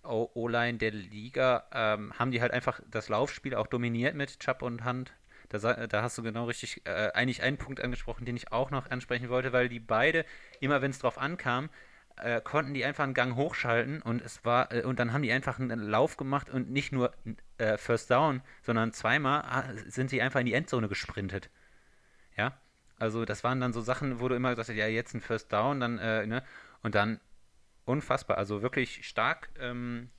O-Line 0.04 0.78
der 0.78 0.90
Liga, 0.90 1.64
ähm, 1.72 2.12
haben 2.18 2.32
die 2.32 2.40
halt 2.42 2.52
einfach 2.52 2.80
das 2.90 3.08
Laufspiel 3.08 3.54
auch 3.54 3.68
dominiert 3.68 4.14
mit 4.14 4.40
Chubb 4.40 4.62
und 4.62 4.84
Hand. 4.84 5.12
Da, 5.48 5.86
da, 5.86 6.02
hast 6.02 6.18
du 6.18 6.22
genau 6.22 6.46
richtig 6.46 6.82
äh, 6.86 7.10
eigentlich 7.12 7.42
einen 7.42 7.58
Punkt 7.58 7.80
angesprochen, 7.80 8.24
den 8.24 8.36
ich 8.36 8.52
auch 8.52 8.70
noch 8.70 8.90
ansprechen 8.90 9.28
wollte, 9.28 9.52
weil 9.52 9.68
die 9.68 9.80
beide, 9.80 10.24
immer 10.60 10.82
wenn 10.82 10.90
es 10.90 10.98
drauf 10.98 11.18
ankam, 11.18 11.68
äh, 12.16 12.40
konnten 12.40 12.74
die 12.74 12.84
einfach 12.84 13.04
einen 13.04 13.14
Gang 13.14 13.36
hochschalten 13.36 14.02
und 14.02 14.22
es 14.22 14.44
war 14.44 14.72
äh, 14.72 14.82
und 14.82 14.98
dann 14.98 15.12
haben 15.12 15.22
die 15.22 15.32
einfach 15.32 15.58
einen 15.58 15.80
Lauf 15.80 16.16
gemacht 16.16 16.50
und 16.50 16.70
nicht 16.70 16.92
nur 16.92 17.12
äh, 17.58 17.76
First 17.76 18.10
Down, 18.10 18.42
sondern 18.62 18.92
zweimal 18.92 19.42
ah, 19.42 19.64
sind 19.86 20.10
sie 20.10 20.22
einfach 20.22 20.40
in 20.40 20.46
die 20.46 20.54
Endzone 20.54 20.88
gesprintet. 20.88 21.50
Ja, 22.36 22.58
also 22.98 23.24
das 23.24 23.44
waren 23.44 23.60
dann 23.60 23.72
so 23.72 23.80
Sachen, 23.80 24.20
wo 24.20 24.28
du 24.28 24.34
immer 24.34 24.50
gesagt 24.50 24.68
hast, 24.68 24.76
ja 24.76 24.86
jetzt 24.86 25.14
ein 25.14 25.20
First 25.20 25.52
Down, 25.52 25.80
dann 25.80 25.98
äh, 25.98 26.26
ne 26.26 26.42
und 26.82 26.94
dann 26.94 27.20
unfassbar, 27.84 28.38
also 28.38 28.62
wirklich 28.62 29.06
stark 29.06 29.50
ähm, 29.58 30.10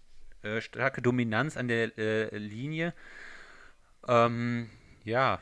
äh, 0.44 0.62
starke 0.62 1.02
Dominanz 1.02 1.58
an 1.58 1.68
der 1.68 1.98
äh, 1.98 2.38
Linie. 2.38 2.94
Ähm, 4.08 4.70
ja, 5.04 5.40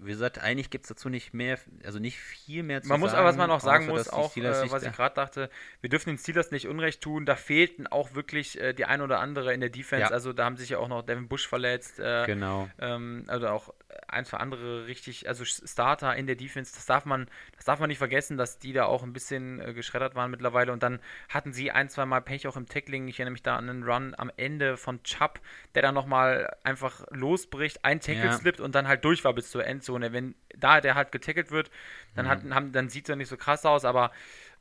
wie 0.00 0.10
gesagt, 0.10 0.38
eigentlich 0.38 0.70
gibt 0.70 0.84
es 0.84 0.88
dazu 0.88 1.08
nicht 1.08 1.34
mehr, 1.34 1.58
also 1.84 1.98
nicht 1.98 2.18
viel 2.18 2.62
mehr 2.62 2.82
zu 2.82 2.88
man 2.88 3.00
sagen. 3.00 3.00
Man 3.00 3.10
muss 3.10 3.18
aber, 3.18 3.28
was 3.28 3.36
man 3.36 3.50
auch 3.50 3.60
sagen 3.60 3.86
muss, 3.86 4.08
auch, 4.08 4.36
äh, 4.36 4.70
was 4.70 4.82
ich 4.82 4.92
gerade 4.92 5.14
dachte, 5.14 5.50
wir 5.80 5.90
dürfen 5.90 6.10
den 6.10 6.18
Steelers 6.18 6.50
nicht 6.50 6.68
Unrecht 6.68 7.00
tun, 7.00 7.26
da 7.26 7.36
fehlten 7.36 7.86
auch 7.86 8.14
wirklich 8.14 8.60
äh, 8.60 8.72
die 8.72 8.84
ein 8.84 9.00
oder 9.00 9.20
andere 9.20 9.52
in 9.52 9.60
der 9.60 9.70
Defense, 9.70 10.02
ja. 10.02 10.10
also 10.10 10.32
da 10.32 10.44
haben 10.44 10.56
sich 10.56 10.70
ja 10.70 10.78
auch 10.78 10.88
noch 10.88 11.02
Devin 11.02 11.28
Bush 11.28 11.46
verletzt. 11.48 11.98
Äh, 11.98 12.26
genau. 12.26 12.68
Ähm, 12.78 13.24
also 13.26 13.48
auch 13.48 13.74
ein, 14.06 14.24
zwei 14.24 14.38
andere 14.38 14.86
richtig, 14.86 15.28
also 15.28 15.44
Starter 15.44 16.14
in 16.16 16.26
der 16.26 16.36
Defense, 16.36 16.72
das 16.74 16.86
darf 16.86 17.04
man, 17.04 17.26
das 17.56 17.64
darf 17.64 17.80
man 17.80 17.88
nicht 17.88 17.98
vergessen, 17.98 18.36
dass 18.36 18.58
die 18.58 18.72
da 18.72 18.84
auch 18.84 19.02
ein 19.02 19.12
bisschen 19.12 19.60
äh, 19.60 19.74
geschreddert 19.74 20.14
waren 20.14 20.30
mittlerweile 20.30 20.72
und 20.72 20.82
dann 20.82 21.00
hatten 21.28 21.52
sie 21.52 21.70
ein, 21.70 21.88
zwei 21.88 22.06
Mal 22.06 22.20
Pech 22.20 22.46
auch 22.46 22.56
im 22.56 22.66
Tackling, 22.66 23.08
ich 23.08 23.18
erinnere 23.18 23.32
mich 23.32 23.42
da 23.42 23.56
an 23.56 23.68
einen 23.68 23.82
Run 23.82 24.14
am 24.16 24.30
Ende 24.36 24.76
von 24.76 25.02
Chubb, 25.02 25.40
der 25.74 25.82
dann 25.82 25.94
nochmal 25.94 26.56
einfach 26.62 27.04
losbricht, 27.10 27.84
ein 27.84 28.00
Tackle 28.00 28.26
ja. 28.26 28.32
slippt 28.32 28.60
und 28.60 28.74
dann 28.74 28.88
halt 28.88 29.04
durch 29.04 29.24
war 29.24 29.34
bis 29.34 29.50
zur 29.50 29.66
Endzone 29.66 29.87
Endzone. 29.88 30.12
Wenn 30.12 30.34
da 30.56 30.80
der 30.80 30.94
halt 30.94 31.12
getackelt 31.12 31.50
wird, 31.50 31.70
dann, 32.14 32.26
mhm. 32.26 32.30
hat, 32.30 32.50
haben, 32.50 32.72
dann 32.72 32.88
sieht 32.88 33.04
es 33.04 33.08
ja 33.08 33.16
nicht 33.16 33.28
so 33.28 33.36
krass 33.36 33.64
aus, 33.64 33.84
aber 33.84 34.10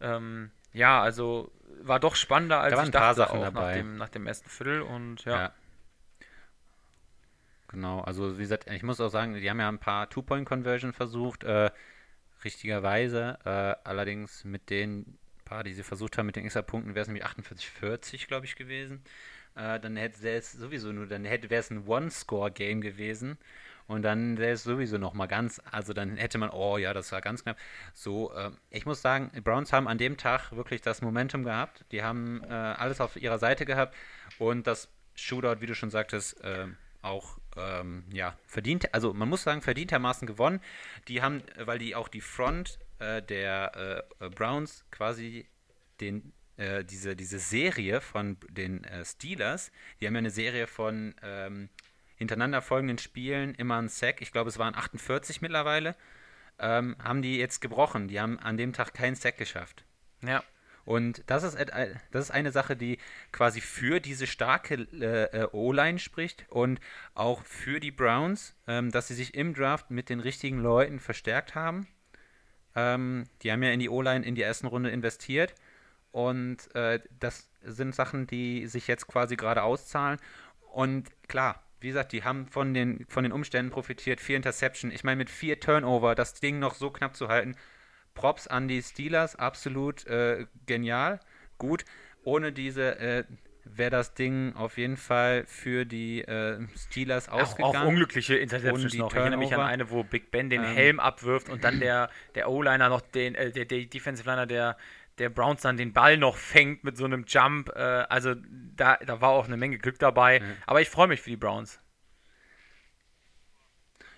ähm, 0.02 0.52
ja, 0.74 1.02
also 1.02 1.52
war 1.82 2.00
doch 2.00 2.16
spannender 2.16 2.60
als 2.60 2.76
da 2.76 2.84
ich 2.84 2.90
dachte 2.90 3.30
auch 3.30 3.52
nach 3.52 3.74
dem, 3.74 3.98
nach 3.98 4.10
dem 4.10 4.28
ersten 4.28 4.50
Viertel 4.50 4.82
und 4.82 5.26
ja. 5.26 5.42
ja. 5.42 5.52
Genau, 7.70 8.00
also 8.00 8.38
wie 8.38 8.44
gesagt, 8.44 8.70
ich 8.72 8.84
muss 8.84 9.02
auch 9.02 9.10
sagen, 9.10 9.34
die 9.34 9.50
haben 9.50 9.60
ja 9.60 9.68
ein 9.68 9.80
paar 9.80 10.10
Two-Point-Conversion 10.10 10.94
versucht, 10.94 11.44
äh, 11.44 11.70
richtigerweise, 12.46 13.38
äh, 13.44 13.76
allerdings 13.88 14.46
mit 14.46 14.70
den 14.70 15.18
paar, 15.44 15.64
die 15.64 15.74
sie 15.74 15.84
versucht 15.84 16.18
haben, 16.18 16.28
mit 16.28 16.38
den 16.38 16.46
extra 16.46 16.62
Punkten, 16.62 16.96
wäre 16.96 17.02
es 17.02 17.08
nämlich 17.08 17.26
48-40, 17.26 18.28
glaube 18.28 18.46
ich, 18.46 18.56
gewesen. 18.56 19.04
Äh, 19.56 19.80
dann 19.80 19.98
hätte 19.98 20.30
es 20.30 20.54
sowieso 20.54 20.94
nur, 20.94 21.08
dann 21.08 21.26
hätte 21.26 21.50
wäre 21.50 21.60
es 21.60 21.70
ein 21.70 21.88
One-Score-Game 21.88 22.80
gewesen. 22.80 23.38
Und 23.88 24.02
dann 24.02 24.38
wäre 24.38 24.52
es 24.52 24.64
sowieso 24.64 24.98
nochmal 24.98 25.28
ganz, 25.28 25.62
also 25.72 25.94
dann 25.94 26.18
hätte 26.18 26.38
man, 26.38 26.50
oh 26.50 26.78
ja, 26.78 26.94
das 26.94 27.12
war 27.12 27.22
ganz 27.22 27.44
knapp. 27.44 27.58
So, 27.94 28.34
äh, 28.34 28.52
ich 28.70 28.86
muss 28.86 29.02
sagen, 29.02 29.32
die 29.34 29.42
Browns 29.42 29.72
haben 29.72 29.88
an 29.88 29.98
dem 29.98 30.18
Tag 30.18 30.52
wirklich 30.52 30.82
das 30.82 31.02
Momentum 31.02 31.44
gehabt. 31.44 31.86
Die 31.92 32.04
haben 32.04 32.44
äh, 32.44 32.54
alles 32.54 33.00
auf 33.00 33.16
ihrer 33.16 33.40
Seite 33.40 33.66
gehabt 33.66 33.96
und 34.40 34.68
das 34.68 34.90
Shootout, 35.16 35.62
wie 35.62 35.66
du 35.66 35.74
schon 35.74 35.90
sagtest, 35.90 36.44
äh, 36.44 36.68
auch 37.02 37.38
ähm, 37.56 38.04
ja, 38.12 38.38
verdient, 38.46 38.94
also 38.94 39.14
man 39.14 39.30
muss 39.30 39.44
sagen, 39.44 39.62
verdientermaßen 39.62 40.28
gewonnen. 40.28 40.60
Die 41.08 41.22
haben, 41.22 41.42
weil 41.58 41.80
die 41.80 41.96
auch 41.96 42.10
die 42.10 42.22
Front 42.22 42.80
äh, 43.00 43.22
der 43.22 44.06
äh, 44.20 44.30
Browns 44.30 44.86
quasi 44.92 45.48
den 46.02 46.34
äh, 46.58 46.84
diese, 46.84 47.16
diese 47.16 47.40
Serie 47.40 48.02
von 48.02 48.38
den 48.50 48.84
äh, 48.84 49.06
Steelers, 49.06 49.72
die 50.00 50.08
haben 50.08 50.16
ja 50.16 50.20
eine 50.20 50.32
Serie 50.32 50.66
von 50.66 51.14
ähm, 51.22 51.70
hintereinander 52.18 52.62
folgenden 52.62 52.98
Spielen 52.98 53.56
immer 53.56 53.82
ein 53.82 53.90
Sack, 53.90 54.22
ich 54.22 54.32
glaube 54.32 54.50
es 54.50 54.60
waren 54.60 54.76
48 54.76 55.42
mittlerweile, 55.42 55.96
ähm, 56.60 56.96
haben 57.02 57.22
die 57.22 57.38
jetzt 57.38 57.62
gebrochen. 57.62 58.08
Die 58.08 58.20
haben 58.20 58.40
an 58.40 58.58
dem 58.58 58.74
Tag 58.74 58.94
keinen 58.94 59.16
Sack 59.16 59.38
geschafft. 59.38 59.86
Ja. 60.22 60.44
Und 60.86 61.22
das 61.28 61.44
ist, 61.44 61.58
das 62.12 62.24
ist 62.24 62.32
eine 62.32 62.52
Sache, 62.52 62.78
die 62.78 62.98
quasi 63.34 63.60
für 63.60 64.00
diese 64.00 64.26
starke 64.26 64.88
äh, 64.94 65.42
äh, 65.42 65.48
O-Line 65.52 66.00
spricht 66.00 66.46
und 66.48 66.80
auch 67.14 67.44
für 67.44 67.82
die 67.82 67.92
Browns, 67.92 68.56
ähm, 68.68 68.90
dass 68.92 69.10
sie 69.10 69.14
sich 69.14 69.36
im 69.36 69.54
Draft 69.54 69.92
mit 69.92 70.08
den 70.08 70.22
richtigen 70.22 70.60
Leuten 70.60 71.02
verstärkt 71.02 71.56
haben. 71.56 71.88
Ähm, 72.74 73.26
die 73.42 73.52
haben 73.52 73.64
ja 73.64 73.72
in 73.72 73.82
die 73.82 73.90
O-Line 73.90 74.26
in 74.26 74.36
die 74.36 74.44
ersten 74.44 74.68
Runde 74.68 74.90
investiert. 74.90 75.56
Und 76.12 76.74
äh, 76.74 77.02
das 77.20 77.50
sind 77.62 77.94
Sachen, 77.94 78.26
die 78.26 78.66
sich 78.68 78.88
jetzt 78.88 79.08
quasi 79.08 79.36
gerade 79.36 79.64
auszahlen. 79.64 80.20
Und 80.72 81.10
klar, 81.28 81.67
wie 81.80 81.88
gesagt, 81.88 82.12
die 82.12 82.24
haben 82.24 82.48
von 82.48 82.74
den, 82.74 83.06
von 83.08 83.24
den 83.24 83.32
Umständen 83.32 83.72
profitiert. 83.72 84.20
Vier 84.20 84.38
Interception. 84.38 84.92
Ich 84.92 85.04
meine, 85.04 85.18
mit 85.18 85.30
vier 85.30 85.60
Turnover 85.60 86.16
das 86.16 86.34
Ding 86.34 86.60
noch 86.60 86.74
so 86.74 86.90
knapp 86.90 87.16
zu 87.16 87.28
halten. 87.28 87.56
Props 88.14 88.48
an 88.48 88.68
die 88.68 88.82
Steelers, 88.82 89.36
absolut 89.36 90.08
äh, 90.08 90.48
genial. 90.66 91.20
Gut. 91.58 91.86
Ohne 92.24 92.52
diese 92.52 93.00
äh, 93.00 93.24
wäre 93.64 93.92
das 93.92 94.14
Ding 94.14 94.56
auf 94.56 94.78
jeden 94.78 94.98
Fall 94.98 95.46
für 95.46 95.86
die 95.86 96.22
äh, 96.22 96.60
Steelers 96.76 97.30
ausgegangen. 97.30 97.76
Auch, 97.76 97.82
auch 97.82 97.88
unglückliche 97.88 98.36
Interceptions 98.36 98.94
noch. 98.96 99.12
Ich 99.12 99.18
erinnere 99.18 99.40
mich 99.40 99.54
an 99.54 99.62
eine, 99.62 99.90
wo 99.92 100.04
Big 100.04 100.32
Ben 100.32 100.50
den 100.50 100.64
ähm. 100.64 100.70
Helm 100.70 101.00
abwirft 101.00 101.50
und 101.50 101.64
dann 101.64 101.80
der, 101.80 102.10
der 102.36 102.50
O-Liner 102.50 102.90
noch 102.90 103.02
den, 103.02 103.36
äh, 103.36 103.52
der, 103.52 103.66
der 103.66 103.86
Defensive 103.86 104.30
Liner 104.30 104.46
der 104.46 104.78
der 105.18 105.30
Browns 105.30 105.62
dann 105.62 105.78
den 105.78 105.94
Ball 105.94 106.18
noch 106.18 106.38
fängt 106.38 106.84
mit 106.84 106.98
so 106.98 107.06
einem 107.06 107.26
Jump. 107.28 107.70
Äh, 107.76 107.80
also 107.80 108.36
da, 108.76 108.98
da 108.98 109.22
war 109.22 109.30
auch 109.30 109.46
eine 109.46 109.58
Menge 109.58 109.78
Glück 109.78 110.00
dabei. 110.00 110.40
Mhm. 110.40 110.54
Aber 110.66 110.82
ich 110.82 110.90
freue 110.90 111.08
mich 111.08 111.22
für 111.22 111.30
die 111.30 111.38
Browns. 111.38 111.80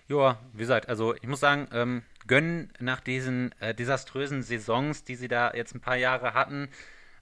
Ja, 0.08 0.38
wie 0.52 0.58
gesagt, 0.58 0.88
also 0.88 1.14
ich 1.14 1.26
muss 1.26 1.40
sagen, 1.40 1.68
ähm, 1.72 2.02
gönnen 2.26 2.72
nach 2.80 3.00
diesen 3.00 3.52
äh, 3.60 3.74
desaströsen 3.74 4.42
Saisons, 4.42 5.04
die 5.04 5.14
sie 5.14 5.28
da 5.28 5.52
jetzt 5.54 5.74
ein 5.74 5.80
paar 5.80 5.96
Jahre 5.96 6.34
hatten. 6.34 6.68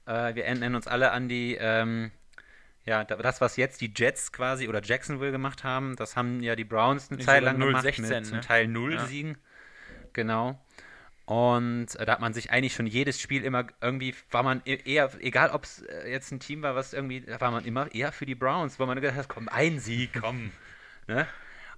Äh, 0.07 0.35
wir 0.35 0.47
erinnern 0.47 0.74
uns 0.74 0.87
alle 0.87 1.11
an 1.12 1.29
die, 1.29 1.57
ähm, 1.61 2.11
ja, 2.85 3.05
das, 3.05 3.43
was 3.43 3.57
jetzt 3.57 3.83
die 3.83 3.93
Jets 3.95 4.33
quasi 4.33 4.68
oder 4.68 4.83
Jacksonville 4.83 5.33
gemacht 5.33 5.64
haben, 5.64 5.97
das 5.97 6.16
haben 6.16 6.43
ja 6.43 6.57
die 6.57 6.64
Browns 6.64 7.11
eine 7.11 7.20
Zeit 7.20 7.43
lang 7.43 7.61
gemacht 7.61 7.83
16, 7.83 8.09
mit 8.09 8.26
zum 8.26 8.37
ne? 8.39 8.43
Teil 8.43 8.66
null 8.66 8.95
Ja. 8.95 9.05
Siegen. 9.05 9.37
Genau. 10.14 10.59
Und 11.29 11.89
da 11.95 12.12
hat 12.12 12.20
man 12.20 12.33
sich 12.33 12.51
eigentlich 12.51 12.72
schon 12.72 12.87
jedes 12.87 13.20
Spiel 13.20 13.45
immer 13.45 13.66
irgendwie, 13.83 14.14
war 14.31 14.43
man 14.43 14.62
e- 14.64 14.81
eher, 14.83 15.11
egal 15.20 15.51
ob 15.51 15.64
es 15.64 15.83
äh, 15.83 16.11
jetzt 16.11 16.33
ein 16.33 16.41
Team 16.41 16.62
war, 16.62 16.74
was 16.74 16.95
irgendwie, 16.95 17.20
da 17.20 17.39
war 17.39 17.51
man 17.51 17.66
immer 17.66 17.95
eher 17.95 18.12
für 18.12 18.24
die 18.24 18.35
Browns, 18.35 18.79
weil 18.81 18.87
man 18.87 18.99
gedacht 18.99 19.14
hat, 19.14 19.29
komm, 19.29 19.47
ein 19.51 19.79
Sieg, 19.79 20.18
komm. 20.18 20.53
ne? 21.07 21.29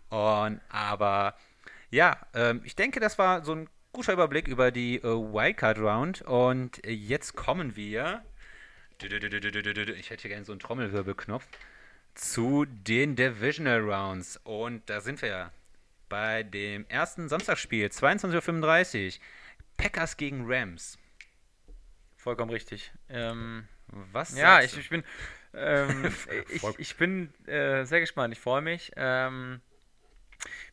Und 0.09 0.61
aber 0.68 1.34
ja, 1.90 2.16
ähm, 2.32 2.61
ich 2.64 2.76
denke, 2.76 3.01
das 3.01 3.18
war 3.18 3.44
so 3.44 3.53
ein 3.53 3.68
guter 3.92 4.12
Überblick 4.12 4.46
über 4.46 4.70
die 4.70 4.98
äh, 4.98 5.03
Wildcard 5.03 5.78
Round. 5.78 6.22
Und 6.22 6.86
äh, 6.86 6.92
jetzt 6.92 7.34
kommen 7.34 7.74
wir. 7.74 8.22
Ich 9.03 10.11
hätte 10.11 10.28
gerne 10.28 10.44
so 10.44 10.53
einen 10.53 10.61
Trommelwirbelknopf. 10.61 11.44
Zu 12.14 12.66
den 12.66 13.16
Divisional 13.16 13.80
Rounds. 13.80 14.38
Und 14.44 14.88
da 14.88 15.01
sind 15.01 15.20
wir 15.22 15.28
ja 15.28 15.51
bei 16.09 16.44
dem 16.44 16.86
ersten 16.88 17.28
Samstagsspiel, 17.28 17.86
22.35 17.86 19.07
Uhr. 19.07 19.22
Packers 19.80 20.18
gegen 20.18 20.44
Rams. 20.46 20.98
Vollkommen 22.14 22.50
richtig. 22.50 22.92
Ähm, 23.08 23.66
Was? 24.12 24.36
ja, 24.36 24.60
ich, 24.60 24.76
ich 24.76 24.90
bin, 24.90 25.02
ähm, 25.54 26.14
ich, 26.50 26.62
ich 26.78 26.96
bin 26.96 27.32
äh, 27.46 27.84
sehr 27.84 28.00
gespannt. 28.00 28.34
Ich 28.34 28.40
freue 28.40 28.60
mich. 28.60 28.92
Ähm, 28.96 29.62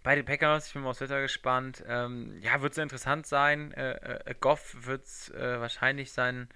bei 0.03 0.15
den 0.15 0.25
Packers, 0.25 0.67
ich 0.67 0.73
bin 0.73 0.81
mal 0.81 0.89
aufs 0.89 0.99
Wetter 0.99 1.21
gespannt. 1.21 1.85
Ähm, 1.87 2.37
ja, 2.41 2.61
wird 2.61 2.73
sehr 2.73 2.83
interessant 2.83 3.25
sein. 3.25 3.71
Äh, 3.71 3.93
äh, 4.25 4.35
Goff 4.41 4.75
wird 4.85 5.05
äh, 5.33 5.61
wahrscheinlich 5.61 6.11
seinen, 6.11 6.49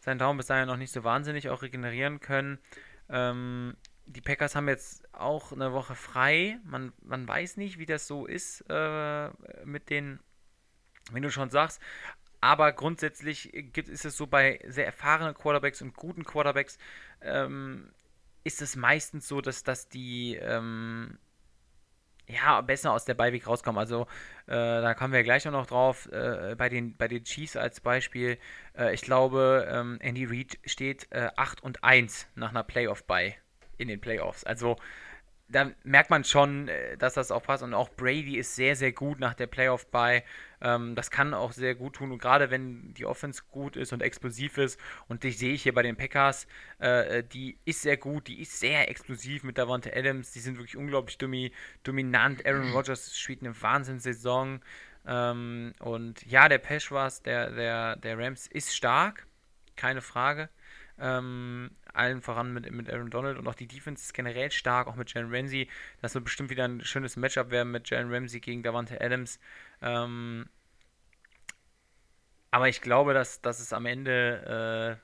seinen 0.00 0.18
Daumen 0.18 0.38
bis 0.38 0.46
dahin 0.46 0.66
noch 0.66 0.76
nicht 0.76 0.92
so 0.92 1.04
wahnsinnig 1.04 1.50
auch 1.50 1.62
regenerieren 1.62 2.18
können. 2.18 2.58
Ähm, 3.08 3.76
die 4.06 4.20
Packers 4.20 4.56
haben 4.56 4.68
jetzt 4.68 5.12
auch 5.14 5.52
eine 5.52 5.72
Woche 5.72 5.94
frei. 5.94 6.58
Man, 6.64 6.92
man 7.00 7.28
weiß 7.28 7.58
nicht, 7.58 7.78
wie 7.78 7.86
das 7.86 8.08
so 8.08 8.26
ist 8.26 8.64
äh, 8.68 9.28
mit 9.64 9.88
den, 9.88 10.18
wenn 11.12 11.22
du 11.22 11.30
schon 11.30 11.50
sagst. 11.50 11.80
Aber 12.40 12.72
grundsätzlich 12.72 13.50
gibt, 13.72 13.88
ist 13.88 14.04
es 14.04 14.16
so 14.16 14.26
bei 14.26 14.60
sehr 14.66 14.86
erfahrenen 14.86 15.34
Quarterbacks 15.34 15.82
und 15.82 15.96
guten 15.96 16.24
Quarterbacks, 16.24 16.78
ähm, 17.22 17.90
ist 18.44 18.62
es 18.62 18.76
meistens 18.76 19.26
so, 19.26 19.40
dass, 19.40 19.64
dass 19.64 19.88
die 19.88 20.36
ähm, 20.36 21.18
ja, 22.28 22.60
besser 22.60 22.92
aus 22.92 23.04
der 23.04 23.14
Beiweg 23.14 23.46
rauskommen. 23.46 23.78
Also 23.78 24.02
äh, 24.46 24.52
da 24.54 24.94
kommen 24.94 25.12
wir 25.12 25.22
gleich 25.22 25.44
noch 25.44 25.66
drauf. 25.66 26.10
Äh, 26.12 26.54
bei, 26.56 26.68
den, 26.68 26.96
bei 26.96 27.08
den 27.08 27.24
Chiefs 27.24 27.56
als 27.56 27.80
Beispiel. 27.80 28.38
Äh, 28.76 28.94
ich 28.94 29.02
glaube, 29.02 29.66
ähm, 29.70 29.98
Andy 30.00 30.24
Reid 30.24 30.58
steht 30.64 31.10
äh, 31.10 31.30
8 31.36 31.62
und 31.62 31.84
1 31.84 32.28
nach 32.34 32.50
einer 32.50 32.64
Playoff-Bye 32.64 33.34
in 33.78 33.88
den 33.88 34.00
Playoffs. 34.00 34.44
Also 34.44 34.76
da 35.48 35.70
merkt 35.84 36.10
man 36.10 36.24
schon, 36.24 36.68
äh, 36.68 36.96
dass 36.96 37.14
das 37.14 37.30
auch 37.30 37.42
passt. 37.42 37.62
Und 37.62 37.74
auch 37.74 37.88
Brady 37.90 38.36
ist 38.36 38.56
sehr, 38.56 38.74
sehr 38.76 38.92
gut 38.92 39.20
nach 39.20 39.34
der 39.34 39.46
Playoff-Bye. 39.46 40.24
Ähm, 40.60 40.94
das 40.94 41.10
kann 41.10 41.34
auch 41.34 41.52
sehr 41.52 41.74
gut 41.74 41.94
tun. 41.94 42.12
Und 42.12 42.18
gerade 42.18 42.50
wenn 42.50 42.92
die 42.94 43.06
Offense 43.06 43.42
gut 43.50 43.76
ist 43.76 43.92
und 43.92 44.02
explosiv 44.02 44.58
ist, 44.58 44.78
und 45.08 45.22
die 45.22 45.30
sehe 45.30 45.52
ich 45.52 45.62
hier 45.62 45.74
bei 45.74 45.82
den 45.82 45.96
Packers, 45.96 46.46
äh, 46.78 47.22
die 47.22 47.58
ist 47.64 47.82
sehr 47.82 47.96
gut, 47.96 48.26
die 48.26 48.40
ist 48.40 48.58
sehr 48.58 48.90
explosiv 48.90 49.44
mit 49.44 49.58
Davante 49.58 49.94
Adams. 49.94 50.32
Die 50.32 50.40
sind 50.40 50.58
wirklich 50.58 50.76
unglaublich 50.76 51.18
domi 51.18 51.52
dominant. 51.84 52.44
Aaron 52.44 52.72
Rodgers 52.72 53.16
spielt 53.16 53.42
eine 53.42 53.60
Wahnsinnssaison. 53.60 54.60
Ähm, 55.06 55.74
und 55.78 56.26
ja, 56.26 56.48
der 56.48 56.58
Peschwas 56.58 57.22
der, 57.22 57.50
der, 57.52 57.96
der 57.96 58.18
Rams 58.18 58.48
ist 58.48 58.74
stark, 58.74 59.26
keine 59.76 60.02
Frage. 60.02 60.48
Ähm, 60.98 61.70
allen 61.92 62.22
voran 62.22 62.52
mit, 62.52 62.70
mit 62.70 62.90
Aaron 62.90 63.10
Donald 63.10 63.38
und 63.38 63.46
auch 63.46 63.54
die 63.54 63.66
Defense 63.66 64.02
ist 64.02 64.14
generell 64.14 64.50
stark, 64.50 64.86
auch 64.86 64.96
mit 64.96 65.12
Jalen 65.12 65.34
Ramsey. 65.34 65.68
Das 66.00 66.14
wird 66.14 66.24
bestimmt 66.24 66.50
wieder 66.50 66.64
ein 66.64 66.84
schönes 66.84 67.16
Matchup 67.16 67.50
werden 67.50 67.70
mit 67.70 67.88
Jalen 67.90 68.12
Ramsey 68.12 68.40
gegen 68.40 68.62
Davante 68.62 69.00
Adams. 69.00 69.38
Ähm, 69.82 70.48
aber 72.50 72.68
ich 72.68 72.80
glaube, 72.80 73.12
dass, 73.12 73.42
dass 73.42 73.60
es 73.60 73.72
am 73.72 73.84
Ende 73.86 74.98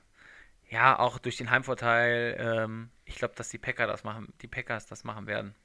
äh, 0.71 0.73
ja 0.73 0.97
auch 0.97 1.19
durch 1.19 1.37
den 1.37 1.51
Heimvorteil, 1.51 2.35
ähm, 2.39 2.89
ich 3.05 3.15
glaube, 3.15 3.35
dass 3.35 3.49
die 3.49 3.59
Packer 3.59 3.85
das 3.85 4.03
machen, 4.03 4.33
die 4.41 4.47
Packers 4.47 4.87
das 4.87 5.03
machen 5.03 5.27
werden. 5.27 5.55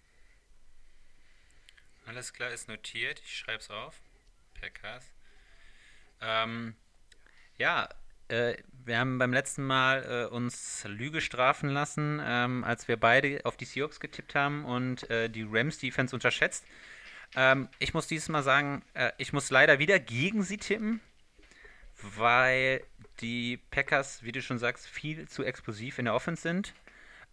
Alles 2.05 2.33
klar, 2.33 2.51
ist 2.51 2.69
notiert. 2.69 3.21
Ich 3.21 3.39
schreibe 3.39 3.59
es 3.59 3.71
auf. 3.71 4.01
Packers. 4.61 5.13
Ähm, 6.21 6.75
ja, 7.57 7.89
äh, 8.29 8.57
wir 8.89 8.99
haben 8.99 9.19
beim 9.19 9.33
letzten 9.33 9.65
Mal 9.65 10.27
äh, 10.31 10.35
uns 10.35 10.85
Lüge 10.89 11.21
strafen 11.21 11.69
lassen, 11.69 12.21
ähm, 12.25 12.65
als 12.65 12.89
wir 12.89 12.97
beide 12.97 13.41
auf 13.45 13.57
die 13.57 13.67
Seahawks 13.67 14.01
getippt 14.01 14.35
haben 14.35 14.65
und 14.65 15.09
äh, 15.11 15.29
die 15.29 15.47
Rams-Defense 15.49 16.17
unterschätzt. 16.17 16.65
Ähm, 17.37 17.69
ich 17.79 17.95
muss 17.95 18.07
dieses 18.07 18.29
Mal 18.29 18.43
sagen, 18.43 18.83
äh, 18.95 19.13
ich 19.19 19.33
muss 19.33 19.51
leider 19.51 19.79
wieder 19.79 19.99
gegen 20.01 20.43
sie 20.43 20.57
tippen, 20.57 21.01
weil 22.03 22.83
die 23.21 23.59
Packers, 23.71 24.23
wie 24.23 24.33
du 24.33 24.43
schon 24.43 24.59
sagst, 24.59 24.87
viel 24.87 25.29
zu 25.29 25.45
explosiv 25.45 25.99
in 25.99 26.07
der 26.07 26.15
Offense 26.15 26.43
sind 26.43 26.73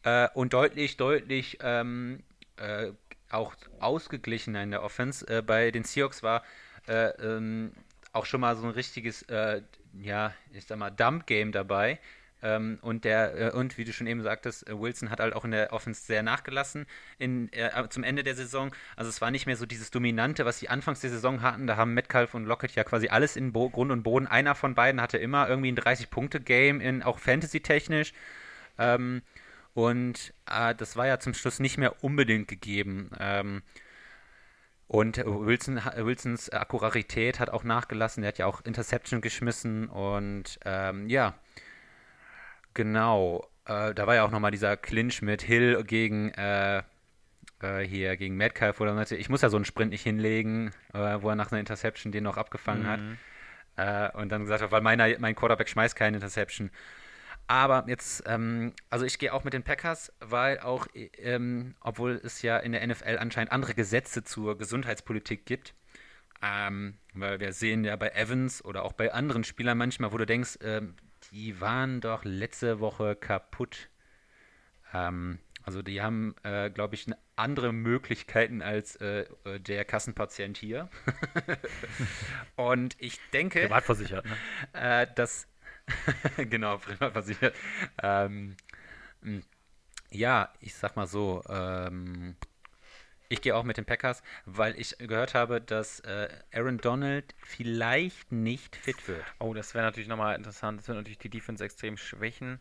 äh, 0.03 0.27
und 0.33 0.53
deutlich, 0.53 0.97
deutlich 0.97 1.59
ähm, 1.61 2.23
äh, 2.57 2.91
auch 3.29 3.55
ausgeglichener 3.79 4.63
in 4.63 4.71
der 4.71 4.83
Offense. 4.83 5.27
Äh, 5.27 5.41
bei 5.41 5.71
den 5.71 5.83
Seahawks 5.83 6.21
war 6.23 6.43
äh, 6.87 7.09
ähm, 7.21 7.71
auch 8.11 8.25
schon 8.25 8.41
mal 8.41 8.55
so 8.55 8.63
ein 8.63 8.71
richtiges, 8.71 9.23
äh, 9.23 9.61
ja, 10.01 10.33
ich 10.51 10.65
sag 10.65 10.77
mal, 10.77 10.89
Dump-Game 10.91 11.51
dabei. 11.51 11.99
Ähm, 12.45 12.77
und 12.81 13.05
der, 13.05 13.53
äh, 13.53 13.57
und 13.57 13.77
wie 13.77 13.85
du 13.85 13.93
schon 13.93 14.07
eben 14.07 14.21
sagtest, 14.21 14.67
äh, 14.69 14.79
Wilson 14.79 15.09
hat 15.09 15.19
halt 15.19 15.33
auch 15.33 15.45
in 15.45 15.51
der 15.51 15.73
Offense 15.73 16.03
sehr 16.05 16.21
nachgelassen 16.21 16.85
in, 17.17 17.51
äh, 17.53 17.71
zum 17.89 18.03
Ende 18.03 18.23
der 18.23 18.35
Saison. 18.35 18.71
Also 18.95 19.09
es 19.09 19.21
war 19.21 19.31
nicht 19.31 19.45
mehr 19.45 19.55
so 19.57 19.65
dieses 19.65 19.89
Dominante, 19.89 20.45
was 20.45 20.59
sie 20.59 20.69
anfangs 20.69 20.99
der 20.99 21.09
Saison 21.09 21.41
hatten. 21.41 21.65
Da 21.65 21.75
haben 21.77 21.93
Metcalf 21.93 22.35
und 22.35 22.45
Lockett 22.45 22.75
ja 22.75 22.83
quasi 22.83 23.07
alles 23.07 23.35
in 23.35 23.51
Bo 23.51 23.69
Grund 23.69 23.91
und 23.91 24.03
Boden. 24.03 24.27
Einer 24.27 24.53
von 24.53 24.75
beiden 24.75 25.01
hatte 25.01 25.17
immer 25.17 25.49
irgendwie 25.49 25.71
ein 25.71 25.77
30-Punkte-Game, 25.77 26.81
in 26.81 27.03
auch 27.03 27.19
Fantasy-technisch. 27.19 28.13
Ähm, 28.77 29.23
und 29.73 30.33
äh, 30.49 30.75
das 30.75 30.95
war 30.97 31.07
ja 31.07 31.19
zum 31.19 31.33
Schluss 31.33 31.59
nicht 31.59 31.77
mehr 31.77 32.03
unbedingt 32.03 32.47
gegeben. 32.47 33.09
Ähm, 33.19 33.63
und 34.87 35.17
Wilson, 35.17 35.81
Wilsons 35.97 36.49
Akkurarität 36.49 37.39
hat 37.39 37.49
auch 37.49 37.63
nachgelassen. 37.63 38.23
Er 38.23 38.29
hat 38.29 38.37
ja 38.37 38.45
auch 38.45 38.61
Interception 38.61 39.21
geschmissen. 39.21 39.87
Und 39.89 40.59
ähm, 40.63 41.09
ja, 41.09 41.33
genau. 42.73 43.47
Äh, 43.65 43.95
da 43.95 44.05
war 44.05 44.15
ja 44.15 44.23
auch 44.23 44.31
nochmal 44.31 44.51
dieser 44.51 44.77
Clinch 44.77 45.21
mit 45.23 45.41
Hill 45.41 45.83
gegen 45.83 46.29
äh, 46.35 46.83
äh, 47.61 47.81
hier 47.81 48.15
gegen 48.17 48.35
Metcalf, 48.37 48.79
wo 48.79 48.85
er 48.85 48.93
meinte, 48.93 49.15
ich 49.15 49.29
muss 49.29 49.41
ja 49.41 49.49
so 49.49 49.57
einen 49.57 49.65
Sprint 49.65 49.91
nicht 49.91 50.03
hinlegen, 50.03 50.71
äh, 50.93 51.21
wo 51.21 51.29
er 51.29 51.35
nach 51.35 51.51
einer 51.51 51.59
Interception 51.59 52.11
den 52.11 52.23
noch 52.23 52.37
abgefangen 52.37 52.87
hat. 52.87 52.99
Äh, 53.77 54.17
und 54.17 54.29
dann 54.29 54.43
gesagt 54.43 54.61
hat, 54.61 54.71
weil 54.71 54.81
meiner, 54.81 55.07
mein 55.19 55.35
Quarterback 55.35 55.69
schmeißt 55.69 55.95
keine 55.95 56.17
Interception. 56.17 56.69
Aber 57.47 57.85
jetzt, 57.87 58.23
ähm, 58.25 58.73
also 58.89 59.05
ich 59.05 59.19
gehe 59.19 59.33
auch 59.33 59.43
mit 59.43 59.53
den 59.53 59.63
Packers, 59.63 60.11
weil 60.19 60.59
auch, 60.59 60.87
ähm, 60.93 61.75
obwohl 61.81 62.19
es 62.23 62.41
ja 62.41 62.57
in 62.57 62.71
der 62.71 62.85
NFL 62.85 63.17
anscheinend 63.19 63.51
andere 63.51 63.75
Gesetze 63.75 64.23
zur 64.23 64.57
Gesundheitspolitik 64.57 65.45
gibt, 65.45 65.75
ähm, 66.41 66.97
weil 67.13 67.39
wir 67.39 67.53
sehen 67.53 67.83
ja 67.83 67.95
bei 67.95 68.09
Evans 68.09 68.65
oder 68.65 68.83
auch 68.83 68.93
bei 68.93 69.13
anderen 69.13 69.43
Spielern 69.43 69.77
manchmal, 69.77 70.11
wo 70.11 70.17
du 70.17 70.25
denkst, 70.25 70.57
ähm, 70.61 70.95
die 71.31 71.59
waren 71.61 72.01
doch 72.01 72.23
letzte 72.23 72.79
Woche 72.79 73.15
kaputt. 73.15 73.89
Ähm, 74.93 75.39
also 75.63 75.81
die 75.81 76.01
haben, 76.01 76.35
äh, 76.43 76.69
glaube 76.69 76.95
ich, 76.95 77.07
andere 77.35 77.73
Möglichkeiten 77.73 78.61
als 78.61 78.95
äh, 78.97 79.25
der 79.59 79.83
Kassenpatient 79.85 80.57
hier. 80.57 80.89
Und 82.55 82.95
ich 82.99 83.19
denke, 83.33 83.61
Privatversichert, 83.61 84.25
ne? 84.25 84.35
äh, 84.73 85.07
dass 85.15 85.47
genau, 86.37 86.77
privatversichert. 86.77 87.55
Ähm, 88.01 88.55
mh, 89.21 89.41
ja, 90.11 90.53
ich 90.59 90.75
sag 90.75 90.95
mal 90.95 91.07
so, 91.07 91.43
ähm, 91.49 92.35
ich 93.29 93.41
gehe 93.41 93.55
auch 93.55 93.63
mit 93.63 93.77
den 93.77 93.85
Packers, 93.85 94.23
weil 94.45 94.79
ich 94.79 94.97
gehört 94.99 95.33
habe, 95.33 95.61
dass 95.61 95.99
äh, 96.01 96.29
Aaron 96.53 96.77
Donald 96.77 97.33
vielleicht 97.43 98.31
nicht 98.31 98.75
fit 98.75 99.07
wird. 99.07 99.25
Oh, 99.39 99.53
das 99.53 99.73
wäre 99.73 99.85
natürlich 99.85 100.07
nochmal 100.07 100.35
interessant. 100.35 100.79
Das 100.79 100.87
wird 100.87 100.97
natürlich 100.97 101.17
die 101.17 101.29
Defense 101.29 101.63
extrem 101.63 101.97
schwächen. 101.97 102.59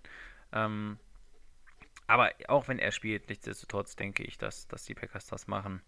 Ähm, 0.52 0.98
aber 2.06 2.32
auch 2.48 2.68
wenn 2.68 2.78
er 2.78 2.92
spielt, 2.92 3.28
nichtsdestotrotz 3.28 3.96
denke 3.96 4.22
ich, 4.24 4.38
dass, 4.38 4.68
dass 4.68 4.84
die 4.84 4.94
Packers 4.94 5.26
das 5.26 5.46
machen. 5.46 5.82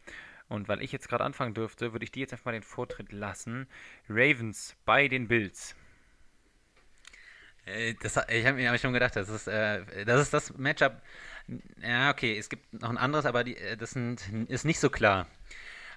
Und 0.48 0.68
weil 0.68 0.82
ich 0.82 0.92
jetzt 0.92 1.08
gerade 1.08 1.24
anfangen 1.24 1.54
dürfte, 1.54 1.92
würde 1.92 2.04
ich 2.04 2.12
die 2.12 2.20
jetzt 2.20 2.32
einfach 2.32 2.46
mal 2.46 2.52
den 2.52 2.62
Vortritt 2.62 3.12
lassen. 3.12 3.68
Ravens 4.08 4.76
bei 4.84 5.08
den 5.08 5.28
Bills. 5.28 5.74
Äh, 7.66 7.94
Das, 8.02 8.16
ich 8.28 8.46
habe 8.46 8.56
mir 8.56 8.78
schon 8.78 8.92
gedacht, 8.92 9.16
das 9.16 9.28
ist, 9.28 9.46
äh, 9.48 10.04
das 10.04 10.22
ist 10.22 10.34
das 10.34 10.56
Matchup. 10.56 11.02
Ja, 11.82 12.10
okay, 12.10 12.38
es 12.38 12.48
gibt 12.48 12.72
noch 12.80 12.90
ein 12.90 12.98
anderes, 12.98 13.26
aber 13.26 13.44
die, 13.44 13.56
äh, 13.56 13.76
das 13.76 13.90
sind, 13.90 14.22
ist 14.48 14.64
nicht 14.64 14.80
so 14.80 14.90
klar. 14.90 15.26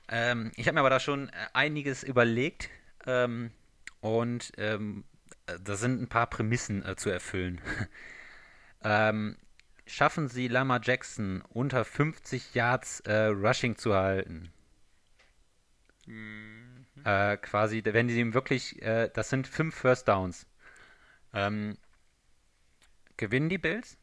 Ähm, 0.09 0.51
ich 0.55 0.67
habe 0.67 0.76
mir 0.76 0.82
aber 0.82 0.89
da 0.91 0.99
schon 0.99 1.30
äh, 1.30 1.34
einiges 1.53 2.03
überlegt 2.03 2.70
ähm, 3.07 3.51
und 4.01 4.51
ähm, 4.57 5.05
äh, 5.47 5.57
da 5.63 5.76
sind 5.76 6.01
ein 6.01 6.09
paar 6.09 6.28
Prämissen 6.30 6.86
äh, 6.86 6.95
zu 6.97 7.09
erfüllen. 7.11 7.61
ähm, 8.84 9.38
schaffen 9.88 10.28
sie 10.30 10.47
Lama 10.47 10.80
Jackson 10.84 11.43
unter 11.49 11.86
50 11.86 12.53
Yards 12.55 13.01
äh, 13.01 13.26
Rushing 13.28 13.78
zu 13.78 13.95
halten? 13.95 14.51
Mhm. 16.05 16.86
Quasi, 17.41 17.82
wenn 17.86 18.09
sie 18.09 18.20
ihm 18.20 18.34
wirklich, 18.34 18.78
das 18.82 19.30
sind 19.30 19.47
fünf 19.47 19.74
First 19.74 20.09
Downs. 20.09 20.45
Ähm, 21.34 21.77
gewinnen 23.17 23.49
die 23.49 23.57
Bills? 23.57 23.97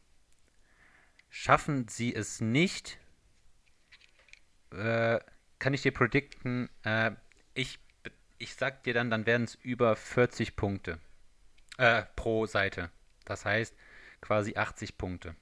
Schaffen 1.28 1.88
sie 1.88 2.14
es 2.14 2.40
nicht? 2.40 2.98
Äh, 4.70 5.20
kann 5.58 5.74
ich 5.74 5.82
dir 5.82 5.92
predikten? 5.92 6.68
Äh, 6.82 7.12
ich, 7.54 7.78
ich 8.38 8.54
sag 8.54 8.84
dir 8.84 8.94
dann, 8.94 9.10
dann 9.10 9.26
werden 9.26 9.44
es 9.44 9.54
über 9.56 9.96
40 9.96 10.56
Punkte 10.56 10.98
äh, 11.78 12.04
pro 12.14 12.46
Seite. 12.46 12.90
Das 13.24 13.44
heißt 13.44 13.74
quasi 14.20 14.56
80 14.56 14.98
Punkte. 14.98 15.34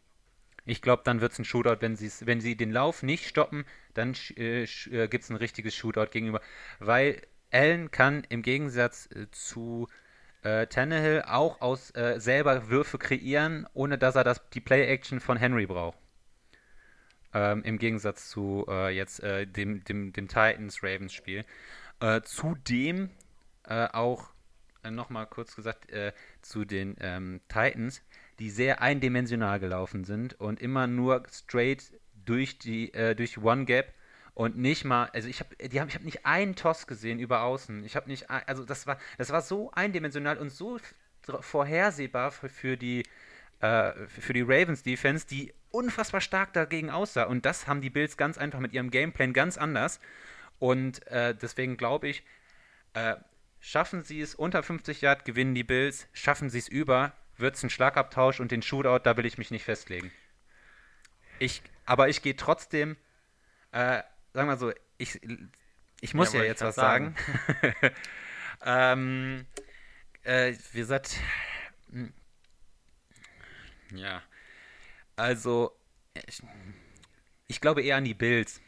Ich 0.66 0.80
glaube, 0.80 1.02
dann 1.04 1.20
wird 1.20 1.32
es 1.32 1.38
ein 1.38 1.44
Shootout, 1.44 1.80
wenn, 1.80 1.98
wenn 1.98 2.40
sie 2.40 2.56
den 2.56 2.72
Lauf 2.72 3.02
nicht 3.02 3.28
stoppen, 3.28 3.66
dann 3.92 4.14
äh, 4.36 4.62
äh 4.62 5.08
gibt 5.08 5.24
es 5.24 5.30
ein 5.30 5.36
richtiges 5.36 5.74
Shootout 5.74 6.10
gegenüber. 6.10 6.40
Weil 6.78 7.20
Allen 7.52 7.90
kann 7.90 8.24
im 8.30 8.42
Gegensatz 8.42 9.08
äh, 9.12 9.30
zu 9.30 9.88
äh, 10.44 10.66
Tannehill 10.66 11.22
auch 11.26 11.60
aus 11.60 11.90
äh, 11.96 12.20
selber 12.20 12.68
Würfe 12.68 12.98
kreieren, 12.98 13.66
ohne 13.74 13.98
dass 13.98 14.14
er 14.14 14.24
das, 14.24 14.40
die 14.50 14.60
Play-Action 14.60 15.20
von 15.20 15.36
Henry 15.36 15.66
braucht. 15.66 15.98
Ähm, 17.32 17.62
Im 17.64 17.78
Gegensatz 17.78 18.28
zu 18.28 18.66
äh, 18.68 18.94
jetzt 18.94 19.20
äh, 19.20 19.46
dem, 19.46 19.82
dem, 19.84 20.12
dem 20.12 20.28
Titans-Ravens-Spiel. 20.28 21.44
Äh, 22.00 22.20
zudem 22.22 23.10
äh, 23.66 23.88
auch 23.92 24.30
äh, 24.82 24.90
nochmal 24.90 25.26
kurz 25.26 25.56
gesagt 25.56 25.86
zu 26.42 26.64
den 26.64 26.96
ähm, 27.00 27.40
Titans, 27.48 28.02
die 28.38 28.50
sehr 28.50 28.82
eindimensional 28.82 29.58
gelaufen 29.60 30.04
sind 30.04 30.38
und 30.40 30.60
immer 30.60 30.86
nur 30.86 31.22
straight 31.30 31.92
durch 32.26 32.58
die 32.58 32.90
durch 33.16 33.38
One 33.38 33.64
Gap 33.64 33.92
und 34.34 34.58
nicht 34.58 34.84
mal, 34.84 35.08
also 35.12 35.28
ich 35.28 35.40
habe, 35.40 35.54
haben, 35.56 35.88
ich 35.88 35.94
habe 35.94 36.04
nicht 36.04 36.26
einen 36.26 36.56
Toss 36.56 36.88
gesehen 36.88 37.20
über 37.20 37.42
Außen. 37.42 37.84
Ich 37.84 37.94
habe 37.94 38.08
nicht, 38.08 38.30
also 38.30 38.64
das 38.64 38.86
war, 38.86 38.98
das 39.16 39.30
war 39.30 39.42
so 39.42 39.70
eindimensional 39.72 40.38
und 40.38 40.50
so 40.50 40.78
vorhersehbar 41.40 42.32
für, 42.32 42.48
für 42.48 42.76
die, 42.76 43.04
äh, 43.60 43.92
für 44.08 44.32
die 44.32 44.42
Ravens 44.42 44.82
Defense, 44.82 45.26
die 45.26 45.54
unfassbar 45.70 46.20
stark 46.20 46.52
dagegen 46.52 46.90
aussah. 46.90 47.24
Und 47.24 47.46
das 47.46 47.68
haben 47.68 47.80
die 47.80 47.90
Bills 47.90 48.16
ganz 48.16 48.36
einfach 48.36 48.58
mit 48.58 48.72
ihrem 48.72 48.90
Gameplan 48.90 49.32
ganz 49.32 49.56
anders. 49.56 50.00
Und 50.58 51.06
äh, 51.06 51.34
deswegen 51.34 51.76
glaube 51.76 52.08
ich, 52.08 52.24
äh, 52.94 53.14
schaffen 53.60 54.02
sie 54.02 54.20
es 54.20 54.34
unter 54.34 54.64
50 54.64 55.00
Yard, 55.00 55.24
gewinnen 55.24 55.54
die 55.54 55.64
Bills. 55.64 56.08
Schaffen 56.12 56.50
sie 56.50 56.58
es 56.58 56.68
über, 56.68 57.12
wird 57.36 57.54
es 57.54 57.62
ein 57.62 57.70
Schlagabtausch 57.70 58.40
und 58.40 58.50
den 58.50 58.62
Shootout, 58.62 59.04
da 59.04 59.16
will 59.16 59.26
ich 59.26 59.38
mich 59.38 59.52
nicht 59.52 59.64
festlegen. 59.64 60.10
Ich, 61.38 61.62
aber 61.86 62.08
ich 62.08 62.20
gehe 62.20 62.36
trotzdem 62.36 62.96
äh, 63.70 64.02
sagen 64.34 64.48
wir 64.48 64.56
so, 64.56 64.72
ich, 64.98 65.20
ich 66.00 66.12
muss 66.12 66.32
ja, 66.32 66.40
ja 66.40 66.46
jetzt 66.46 66.60
was 66.60 66.74
sagen. 66.74 67.14
sagen. 67.46 67.94
ähm, 68.64 69.46
äh, 70.24 70.54
wie 70.72 70.78
gesagt, 70.78 71.16
hm. 71.90 72.12
ja, 73.94 74.22
also 75.16 75.74
ich, 76.26 76.42
ich, 77.46 77.60
glaube 77.60 77.82
eher 77.82 77.96
an 77.96 78.04
die 78.04 78.14
Bills. 78.14 78.60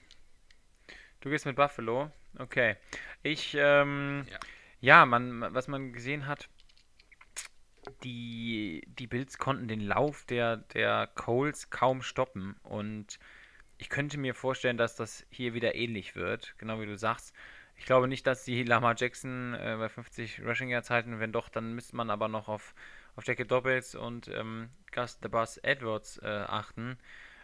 Du 1.20 1.30
gehst 1.30 1.44
mit 1.44 1.56
Buffalo? 1.56 2.10
Okay. 2.38 2.76
Ich, 3.22 3.56
ähm, 3.58 4.24
ja. 4.30 4.38
ja, 4.80 5.06
man, 5.06 5.52
was 5.52 5.66
man 5.66 5.92
gesehen 5.92 6.26
hat, 6.26 6.48
die, 8.04 8.82
die 8.86 9.06
Bills 9.06 9.38
konnten 9.38 9.66
den 9.66 9.80
Lauf 9.80 10.24
der, 10.26 10.58
der 10.58 11.08
Coles 11.08 11.70
kaum 11.70 12.02
stoppen 12.02 12.56
und 12.62 13.18
ich 13.78 13.88
könnte 13.88 14.18
mir 14.18 14.34
vorstellen, 14.34 14.78
dass 14.78 14.96
das 14.96 15.26
hier 15.30 15.54
wieder 15.54 15.74
ähnlich 15.74 16.16
wird, 16.16 16.54
genau 16.58 16.80
wie 16.80 16.86
du 16.86 16.96
sagst. 16.96 17.34
Ich 17.76 17.84
glaube 17.84 18.08
nicht, 18.08 18.26
dass 18.26 18.44
die 18.44 18.62
Lama 18.62 18.94
Jackson 18.96 19.54
äh, 19.54 19.76
bei 19.78 19.88
50 19.88 20.42
Rushing 20.42 20.70
Yards 20.70 20.90
halten. 20.90 21.20
Wenn 21.20 21.32
doch, 21.32 21.48
dann 21.48 21.74
müsste 21.74 21.94
man 21.94 22.10
aber 22.10 22.28
noch 22.28 22.48
auf, 22.48 22.74
auf 23.16 23.26
Jackie 23.26 23.46
Dobbins 23.46 23.94
und 23.94 24.28
ähm, 24.28 24.70
Gus 24.92 25.18
the 25.22 25.28
Bus 25.28 25.58
Edwards 25.58 26.18
äh, 26.22 26.26
achten. 26.26 26.98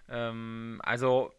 Ähm, 0.08 0.80
also, 0.84 1.34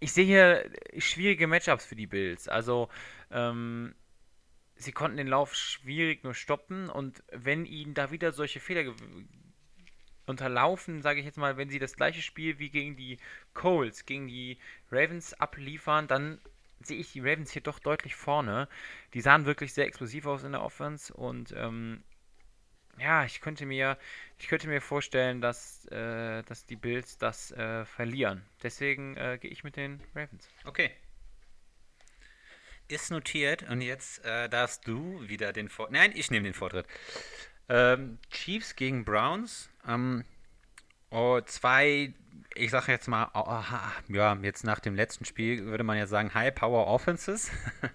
ich 0.00 0.12
sehe 0.12 0.24
hier 0.24 0.70
schwierige 0.98 1.46
Matchups 1.46 1.86
für 1.86 1.96
die 1.96 2.08
Bills. 2.08 2.48
Also, 2.48 2.88
ähm, 3.30 3.94
sie 4.74 4.92
konnten 4.92 5.18
den 5.18 5.28
Lauf 5.28 5.54
schwierig 5.54 6.24
nur 6.24 6.34
stoppen 6.34 6.88
und 6.88 7.22
wenn 7.30 7.66
ihnen 7.66 7.94
da 7.94 8.10
wieder 8.10 8.32
solche 8.32 8.60
Fehler 8.60 8.92
unterlaufen, 10.26 11.02
sage 11.02 11.20
ich 11.20 11.26
jetzt 11.26 11.38
mal, 11.38 11.56
wenn 11.56 11.70
sie 11.70 11.78
das 11.78 11.96
gleiche 11.96 12.22
Spiel 12.22 12.58
wie 12.58 12.70
gegen 12.70 12.96
die 12.96 13.18
Coles, 13.54 14.06
gegen 14.06 14.28
die 14.28 14.58
Ravens 14.90 15.34
abliefern, 15.34 16.06
dann 16.08 16.40
sehe 16.82 16.98
ich 16.98 17.12
die 17.12 17.20
Ravens 17.20 17.52
hier 17.52 17.62
doch 17.62 17.78
deutlich 17.78 18.14
vorne. 18.14 18.68
Die 19.14 19.20
sahen 19.20 19.44
wirklich 19.46 19.74
sehr 19.74 19.86
explosiv 19.86 20.26
aus 20.26 20.44
in 20.44 20.52
der 20.52 20.62
Offense 20.62 21.12
und 21.12 21.52
ähm, 21.56 22.02
ja, 22.98 23.24
ich 23.24 23.40
könnte 23.40 23.66
mir, 23.66 23.98
ich 24.38 24.48
könnte 24.48 24.68
mir 24.68 24.80
vorstellen, 24.80 25.40
dass, 25.40 25.86
äh, 25.86 26.42
dass 26.42 26.66
die 26.66 26.76
Bills 26.76 27.18
das 27.18 27.50
äh, 27.52 27.84
verlieren. 27.84 28.44
Deswegen 28.62 29.16
äh, 29.16 29.38
gehe 29.40 29.50
ich 29.50 29.64
mit 29.64 29.76
den 29.76 30.00
Ravens. 30.14 30.48
Okay. 30.64 30.90
Ist 32.88 33.10
notiert 33.10 33.62
und 33.70 33.80
jetzt 33.80 34.24
äh, 34.24 34.48
darfst 34.48 34.86
du 34.86 35.26
wieder 35.28 35.52
den 35.52 35.68
Vortritt. 35.68 35.92
Nein, 35.94 36.12
ich 36.14 36.30
nehme 36.30 36.44
den 36.44 36.54
Vortritt. 36.54 36.86
Ähm, 37.68 38.18
Chiefs 38.30 38.74
gegen 38.74 39.04
Browns. 39.04 39.69
Ähm, 39.86 40.24
oh, 41.10 41.40
zwei, 41.42 42.14
ich 42.54 42.70
sage 42.70 42.92
jetzt 42.92 43.08
mal, 43.08 43.30
oh, 43.34 43.44
oh, 43.46 44.12
ja, 44.12 44.36
jetzt 44.42 44.64
nach 44.64 44.80
dem 44.80 44.94
letzten 44.94 45.24
Spiel 45.24 45.64
würde 45.64 45.84
man 45.84 45.98
ja 45.98 46.06
sagen 46.06 46.34
High 46.34 46.54
Power 46.54 46.86
Offenses. 46.86 47.50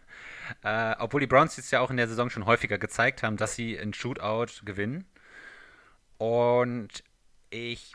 äh, 0.64 0.96
obwohl 1.00 1.22
die 1.22 1.28
Browns 1.28 1.58
jetzt 1.58 1.72
ja 1.72 1.80
auch 1.80 1.92
in 1.92 1.98
der 1.98 2.08
Saison 2.08 2.30
schon 2.30 2.46
häufiger 2.46 2.78
gezeigt 2.78 3.24
haben, 3.24 3.38
dass 3.38 3.56
sie 3.56 3.78
ein 3.78 3.94
Shootout 3.94 4.64
gewinnen. 4.64 5.06
Und 6.18 7.04
ich 7.50 7.94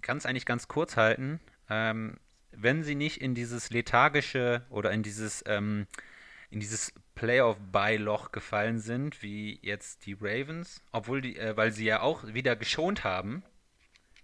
kann 0.00 0.16
es 0.16 0.26
eigentlich 0.26 0.46
ganz 0.46 0.68
kurz 0.68 0.96
halten. 0.96 1.40
Ähm, 1.68 2.18
wenn 2.52 2.82
sie 2.82 2.94
nicht 2.94 3.20
in 3.20 3.34
dieses 3.34 3.70
lethargische 3.70 4.66
oder 4.70 4.90
in 4.90 5.02
dieses 5.02 5.44
ähm, 5.46 5.86
in 6.50 6.58
dieses 6.58 6.92
Playoff-Bye-Loch 7.20 8.32
gefallen 8.32 8.78
sind, 8.78 9.22
wie 9.22 9.58
jetzt 9.60 10.06
die 10.06 10.16
Ravens, 10.18 10.82
obwohl 10.90 11.20
die, 11.20 11.36
äh, 11.36 11.54
weil 11.54 11.70
sie 11.70 11.84
ja 11.84 12.00
auch 12.00 12.24
wieder 12.32 12.56
geschont 12.56 13.04
haben. 13.04 13.42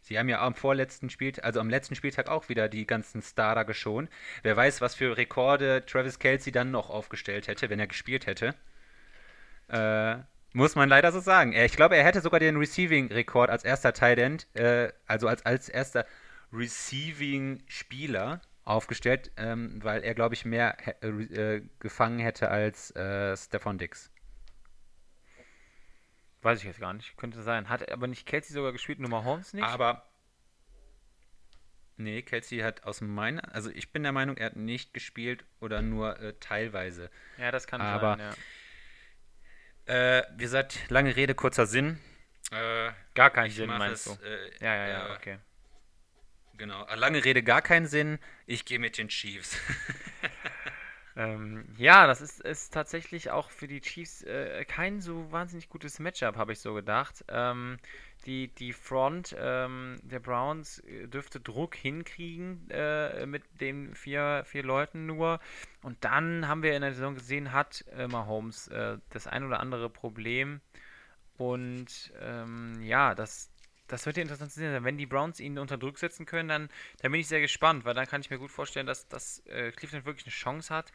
Sie 0.00 0.18
haben 0.18 0.30
ja 0.30 0.40
am 0.40 0.54
vorletzten 0.54 1.10
Spieltag, 1.10 1.44
also 1.44 1.60
am 1.60 1.68
letzten 1.68 1.94
Spieltag 1.94 2.28
auch 2.28 2.48
wieder 2.48 2.70
die 2.70 2.86
ganzen 2.86 3.20
Starter 3.20 3.66
geschont. 3.66 4.08
Wer 4.42 4.56
weiß, 4.56 4.80
was 4.80 4.94
für 4.94 5.18
Rekorde 5.18 5.84
Travis 5.84 6.18
Kelsey 6.18 6.52
dann 6.52 6.70
noch 6.70 6.88
aufgestellt 6.88 7.48
hätte, 7.48 7.68
wenn 7.68 7.80
er 7.80 7.86
gespielt 7.86 8.26
hätte. 8.26 8.54
Äh, 9.68 10.16
muss 10.54 10.74
man 10.74 10.88
leider 10.88 11.12
so 11.12 11.20
sagen. 11.20 11.52
Ich 11.52 11.76
glaube, 11.76 11.98
er 11.98 12.04
hätte 12.04 12.22
sogar 12.22 12.40
den 12.40 12.56
Receiving-Rekord 12.56 13.50
als 13.50 13.62
erster 13.62 13.92
Tight 13.92 14.18
End, 14.18 14.46
äh, 14.54 14.90
also 15.06 15.28
als, 15.28 15.44
als 15.44 15.68
erster 15.68 16.06
Receiving-Spieler 16.50 18.40
aufgestellt, 18.66 19.30
ähm, 19.36 19.82
weil 19.82 20.02
er, 20.02 20.14
glaube 20.14 20.34
ich, 20.34 20.44
mehr 20.44 20.76
äh, 21.02 21.06
äh, 21.08 21.68
gefangen 21.78 22.18
hätte 22.18 22.50
als 22.50 22.94
äh, 22.94 23.36
Stefan 23.36 23.78
Dix. 23.78 24.12
Weiß 26.42 26.58
ich 26.58 26.64
jetzt 26.64 26.80
gar 26.80 26.92
nicht. 26.92 27.16
Könnte 27.16 27.42
sein. 27.42 27.68
Hat 27.68 27.90
aber 27.90 28.08
nicht 28.08 28.26
Kelsey 28.26 28.52
sogar 28.52 28.72
gespielt, 28.72 28.98
nur 28.98 29.24
Holmes 29.24 29.54
nicht? 29.54 29.64
Aber. 29.64 30.08
Nee, 31.96 32.22
Kelsey 32.22 32.58
hat 32.58 32.84
aus 32.84 33.00
meiner. 33.00 33.54
Also 33.54 33.70
ich 33.70 33.92
bin 33.92 34.02
der 34.02 34.12
Meinung, 34.12 34.36
er 34.36 34.46
hat 34.46 34.56
nicht 34.56 34.92
gespielt 34.92 35.44
oder 35.60 35.80
nur 35.80 36.20
äh, 36.20 36.34
teilweise. 36.40 37.10
Ja, 37.38 37.50
das 37.50 37.66
kann 37.66 37.80
aber, 37.80 38.18
sein, 38.18 38.34
ja. 39.86 40.18
Äh, 40.18 40.24
wie 40.32 40.42
gesagt, 40.42 40.90
lange 40.90 41.14
Rede, 41.16 41.34
kurzer 41.34 41.66
Sinn. 41.66 42.00
Äh, 42.50 42.90
Gar 43.14 43.30
keinen 43.30 43.50
Sinn, 43.50 43.68
meinst 43.68 44.06
es, 44.06 44.18
du? 44.18 44.24
Äh, 44.24 44.50
ja, 44.60 44.74
ja, 44.74 44.88
ja, 44.88 45.14
okay. 45.14 45.38
Genau, 46.56 46.86
lange 46.94 47.24
Rede, 47.24 47.42
gar 47.42 47.62
keinen 47.62 47.86
Sinn. 47.86 48.18
Ich 48.46 48.64
gehe 48.64 48.78
mit 48.78 48.98
den 48.98 49.08
Chiefs. 49.08 49.58
ähm, 51.16 51.66
ja, 51.76 52.06
das 52.06 52.20
ist, 52.20 52.40
ist 52.40 52.72
tatsächlich 52.72 53.30
auch 53.30 53.50
für 53.50 53.66
die 53.66 53.80
Chiefs 53.80 54.22
äh, 54.22 54.64
kein 54.64 55.00
so 55.00 55.30
wahnsinnig 55.30 55.68
gutes 55.68 55.98
Matchup, 55.98 56.36
habe 56.36 56.52
ich 56.52 56.60
so 56.60 56.72
gedacht. 56.72 57.24
Ähm, 57.28 57.78
die, 58.24 58.48
die 58.48 58.72
Front 58.72 59.36
ähm, 59.38 59.98
der 60.02 60.20
Browns 60.20 60.78
äh, 60.80 61.06
dürfte 61.08 61.40
Druck 61.40 61.74
hinkriegen 61.74 62.70
äh, 62.70 63.26
mit 63.26 63.42
den 63.60 63.94
vier, 63.94 64.42
vier 64.46 64.62
Leuten 64.62 65.06
nur. 65.06 65.40
Und 65.82 66.04
dann 66.04 66.48
haben 66.48 66.62
wir 66.62 66.74
in 66.74 66.82
der 66.82 66.94
Saison 66.94 67.14
gesehen, 67.14 67.52
hat 67.52 67.84
äh, 67.96 68.08
Mahomes 68.08 68.68
äh, 68.68 68.98
das 69.10 69.26
ein 69.26 69.44
oder 69.44 69.60
andere 69.60 69.90
Problem. 69.90 70.60
Und 71.38 72.12
ähm, 72.20 72.82
ja, 72.82 73.14
das, 73.14 73.50
das 73.88 74.06
wird 74.06 74.16
ja 74.16 74.22
interessant 74.22 74.52
zu 74.52 74.60
sehen 74.60 74.84
Wenn 74.84 74.98
die 74.98 75.06
Browns 75.06 75.40
ihn 75.40 75.58
unter 75.58 75.78
Druck 75.78 75.98
setzen 75.98 76.26
können, 76.26 76.48
dann, 76.48 76.68
dann 77.00 77.12
bin 77.12 77.20
ich 77.20 77.28
sehr 77.28 77.40
gespannt, 77.40 77.84
weil 77.84 77.94
dann 77.94 78.06
kann 78.06 78.20
ich 78.20 78.30
mir 78.30 78.38
gut 78.38 78.50
vorstellen, 78.50 78.86
dass, 78.86 79.08
dass 79.08 79.40
äh, 79.46 79.70
Cleveland 79.72 80.06
wirklich 80.06 80.26
eine 80.26 80.32
Chance 80.32 80.74
hat. 80.74 80.92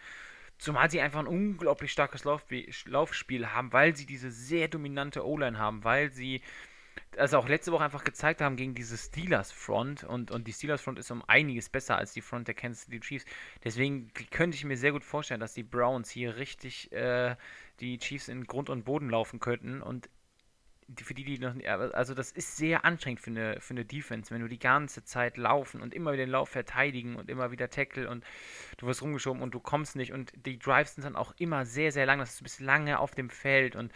Zumal 0.57 0.91
sie 0.91 1.01
einfach 1.01 1.19
ein 1.19 1.27
unglaublich 1.27 1.91
starkes 1.91 2.23
Laufspiel, 2.23 2.69
Laufspiel 2.85 3.47
haben, 3.47 3.73
weil 3.73 3.95
sie 3.95 4.05
diese 4.05 4.29
sehr 4.29 4.67
dominante 4.67 5.25
O-Line 5.25 5.57
haben, 5.57 5.83
weil 5.83 6.11
sie 6.11 6.41
also 7.17 7.37
auch 7.37 7.47
letzte 7.47 7.71
Woche 7.71 7.83
einfach 7.83 8.03
gezeigt 8.03 8.41
haben 8.41 8.55
gegen 8.55 8.73
diese 8.73 8.97
Steelers 8.97 9.51
Front 9.51 10.03
und, 10.03 10.31
und 10.31 10.47
die 10.47 10.53
Steelers 10.53 10.81
Front 10.81 10.99
ist 10.99 11.11
um 11.11 11.23
einiges 11.27 11.69
besser 11.69 11.97
als 11.97 12.13
die 12.13 12.21
Front 12.21 12.47
der 12.47 12.55
Kansas 12.55 12.85
City 12.85 12.99
Chiefs. 12.99 13.25
Deswegen 13.63 14.11
könnte 14.29 14.55
ich 14.55 14.63
mir 14.63 14.77
sehr 14.77 14.91
gut 14.91 15.03
vorstellen, 15.03 15.39
dass 15.39 15.53
die 15.53 15.63
Browns 15.63 16.09
hier 16.09 16.37
richtig 16.37 16.91
äh, 16.91 17.35
die 17.79 17.97
Chiefs 17.97 18.27
in 18.27 18.45
Grund 18.45 18.69
und 18.69 18.85
Boden 18.85 19.09
laufen 19.09 19.39
könnten 19.39 19.81
und 19.81 20.09
für 20.97 21.13
die, 21.13 21.23
die 21.23 21.39
noch 21.39 21.53
nicht, 21.53 21.67
also 21.67 22.13
das 22.13 22.31
ist 22.31 22.57
sehr 22.57 22.85
anstrengend 22.85 23.21
für 23.21 23.31
eine, 23.31 23.59
für 23.59 23.73
eine 23.73 23.85
Defense, 23.85 24.33
wenn 24.33 24.41
du 24.41 24.47
die 24.47 24.59
ganze 24.59 25.03
Zeit 25.03 25.37
laufen 25.37 25.81
und 25.81 25.93
immer 25.93 26.13
wieder 26.13 26.25
den 26.25 26.31
Lauf 26.31 26.49
verteidigen 26.49 27.15
und 27.15 27.29
immer 27.29 27.51
wieder 27.51 27.69
Tackle 27.69 28.09
und 28.09 28.23
du 28.77 28.87
wirst 28.87 29.01
rumgeschoben 29.01 29.41
und 29.41 29.53
du 29.53 29.59
kommst 29.59 29.95
nicht 29.95 30.11
und 30.13 30.33
die 30.45 30.59
Drives 30.59 30.95
sind 30.95 31.03
dann 31.05 31.15
auch 31.15 31.33
immer 31.37 31.65
sehr, 31.65 31.91
sehr 31.91 32.05
lang, 32.05 32.19
das 32.19 32.31
ist 32.31 32.39
du 32.39 32.43
bist 32.43 32.59
lange 32.59 32.99
auf 32.99 33.15
dem 33.15 33.29
Feld 33.29 33.75
und 33.75 33.91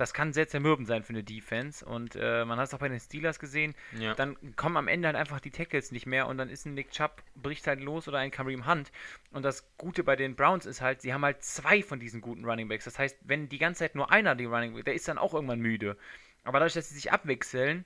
das 0.00 0.14
kann 0.14 0.32
sehr 0.32 0.48
zermürbend 0.48 0.88
sein 0.88 1.02
für 1.02 1.10
eine 1.10 1.22
Defense. 1.22 1.84
Und 1.84 2.16
äh, 2.18 2.46
man 2.46 2.58
hat 2.58 2.68
es 2.68 2.74
auch 2.74 2.78
bei 2.78 2.88
den 2.88 2.98
Steelers 2.98 3.38
gesehen. 3.38 3.74
Ja. 3.98 4.14
Dann 4.14 4.34
kommen 4.56 4.78
am 4.78 4.88
Ende 4.88 5.08
halt 5.08 5.16
einfach 5.16 5.40
die 5.40 5.50
Tackles 5.50 5.92
nicht 5.92 6.06
mehr 6.06 6.26
und 6.26 6.38
dann 6.38 6.48
ist 6.48 6.64
ein 6.64 6.72
Nick 6.72 6.90
Chubb, 6.90 7.22
bricht 7.34 7.66
halt 7.66 7.80
los 7.82 8.08
oder 8.08 8.16
ein 8.16 8.30
Kareem 8.30 8.66
Hunt. 8.66 8.90
Und 9.30 9.44
das 9.44 9.76
Gute 9.76 10.02
bei 10.02 10.16
den 10.16 10.36
Browns 10.36 10.64
ist 10.64 10.80
halt, 10.80 11.02
sie 11.02 11.12
haben 11.12 11.22
halt 11.22 11.42
zwei 11.42 11.82
von 11.82 12.00
diesen 12.00 12.22
guten 12.22 12.46
Running 12.46 12.66
Backs. 12.68 12.86
Das 12.86 12.98
heißt, 12.98 13.18
wenn 13.24 13.50
die 13.50 13.58
ganze 13.58 13.80
Zeit 13.80 13.94
nur 13.94 14.10
einer 14.10 14.34
die 14.34 14.46
Running 14.46 14.74
Back, 14.74 14.86
der 14.86 14.94
ist 14.94 15.06
dann 15.06 15.18
auch 15.18 15.34
irgendwann 15.34 15.60
müde. 15.60 15.98
Aber 16.44 16.58
dadurch, 16.58 16.74
dass 16.74 16.88
sie 16.88 16.94
sich 16.94 17.12
abwechseln, 17.12 17.84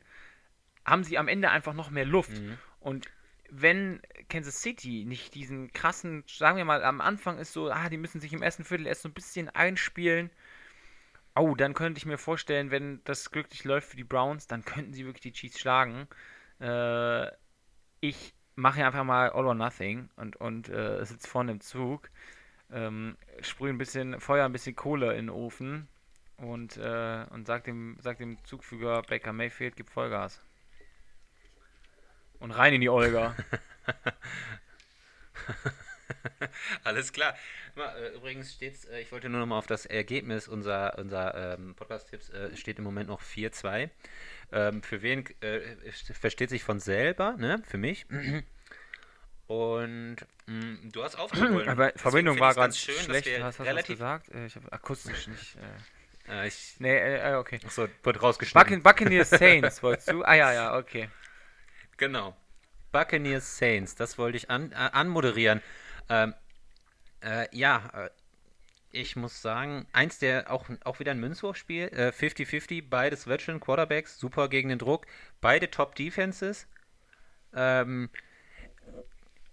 haben 0.85 1.05
sie 1.05 1.19
am 1.19 1.29
Ende 1.29 1.51
einfach 1.51 1.75
noch 1.75 1.91
mehr 1.91 2.05
Luft. 2.05 2.33
Mhm. 2.33 2.59
Und 2.81 3.07
wenn 3.51 4.01
Kansas 4.29 4.63
City 4.63 5.05
nicht 5.07 5.35
diesen 5.35 5.73
krassen, 5.73 6.25
sagen 6.27 6.57
wir 6.57 6.65
mal, 6.65 6.85
am 6.85 7.01
Anfang 7.01 7.39
ist 7.39 7.53
so, 7.53 7.71
ah, 7.71 7.89
die 7.89 7.97
müssen 7.97 8.21
sich 8.21 8.33
im 8.33 8.43
ersten 8.43 8.65
Viertel 8.65 8.87
erst 8.87 9.03
so 9.03 9.09
ein 9.09 9.15
bisschen 9.15 9.49
einspielen 9.49 10.31
Oh, 11.37 11.55
dann 11.57 11.75
könnte 11.75 11.99
ich 11.99 12.07
mir 12.07 12.19
vorstellen, 12.19 12.71
wenn 12.71 13.03
das 13.05 13.31
glücklich 13.33 13.65
läuft 13.65 13.89
für 13.89 13.97
die 13.97 14.05
Browns, 14.05 14.47
dann 14.47 14.65
könnten 14.65 14.93
sie 14.93 15.05
wirklich 15.05 15.23
die 15.23 15.33
Chiefs 15.33 15.59
schlagen. 15.59 16.07
Äh, 16.61 17.29
ich 18.01 18.35
mache 18.55 18.85
einfach 18.85 19.03
mal 19.03 19.31
All 19.31 19.47
or 19.47 19.55
Nothing 19.55 20.11
und, 20.17 20.37
und 20.37 20.69
äh, 20.69 21.05
sitze 21.05 21.29
vorne 21.29 21.53
im 21.53 21.61
Zug, 21.61 22.09
ähm, 22.71 23.17
sprühe 23.41 23.71
ein 23.71 23.79
bisschen 23.79 24.21
Feuer, 24.21 24.45
ein 24.45 24.53
bisschen 24.53 24.77
Kohle 24.77 25.13
in 25.15 25.27
den 25.27 25.31
Ofen 25.31 25.89
und, 26.37 26.77
äh, 26.77 27.25
und 27.31 27.47
sag, 27.47 27.65
dem, 27.65 27.97
sag 28.01 28.19
dem 28.19 28.43
Zugführer 28.45 29.03
Baker 29.03 29.33
Mayfield, 29.33 29.77
gib 29.77 29.91
Vollgas. 29.91 30.41
Und 32.39 32.51
rein 32.51 32.75
in 32.75 32.81
die 32.81 32.89
Olga. 32.89 33.37
Alles 36.85 37.13
klar. 37.13 37.35
Äh, 37.77 38.15
übrigens 38.15 38.53
steht 38.53 38.85
äh, 38.87 39.01
ich 39.01 39.11
wollte 39.13 39.29
nur 39.29 39.41
noch 39.41 39.47
mal 39.47 39.59
auf 39.59 39.67
das 39.67 39.87
Ergebnis 39.87 40.49
unserer 40.49 40.99
unser, 40.99 41.55
ähm, 41.55 41.75
Podcast-Tipps, 41.75 42.31
äh, 42.31 42.57
steht 42.57 42.79
im 42.79 42.85
Moment 42.85 43.09
noch 43.09 43.23
4-2. 43.23 43.91
Ähm, 44.53 44.83
für 44.83 45.03
wen 45.03 45.25
äh, 45.41 45.61
versteht 46.13 46.51
sich 46.51 46.63
von 46.63 46.81
selber, 46.81 47.37
ne? 47.39 47.63
Für 47.67 47.79
mich. 47.79 48.07
Und 49.47 50.17
mh, 50.47 50.55
mm, 50.55 50.91
du 50.93 51.03
hast 51.03 51.17
aufgeholt. 51.17 51.69
Aber 51.69 51.93
Verbindung 51.97 52.39
war 52.41 52.55
ganz 52.55 52.79
schön, 52.79 52.95
schlecht. 52.95 53.29
Hast 53.43 53.59
du 53.59 53.63
relativ 53.65 53.97
gesagt? 53.97 54.29
Äh, 54.31 54.47
ich 54.47 54.57
habe 54.57 54.73
akustisch 54.73 55.27
nicht. 55.27 55.57
Äh, 55.57 55.61
ich, 56.47 56.77
nee, 56.79 56.97
äh, 56.97 57.35
okay. 57.37 57.61
Achso, 57.65 57.89
wird 58.03 58.23
rausgeschnitten. 58.23 58.83
Buccaneers 58.83 59.31
Saints 59.31 59.83
wolltest 59.83 60.11
du? 60.11 60.23
Ah 60.25 60.35
ja, 60.35 60.53
ja, 60.53 60.77
okay. 60.77 61.09
Genau. 61.97 62.37
Buccaneers 62.91 63.57
Saints, 63.59 63.95
das 63.95 64.19
wollte 64.19 64.37
ich 64.37 64.51
an, 64.51 64.73
anmoderieren. 64.73 65.63
Ähm, 66.09 66.35
äh, 67.21 67.47
ja, 67.57 67.89
äh, 67.95 68.11
ich 68.91 69.17
muss 69.17 69.43
sagen, 69.43 69.87
eins 69.93 70.19
der 70.19 70.51
auch, 70.51 70.67
auch 70.85 71.01
wieder 71.01 71.13
ein 71.13 71.21
Münzwurfspiel, 71.21 71.87
50-50, 71.89 72.79
äh, 72.79 72.81
beides 72.81 73.27
Veteran 73.27 73.61
Quarterbacks, 73.61 74.19
super 74.19 74.49
gegen 74.49 74.69
den 74.69 74.79
Druck, 74.79 75.07
beide 75.41 75.71
Top 75.71 75.95
Defenses. 75.95 76.67
Ähm, 77.55 78.11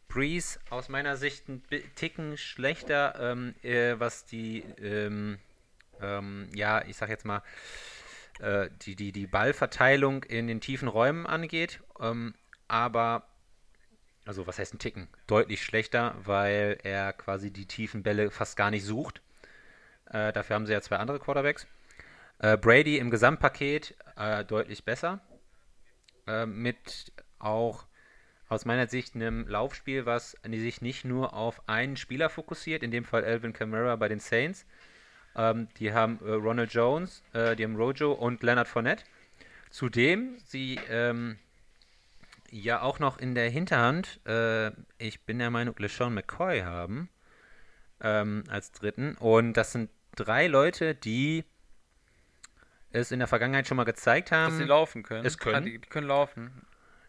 Breeze 0.07 0.59
aus 0.69 0.89
meiner 0.89 1.15
Sicht 1.15 1.47
ein 1.47 1.63
Ticken 1.95 2.37
schlechter, 2.37 3.15
ähm, 3.19 3.55
äh, 3.63 3.99
was 3.99 4.25
die, 4.25 4.59
ähm, 4.77 5.39
ähm, 6.01 6.49
ja, 6.53 6.83
ich 6.85 6.97
sag 6.97 7.09
jetzt 7.09 7.25
mal, 7.25 7.43
äh, 8.39 8.69
die, 8.81 8.95
die, 8.95 9.11
die 9.11 9.27
Ballverteilung 9.27 10.23
in 10.23 10.47
den 10.47 10.61
tiefen 10.61 10.87
Räumen 10.87 11.25
angeht. 11.25 11.81
Ähm, 11.99 12.33
aber 12.67 13.27
also 14.25 14.45
was 14.47 14.59
heißt 14.59 14.73
ein 14.73 14.79
Ticken? 14.79 15.07
Deutlich 15.27 15.63
schlechter, 15.63 16.15
weil 16.23 16.77
er 16.83 17.13
quasi 17.13 17.51
die 17.51 17.65
tiefen 17.65 18.03
Bälle 18.03 18.31
fast 18.31 18.55
gar 18.55 18.71
nicht 18.71 18.85
sucht. 18.85 19.21
Äh, 20.05 20.31
dafür 20.33 20.55
haben 20.55 20.67
sie 20.67 20.73
ja 20.73 20.81
zwei 20.81 20.97
andere 20.97 21.19
Quarterbacks. 21.19 21.67
Äh, 22.39 22.57
Brady 22.57 22.97
im 22.97 23.09
Gesamtpaket 23.09 23.95
äh, 24.15 24.45
deutlich 24.45 24.85
besser. 24.85 25.21
Äh, 26.27 26.45
mit 26.45 27.11
auch 27.39 27.85
aus 28.47 28.65
meiner 28.65 28.87
Sicht 28.87 29.15
einem 29.15 29.47
Laufspiel, 29.47 30.05
was 30.05 30.35
sich 30.43 30.81
nicht 30.81 31.05
nur 31.05 31.33
auf 31.33 31.67
einen 31.69 31.95
Spieler 31.97 32.29
fokussiert, 32.29 32.83
in 32.83 32.91
dem 32.91 33.05
Fall 33.05 33.23
Alvin 33.23 33.53
Kamara 33.53 33.95
bei 33.95 34.07
den 34.07 34.19
Saints. 34.19 34.65
Ähm, 35.35 35.67
die 35.79 35.93
haben 35.93 36.19
äh, 36.25 36.31
Ronald 36.31 36.73
Jones, 36.73 37.23
äh, 37.33 37.55
die 37.55 37.63
haben 37.63 37.75
Rojo 37.75 38.11
und 38.11 38.43
Leonard 38.43 38.67
Fournette. 38.67 39.03
Zudem, 39.69 40.37
sie 40.45 40.79
ähm, 40.89 41.37
ja 42.49 42.81
auch 42.81 42.99
noch 42.99 43.17
in 43.17 43.35
der 43.35 43.49
Hinterhand, 43.49 44.19
äh, 44.27 44.71
ich 44.97 45.21
bin 45.21 45.39
der 45.39 45.49
Meinung, 45.49 45.75
LeSean 45.77 46.13
McCoy 46.13 46.61
haben 46.61 47.09
ähm, 48.01 48.43
als 48.49 48.71
dritten. 48.71 49.15
Und 49.15 49.53
das 49.53 49.71
sind 49.71 49.89
drei 50.15 50.47
Leute, 50.47 50.95
die 50.95 51.45
es 52.91 53.11
in 53.11 53.19
der 53.19 53.27
Vergangenheit 53.27 53.67
schon 53.67 53.77
mal 53.77 53.85
gezeigt 53.85 54.31
haben. 54.31 54.51
Dass 54.51 54.57
sie 54.57 54.65
laufen 54.65 55.03
können. 55.03 55.25
Es 55.25 55.37
können. 55.37 55.55
Ah, 55.55 55.61
die, 55.61 55.79
die, 55.79 55.87
können 55.87 56.07
laufen. 56.07 56.65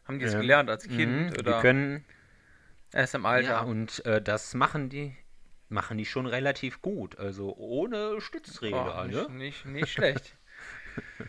Haben 0.06 0.18
die 0.18 0.24
es 0.24 0.32
gelernt 0.32 0.70
als 0.70 0.86
Kind? 0.86 1.32
Mhm, 1.32 1.38
oder? 1.38 1.56
Die 1.56 1.60
können. 1.60 2.04
Erst 2.92 3.14
im 3.14 3.26
Alter. 3.26 3.48
Ja, 3.48 3.60
und 3.62 4.04
äh, 4.04 4.20
das 4.20 4.54
machen 4.54 4.90
die 4.90 5.16
machen 5.72 5.98
die 5.98 6.06
schon 6.06 6.26
relativ 6.26 6.82
gut. 6.82 7.18
Also 7.18 7.56
ohne 7.56 8.20
Stützräder. 8.20 9.00
Oh, 9.00 9.06
nicht, 9.06 9.28
ne? 9.28 9.36
nicht, 9.36 9.66
nicht 9.66 9.92
schlecht. 9.92 10.36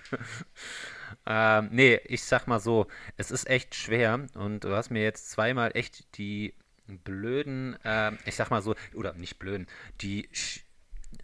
ähm, 1.26 1.70
nee, 1.72 2.00
ich 2.06 2.24
sag 2.24 2.48
mal 2.48 2.60
so, 2.60 2.88
es 3.18 3.32
ist 3.32 3.50
echt 3.50 3.76
schwer 3.76 4.28
und 4.36 4.64
du 4.64 4.76
hast 4.76 4.90
mir 4.90 5.04
jetzt 5.04 5.32
zweimal 5.32 5.72
echt 5.74 6.18
die 6.18 6.54
blöden, 6.88 7.78
äh, 7.84 8.12
ich 8.26 8.36
sag 8.36 8.50
mal 8.50 8.62
so, 8.62 8.76
oder 8.94 9.14
nicht 9.14 9.40
blöden, 9.40 9.68
die 10.02 10.28
Sch 10.32 10.62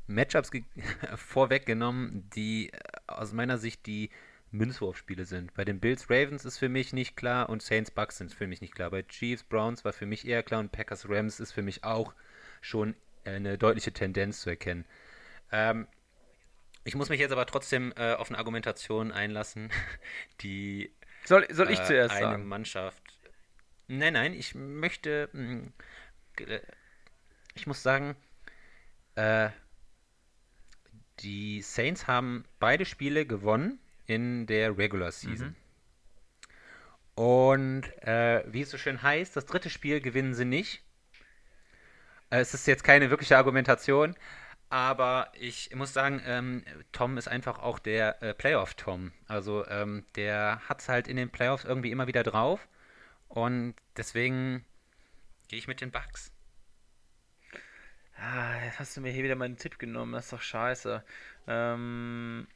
Matchups 0.08 0.52
vorweggenommen, 1.16 2.30
die 2.36 2.72
äh, 2.72 2.80
aus 3.08 3.34
meiner 3.34 3.58
Sicht 3.58 3.86
die 3.86 4.10
Münzwurfspiele 4.52 5.26
sind. 5.26 5.54
Bei 5.54 5.66
den 5.66 5.80
Bills 5.80 6.10
Ravens 6.10 6.46
ist 6.46 6.58
für 6.58 6.70
mich 6.70 6.94
nicht 6.94 7.16
klar 7.16 7.50
und 7.50 7.62
Saints 7.62 7.92
Bucks 7.92 8.18
sind 8.18 8.34
für 8.34 8.48
mich 8.48 8.62
nicht 8.62 8.74
klar. 8.74 8.90
Bei 8.90 9.04
Chiefs 9.04 9.44
Browns 9.44 9.86
war 9.86 9.94
für 9.94 10.06
mich 10.06 10.28
eher 10.28 10.44
klar 10.44 10.60
und 10.60 10.72
Packers 10.72 11.08
Rams 11.10 11.40
ist 11.40 11.52
für 11.52 11.62
mich 11.62 11.84
auch 11.84 12.14
schon 12.62 12.96
eine 13.24 13.58
deutliche 13.58 13.92
Tendenz 13.92 14.42
zu 14.42 14.50
erkennen. 14.50 14.86
Ähm, 15.52 15.88
ich 16.84 16.96
muss 16.96 17.10
mich 17.10 17.20
jetzt 17.20 17.32
aber 17.32 17.46
trotzdem 17.46 17.94
äh, 17.98 18.14
auf 18.14 18.30
eine 18.30 18.38
Argumentation 18.38 19.12
einlassen, 19.12 19.72
die 20.42 20.92
soll, 21.26 21.46
soll 21.52 21.70
ich 21.70 21.80
äh, 21.80 21.86
zuerst 21.86 22.16
eine 22.16 22.26
sagen? 22.26 22.48
Mannschaft. 22.48 23.04
Nein, 23.88 24.14
nein, 24.14 24.34
ich 24.34 24.56
möchte. 24.56 25.30
Mh, 25.34 25.50
hm, 25.50 25.74
ich 27.56 27.68
muss 27.68 27.84
sagen, 27.84 28.16
äh, 29.16 29.50
die 31.20 31.62
Saints 31.62 32.08
haben 32.08 32.46
beide 32.60 32.86
Spiele 32.86 33.26
gewonnen 33.26 33.80
in 34.06 34.48
der 34.48 34.78
Regular 34.78 35.12
Season. 35.12 35.50
Mhm. 35.50 35.56
Und 37.22 37.84
äh, 38.02 38.44
wie 38.48 38.62
es 38.62 38.72
so 38.72 38.78
schön 38.78 39.02
heißt, 39.04 39.36
das 39.36 39.46
dritte 39.46 39.70
Spiel 39.70 40.00
gewinnen 40.00 40.34
sie 40.34 40.46
nicht. 40.46 40.82
Äh, 42.30 42.40
es 42.40 42.54
ist 42.54 42.68
jetzt 42.68 42.84
keine 42.84 43.10
wirkliche 43.10 43.38
Argumentation, 43.38 44.16
aber 44.70 45.32
ich 45.34 45.74
muss 45.74 45.94
sagen, 45.94 46.22
ähm, 46.26 46.64
Tom 46.92 47.18
ist 47.18 47.28
einfach 47.28 47.60
auch 47.60 47.80
der 47.80 48.22
äh, 48.22 48.34
Playoff-Tom. 48.34 49.12
Also 49.28 49.66
ähm, 49.68 50.06
der 50.16 50.62
hat 50.70 50.82
es 50.82 50.90
halt 50.90 51.08
in 51.08 51.18
den 51.18 51.30
Playoffs 51.30 51.66
irgendwie 51.66 51.92
immer 51.92 52.08
wieder 52.08 52.24
drauf. 52.24 52.68
Und 53.28 53.76
deswegen 53.98 54.66
gehe 55.48 55.60
ich 55.60 55.68
mit 55.68 55.82
den 55.82 55.92
Bugs. 55.92 56.32
Ah, 58.16 58.64
jetzt 58.66 58.80
hast 58.80 58.98
du 58.98 59.02
mir 59.02 59.12
hier 59.12 59.24
wieder 59.24 59.36
meinen 59.36 59.58
Tipp 59.58 59.80
genommen. 59.80 60.14
Das 60.14 60.26
ist 60.26 60.34
doch 60.34 60.42
scheiße. 60.42 61.04
Ähm... 61.48 62.48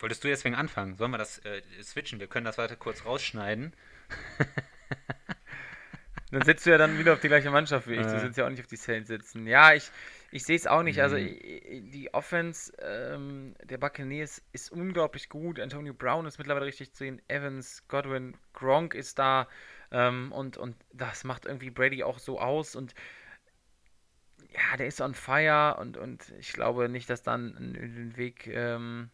Wolltest 0.00 0.22
du 0.22 0.28
deswegen 0.28 0.54
anfangen? 0.54 0.96
Sollen 0.96 1.10
wir 1.10 1.18
das 1.18 1.38
äh, 1.40 1.60
switchen? 1.82 2.20
Wir 2.20 2.28
können 2.28 2.44
das 2.44 2.58
weiter 2.58 2.76
kurz 2.76 3.04
rausschneiden. 3.04 3.74
dann 6.30 6.42
sitzt 6.42 6.66
du 6.66 6.70
ja 6.70 6.78
dann 6.78 6.98
wieder 6.98 7.14
auf 7.14 7.20
die 7.20 7.28
gleiche 7.28 7.50
Mannschaft 7.50 7.88
wie 7.88 7.94
ich. 7.94 8.06
Du 8.06 8.20
sitzt 8.20 8.36
ja 8.36 8.46
auch 8.46 8.50
nicht 8.50 8.60
auf 8.60 8.66
die 8.66 8.76
Saints 8.76 9.08
sitzen. 9.08 9.46
Ja, 9.46 9.72
ich, 9.72 9.90
ich 10.30 10.44
sehe 10.44 10.56
es 10.56 10.66
auch 10.66 10.82
nicht. 10.82 11.00
Also, 11.00 11.16
mhm. 11.16 11.90
Die 11.90 12.12
Offense 12.12 12.72
ähm, 12.80 13.54
der 13.64 13.78
Buccaneers 13.78 14.42
ist 14.52 14.70
unglaublich 14.70 15.28
gut. 15.28 15.58
Antonio 15.58 15.94
Brown 15.94 16.26
ist 16.26 16.38
mittlerweile 16.38 16.66
richtig 16.66 16.92
zu 16.92 16.98
sehen. 16.98 17.22
Evans, 17.28 17.86
Godwin, 17.88 18.36
Gronk 18.52 18.94
ist 18.94 19.18
da. 19.18 19.48
Ähm, 19.90 20.32
und, 20.32 20.58
und 20.58 20.76
das 20.92 21.24
macht 21.24 21.46
irgendwie 21.46 21.70
Brady 21.70 22.02
auch 22.02 22.18
so 22.18 22.38
aus. 22.38 22.76
Und 22.76 22.94
ja, 24.50 24.76
der 24.76 24.86
ist 24.86 25.00
on 25.00 25.14
fire. 25.14 25.76
Und, 25.80 25.96
und 25.96 26.32
ich 26.38 26.52
glaube 26.52 26.88
nicht, 26.88 27.08
dass 27.08 27.22
dann 27.22 27.56
ein 27.56 28.16
Weg 28.16 28.46
ähm, 28.48 29.10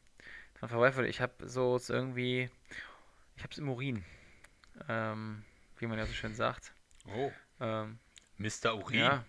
Whitehead, 0.60 1.06
ich 1.06 1.20
habe 1.20 1.48
so 1.48 1.76
es 1.76 1.90
irgendwie, 1.90 2.48
ich 3.36 3.42
habe 3.42 3.52
es 3.52 3.58
im 3.58 3.68
Urin, 3.68 4.04
ähm, 4.88 5.44
wie 5.78 5.86
man 5.86 5.98
ja 5.98 6.06
so 6.06 6.12
schön 6.12 6.34
sagt. 6.34 6.72
Oh. 7.08 7.32
Ähm, 7.60 7.98
Mr. 8.38 8.74
Urin. 8.74 8.98
ja. 8.98 9.24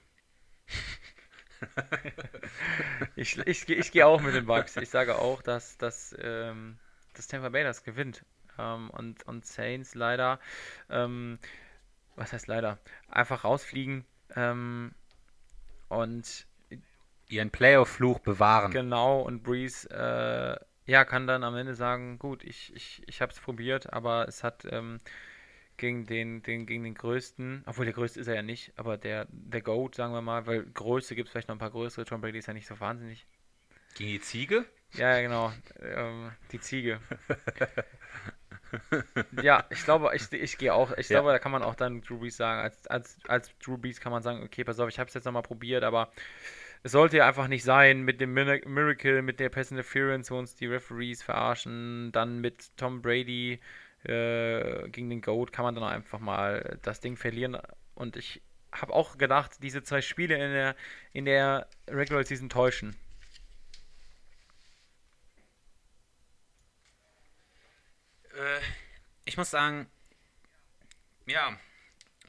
ich 3.15 3.37
ich, 3.37 3.69
ich 3.69 3.91
gehe 3.91 4.05
auch 4.05 4.21
mit 4.21 4.35
den 4.35 4.45
Bucks. 4.45 4.77
Ich 4.77 4.89
sage 4.89 5.17
auch, 5.17 5.41
dass, 5.41 5.77
dass, 5.77 6.15
ähm, 6.19 6.77
dass 7.13 7.27
Tampa 7.27 7.49
Bay 7.49 7.63
das 7.63 7.83
gewinnt. 7.83 8.25
Ähm, 8.57 8.89
und, 8.89 9.23
und 9.27 9.45
Saints 9.45 9.95
leider, 9.95 10.39
ähm, 10.89 11.39
was 12.15 12.33
heißt 12.33 12.47
leider, 12.47 12.79
einfach 13.09 13.43
rausfliegen. 13.43 14.05
Ähm, 14.35 14.93
und 15.89 16.47
Ihren 17.27 17.49
Playoff-Fluch 17.49 18.19
bewahren. 18.19 18.71
Genau, 18.71 19.21
und 19.21 19.43
Breeze, 19.43 19.89
äh, 19.89 20.91
ja, 20.91 21.05
kann 21.05 21.25
dann 21.25 21.43
am 21.43 21.55
Ende 21.55 21.73
sagen, 21.73 22.19
gut, 22.19 22.43
ich, 22.43 22.73
ich, 22.75 23.01
ich 23.07 23.21
habe 23.21 23.31
es 23.31 23.39
probiert, 23.39 23.91
aber 23.91 24.27
es 24.27 24.43
hat 24.43 24.65
ähm, 24.69 24.99
gegen 25.77 26.05
den, 26.05 26.41
den, 26.43 26.65
gegen 26.65 26.83
den 26.83 26.95
größten, 26.95 27.63
obwohl 27.65 27.85
der 27.85 27.93
größte 27.93 28.19
ist 28.19 28.27
er 28.27 28.35
ja 28.35 28.41
nicht, 28.41 28.73
aber 28.77 28.97
der, 28.97 29.27
der 29.31 29.61
GOAT, 29.61 29.95
sagen 29.95 30.13
wir 30.13 30.21
mal, 30.21 30.45
weil 30.47 30.63
Größe 30.65 31.15
gibt 31.15 31.27
es 31.27 31.31
vielleicht 31.31 31.47
noch 31.49 31.55
ein 31.55 31.59
paar 31.59 31.71
größere, 31.71 32.05
Tom 32.05 32.21
Brady 32.21 32.39
ist 32.39 32.47
ja 32.47 32.53
nicht 32.53 32.67
so 32.67 32.79
wahnsinnig. 32.79 33.25
Gegen 33.95 34.11
die 34.11 34.21
Ziege? 34.21 34.65
Ja, 34.93 35.15
ja, 35.17 35.21
genau, 35.21 35.51
ähm, 35.81 36.31
die 36.51 36.59
Ziege. 36.59 36.99
ja, 39.31 39.63
ich 39.69 39.83
glaube, 39.83 40.11
ich, 40.15 40.31
ich 40.31 40.57
gehe 40.57 40.73
auch, 40.73 40.91
ich 40.97 41.09
Ja. 41.09 41.11
glaube, 41.11 41.31
da 41.31 41.39
kann 41.39 41.51
man 41.51 41.63
auch 41.63 41.75
dann 41.75 42.01
Drew 42.01 42.19
Brees 42.19 42.37
sagen, 42.37 42.61
als, 42.61 42.87
als, 42.87 43.17
als 43.27 43.51
Drew 43.59 43.77
Brees 43.77 43.99
kann 43.99 44.11
man 44.11 44.23
sagen, 44.23 44.43
okay, 44.43 44.63
pass 44.63 44.79
auf, 44.79 44.89
ich 44.89 44.99
habe 44.99 45.07
es 45.07 45.13
jetzt 45.13 45.25
nochmal 45.25 45.43
probiert, 45.43 45.83
aber 45.83 46.11
es 46.83 46.91
sollte 46.93 47.17
ja 47.17 47.27
einfach 47.27 47.47
nicht 47.47 47.63
sein 47.63 48.03
mit 48.03 48.21
dem 48.21 48.33
Mir- 48.33 48.65
Miracle, 48.67 49.21
mit 49.21 49.39
der 49.39 49.49
Pass 49.49 49.71
Interference, 49.71 50.31
wo 50.31 50.37
uns 50.39 50.55
die 50.55 50.67
Referees 50.67 51.21
verarschen, 51.23 52.11
dann 52.13 52.39
mit 52.41 52.75
Tom 52.77 53.01
Brady 53.01 53.59
äh, 54.05 54.87
gegen 54.89 55.09
den 55.09 55.21
GOAT 55.21 55.51
kann 55.51 55.65
man 55.65 55.75
dann 55.75 55.83
auch 55.83 55.89
einfach 55.89 56.19
mal 56.19 56.79
das 56.81 56.99
Ding 56.99 57.17
verlieren 57.17 57.57
und 57.95 58.15
ich 58.17 58.41
habe 58.71 58.93
auch 58.93 59.17
gedacht, 59.17 59.51
diese 59.61 59.83
zwei 59.83 60.01
Spiele 60.01 60.35
in 60.35 60.51
der, 60.51 60.75
in 61.13 61.25
der 61.25 61.67
Regular 61.87 62.23
Season 62.23 62.49
täuschen. 62.49 62.95
Äh, 68.33 68.59
ich 69.25 69.37
muss 69.37 69.49
sagen, 69.49 69.87
ja, 71.25 71.57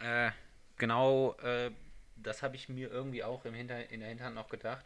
äh, 0.00 0.30
genau, 0.76 1.34
äh, 1.42 1.70
das 2.16 2.42
habe 2.42 2.56
ich 2.56 2.68
mir 2.68 2.90
irgendwie 2.90 3.22
auch 3.22 3.44
im 3.44 3.54
Hinter 3.54 3.90
in 3.90 4.00
der 4.00 4.08
Hinterhand 4.08 4.34
noch 4.34 4.48
gedacht. 4.48 4.84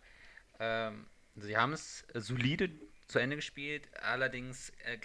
Ähm, 0.59 1.07
sie 1.37 1.57
haben 1.57 1.73
es 1.73 2.07
solide 2.15 2.71
zu 3.07 3.19
Ende 3.19 3.37
gespielt, 3.37 3.89
allerdings, 4.03 4.71
äh, 4.85 4.99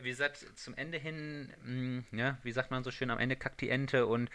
wie 0.00 0.10
gesagt, 0.10 0.38
zum 0.56 0.74
Ende 0.74 0.98
hin, 0.98 1.52
mh, 1.64 2.18
ja, 2.18 2.38
wie 2.42 2.52
sagt 2.52 2.70
man 2.70 2.84
so 2.84 2.90
schön, 2.90 3.10
am 3.10 3.18
Ende 3.18 3.36
kackt 3.36 3.60
die 3.60 3.70
Ente 3.70 4.06
und 4.06 4.30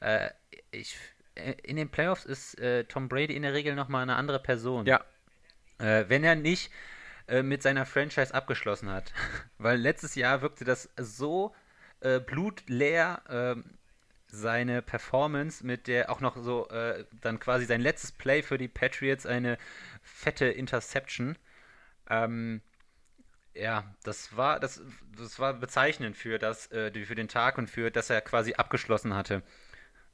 äh, 0.00 0.30
ich, 0.70 0.96
äh, 1.34 1.52
in 1.62 1.76
den 1.76 1.90
Playoffs 1.90 2.24
ist 2.24 2.58
äh, 2.58 2.84
Tom 2.84 3.08
Brady 3.08 3.34
in 3.36 3.42
der 3.42 3.54
Regel 3.54 3.74
nochmal 3.74 4.02
eine 4.02 4.16
andere 4.16 4.40
Person. 4.40 4.86
Ja, 4.86 5.04
Äh, 5.78 6.08
wenn 6.08 6.24
er 6.24 6.34
nicht 6.36 6.70
äh, 7.28 7.42
mit 7.42 7.62
seiner 7.62 7.86
Franchise 7.86 8.34
abgeschlossen 8.34 8.90
hat. 8.90 9.12
Weil 9.58 9.78
letztes 9.78 10.14
Jahr 10.14 10.42
wirkte 10.42 10.64
das 10.64 10.90
so 10.98 11.54
äh, 12.00 12.20
blutleer, 12.20 13.22
ähm, 13.28 13.64
seine 14.28 14.80
Performance 14.82 15.66
mit 15.66 15.86
der 15.88 16.10
auch 16.10 16.20
noch 16.20 16.36
so 16.36 16.68
äh, 16.68 17.04
dann 17.20 17.40
quasi 17.40 17.64
sein 17.66 17.80
letztes 17.80 18.12
Play 18.12 18.42
für 18.42 18.58
die 18.58 18.68
Patriots, 18.68 19.26
eine 19.26 19.58
fette 20.02 20.46
Interception. 20.46 21.36
Ähm, 22.08 22.60
ja, 23.54 23.84
das 24.04 24.36
war 24.36 24.60
das, 24.60 24.82
das 25.16 25.38
war 25.38 25.54
bezeichnend 25.54 26.16
für 26.16 26.38
das 26.38 26.70
äh, 26.72 26.92
für 27.04 27.14
den 27.14 27.28
Tag 27.28 27.58
und 27.58 27.68
für 27.68 27.90
dass 27.90 28.10
er 28.10 28.20
quasi 28.20 28.54
abgeschlossen 28.54 29.14
hatte. 29.14 29.42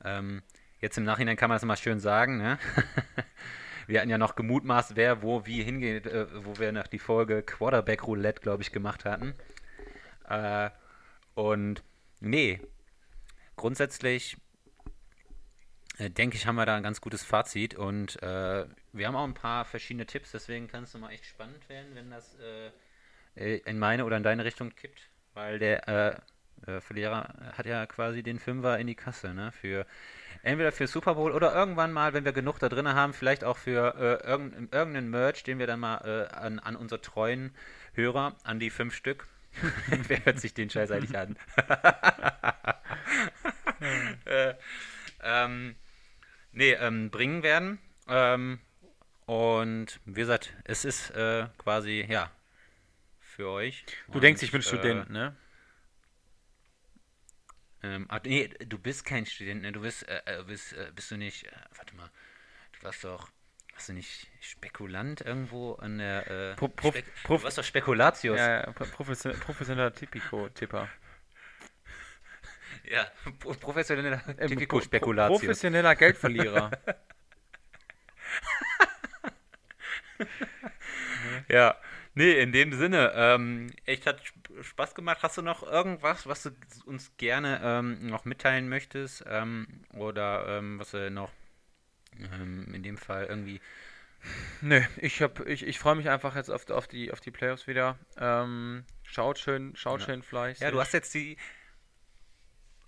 Ähm, 0.04 0.42
jetzt 0.80 0.98
im 0.98 1.04
Nachhinein 1.04 1.36
kann 1.36 1.48
man 1.48 1.56
das 1.56 1.64
mal 1.64 1.76
schön 1.76 2.00
sagen, 2.00 2.38
ne? 2.38 2.58
Wir 3.86 4.00
hatten 4.00 4.10
ja 4.10 4.18
noch 4.18 4.34
gemutmaßt, 4.34 4.96
wer 4.96 5.22
wo 5.22 5.46
wie 5.46 5.62
hingeht, 5.62 6.06
äh, 6.06 6.26
wo 6.44 6.58
wir 6.58 6.72
nach 6.72 6.88
die 6.88 6.98
Folge 6.98 7.42
Quarterback 7.42 8.04
Roulette, 8.06 8.40
glaube 8.40 8.62
ich, 8.62 8.72
gemacht 8.72 9.04
hatten. 9.04 9.34
Äh, 10.28 10.70
und 11.34 11.84
nee, 12.18 12.60
grundsätzlich 13.54 14.36
äh, 15.98 16.10
denke 16.10 16.36
ich, 16.36 16.46
haben 16.46 16.56
wir 16.56 16.66
da 16.66 16.76
ein 16.76 16.82
ganz 16.82 17.00
gutes 17.00 17.22
Fazit 17.22 17.74
und 17.74 18.20
äh, 18.22 18.66
wir 18.92 19.06
haben 19.06 19.16
auch 19.16 19.24
ein 19.24 19.34
paar 19.34 19.64
verschiedene 19.64 20.06
Tipps, 20.06 20.32
deswegen 20.32 20.66
kann 20.66 20.84
es 20.84 20.94
nochmal 20.94 21.12
echt 21.12 21.26
spannend 21.26 21.68
werden, 21.68 21.94
wenn 21.94 22.10
das 22.10 22.34
äh, 22.36 22.70
in 23.36 23.78
meine 23.78 24.04
oder 24.04 24.16
in 24.16 24.22
deine 24.22 24.44
Richtung 24.44 24.74
kippt, 24.74 25.10
weil 25.34 25.58
der 25.58 25.88
äh, 25.88 26.70
äh, 26.70 26.80
Verlierer 26.80 27.34
hat 27.56 27.66
ja 27.66 27.86
quasi 27.86 28.22
den 28.22 28.38
Fünfer 28.38 28.78
in 28.78 28.86
die 28.86 28.94
Kasse, 28.94 29.34
ne? 29.34 29.52
Für 29.52 29.86
entweder 30.42 30.72
für 30.72 30.86
Super 30.86 31.14
Bowl 31.14 31.32
oder 31.32 31.54
irgendwann 31.54 31.92
mal, 31.92 32.14
wenn 32.14 32.24
wir 32.24 32.32
genug 32.32 32.58
da 32.58 32.68
drin 32.68 32.88
haben, 32.88 33.12
vielleicht 33.12 33.44
auch 33.44 33.56
für 33.56 33.94
äh, 33.96 34.26
irgendein, 34.26 34.68
irgendeinen 34.72 35.10
Merch, 35.10 35.42
den 35.42 35.58
wir 35.58 35.66
dann 35.66 35.80
mal 35.80 36.28
äh, 36.30 36.34
an, 36.34 36.58
an 36.58 36.76
unsere 36.76 37.00
treuen 37.00 37.54
Hörer, 37.94 38.36
an 38.44 38.58
die 38.58 38.70
fünf 38.70 38.94
Stück. 38.94 39.26
Wer 40.08 40.24
hört 40.24 40.40
sich 40.40 40.54
den 40.54 40.70
Scheiß 40.70 40.90
eigentlich 40.90 41.16
an? 41.16 41.36
äh, 44.26 44.54
ähm, 45.22 45.76
nee, 46.52 46.72
ähm, 46.72 47.10
bringen 47.10 47.42
werden. 47.42 47.78
Ähm, 48.08 48.60
und 49.24 49.98
wie 50.04 50.20
gesagt, 50.20 50.52
es 50.64 50.84
ist 50.84 51.10
äh, 51.10 51.46
quasi, 51.58 52.06
ja, 52.08 52.30
für 53.36 53.48
euch. 53.50 53.84
du 54.08 54.14
Und, 54.14 54.22
denkst, 54.22 54.42
ich 54.42 54.50
bin 54.50 54.60
äh, 54.62 54.64
Student, 54.64 55.10
ne? 55.10 55.36
Ähm, 57.82 58.06
ah, 58.08 58.18
nee, 58.24 58.48
du 58.48 58.78
bist 58.78 59.04
kein 59.04 59.26
Student, 59.26 59.60
ne? 59.62 59.72
Du 59.72 59.82
bist, 59.82 60.08
äh, 60.08 60.22
äh, 60.24 60.42
bist, 60.42 60.72
äh, 60.72 60.90
bist 60.94 61.10
du 61.10 61.16
nicht, 61.18 61.44
äh, 61.44 61.50
warte 61.76 61.94
mal, 61.94 62.10
du 62.72 62.82
warst 62.82 63.04
doch, 63.04 63.28
warst 63.74 63.90
du 63.90 63.92
nicht 63.92 64.26
Spekulant 64.40 65.20
irgendwo 65.20 65.74
an 65.74 65.98
der, 65.98 66.30
äh, 66.30 66.54
Pro- 66.56 66.68
Prof- 66.68 66.94
Spek 66.94 67.04
Prof- 67.24 67.40
du 67.42 67.44
warst 67.44 67.58
doch 67.58 67.64
Spekulatius. 67.64 68.38
Ja, 68.38 68.62
ja, 68.62 68.72
profession 68.72 69.38
professioneller 69.38 69.94
Typico-Tipper. 69.94 70.88
Ja, 72.84 73.06
pro- 73.38 73.52
professioneller 73.54 74.22
Ähm, 74.26 74.36
pro- 74.36 74.46
Typico-Spekulatius. 74.46 75.40
Professioneller 75.40 75.94
Geldverlierer. 75.94 76.70
Ja, 81.48 81.76
nee, 82.16 82.32
in 82.40 82.50
dem 82.50 82.72
Sinne, 82.72 83.12
ähm, 83.14 83.70
echt 83.84 84.06
hat 84.06 84.20
Sp- 84.26 84.50
Spaß 84.62 84.96
gemacht. 84.96 85.18
Hast 85.22 85.38
du 85.38 85.42
noch 85.42 85.62
irgendwas, 85.62 86.26
was 86.26 86.42
du 86.42 86.50
uns 86.86 87.16
gerne 87.16 87.60
ähm, 87.62 88.08
noch 88.08 88.24
mitteilen 88.24 88.68
möchtest? 88.68 89.24
Ähm, 89.28 89.84
oder 89.94 90.58
ähm, 90.58 90.80
was 90.80 90.90
du 90.90 91.08
noch 91.10 91.30
ähm, 92.18 92.74
in 92.74 92.82
dem 92.82 92.98
Fall 92.98 93.26
irgendwie. 93.26 93.60
Nö, 94.60 94.80
ich, 94.96 95.22
hab- 95.22 95.46
ich, 95.46 95.64
ich 95.64 95.78
freue 95.78 95.94
mich 95.94 96.08
einfach 96.08 96.34
jetzt 96.34 96.50
auf, 96.50 96.68
auf, 96.70 96.88
die, 96.88 97.12
auf 97.12 97.20
die 97.20 97.30
Playoffs 97.30 97.66
wieder. 97.68 97.98
Ähm, 98.18 98.84
schaut 99.04 99.38
schön, 99.38 99.76
schaut 99.76 100.00
Ja. 100.00 100.06
schön 100.06 100.22
fleißig. 100.22 100.62
Ja, 100.62 100.70
du 100.72 100.80
hast 100.80 100.92
jetzt 100.92 101.14
die. 101.14 101.36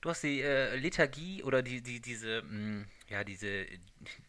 Du 0.00 0.10
hast 0.10 0.22
die 0.22 0.40
äh, 0.42 0.76
Lethargie 0.76 1.42
oder 1.42 1.62
die, 1.62 1.82
die, 1.82 2.00
diese, 2.00 2.42
mh, 2.42 2.86
ja, 3.08 3.24
diese 3.24 3.66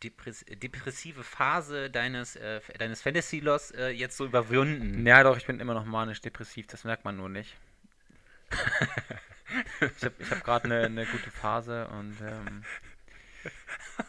Depress 0.04 0.46
depressive 0.48 1.24
Phase 1.24 1.90
deines, 1.90 2.36
äh, 2.36 2.62
deines 2.78 3.02
Fantasy-Loss 3.02 3.72
äh, 3.72 3.90
jetzt 3.90 4.18
so 4.18 4.26
überwunden. 4.26 5.06
Ja, 5.06 5.24
doch, 5.24 5.38
ich 5.38 5.46
bin 5.46 5.60
immer 5.60 5.74
noch 5.74 5.86
manisch-depressiv, 5.86 6.68
das 6.68 6.84
merkt 6.84 7.06
man 7.06 7.18
nur 7.18 7.30
nicht. 7.30 7.56
ich 9.82 10.04
habe 10.04 10.16
ich 10.20 10.32
hab 10.32 10.44
gerade 10.44 10.66
eine 10.66 10.86
eine 10.86 11.06
gute 11.06 11.32
Phase 11.32 11.88
und 11.88 12.18
ähm, 12.22 12.64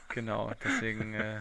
genau, 0.09 0.53
deswegen 0.65 1.15
äh, 1.15 1.41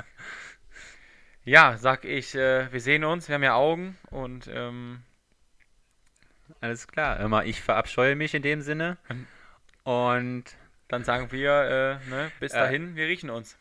ja, 1.45 1.77
sag 1.77 2.05
ich, 2.05 2.35
äh, 2.35 2.71
wir 2.71 2.81
sehen 2.81 3.03
uns, 3.03 3.27
wir 3.27 3.35
haben 3.35 3.43
ja 3.43 3.55
Augen 3.55 3.97
und 4.09 4.47
ähm, 4.47 5.03
Alles 6.61 6.87
klar. 6.87 7.19
Immer, 7.19 7.45
ich 7.45 7.61
verabscheue 7.61 8.15
mich 8.15 8.33
in 8.33 8.41
dem 8.41 8.61
Sinne. 8.61 8.97
Und 9.83 10.43
dann 10.89 11.03
sagen 11.03 11.31
wir, 11.31 11.99
äh, 12.05 12.09
ne, 12.09 12.31
bis 12.39 12.51
Äh, 12.53 12.59
dahin, 12.59 12.95
wir 12.95 13.07
riechen 13.07 13.29
uns. 13.29 13.55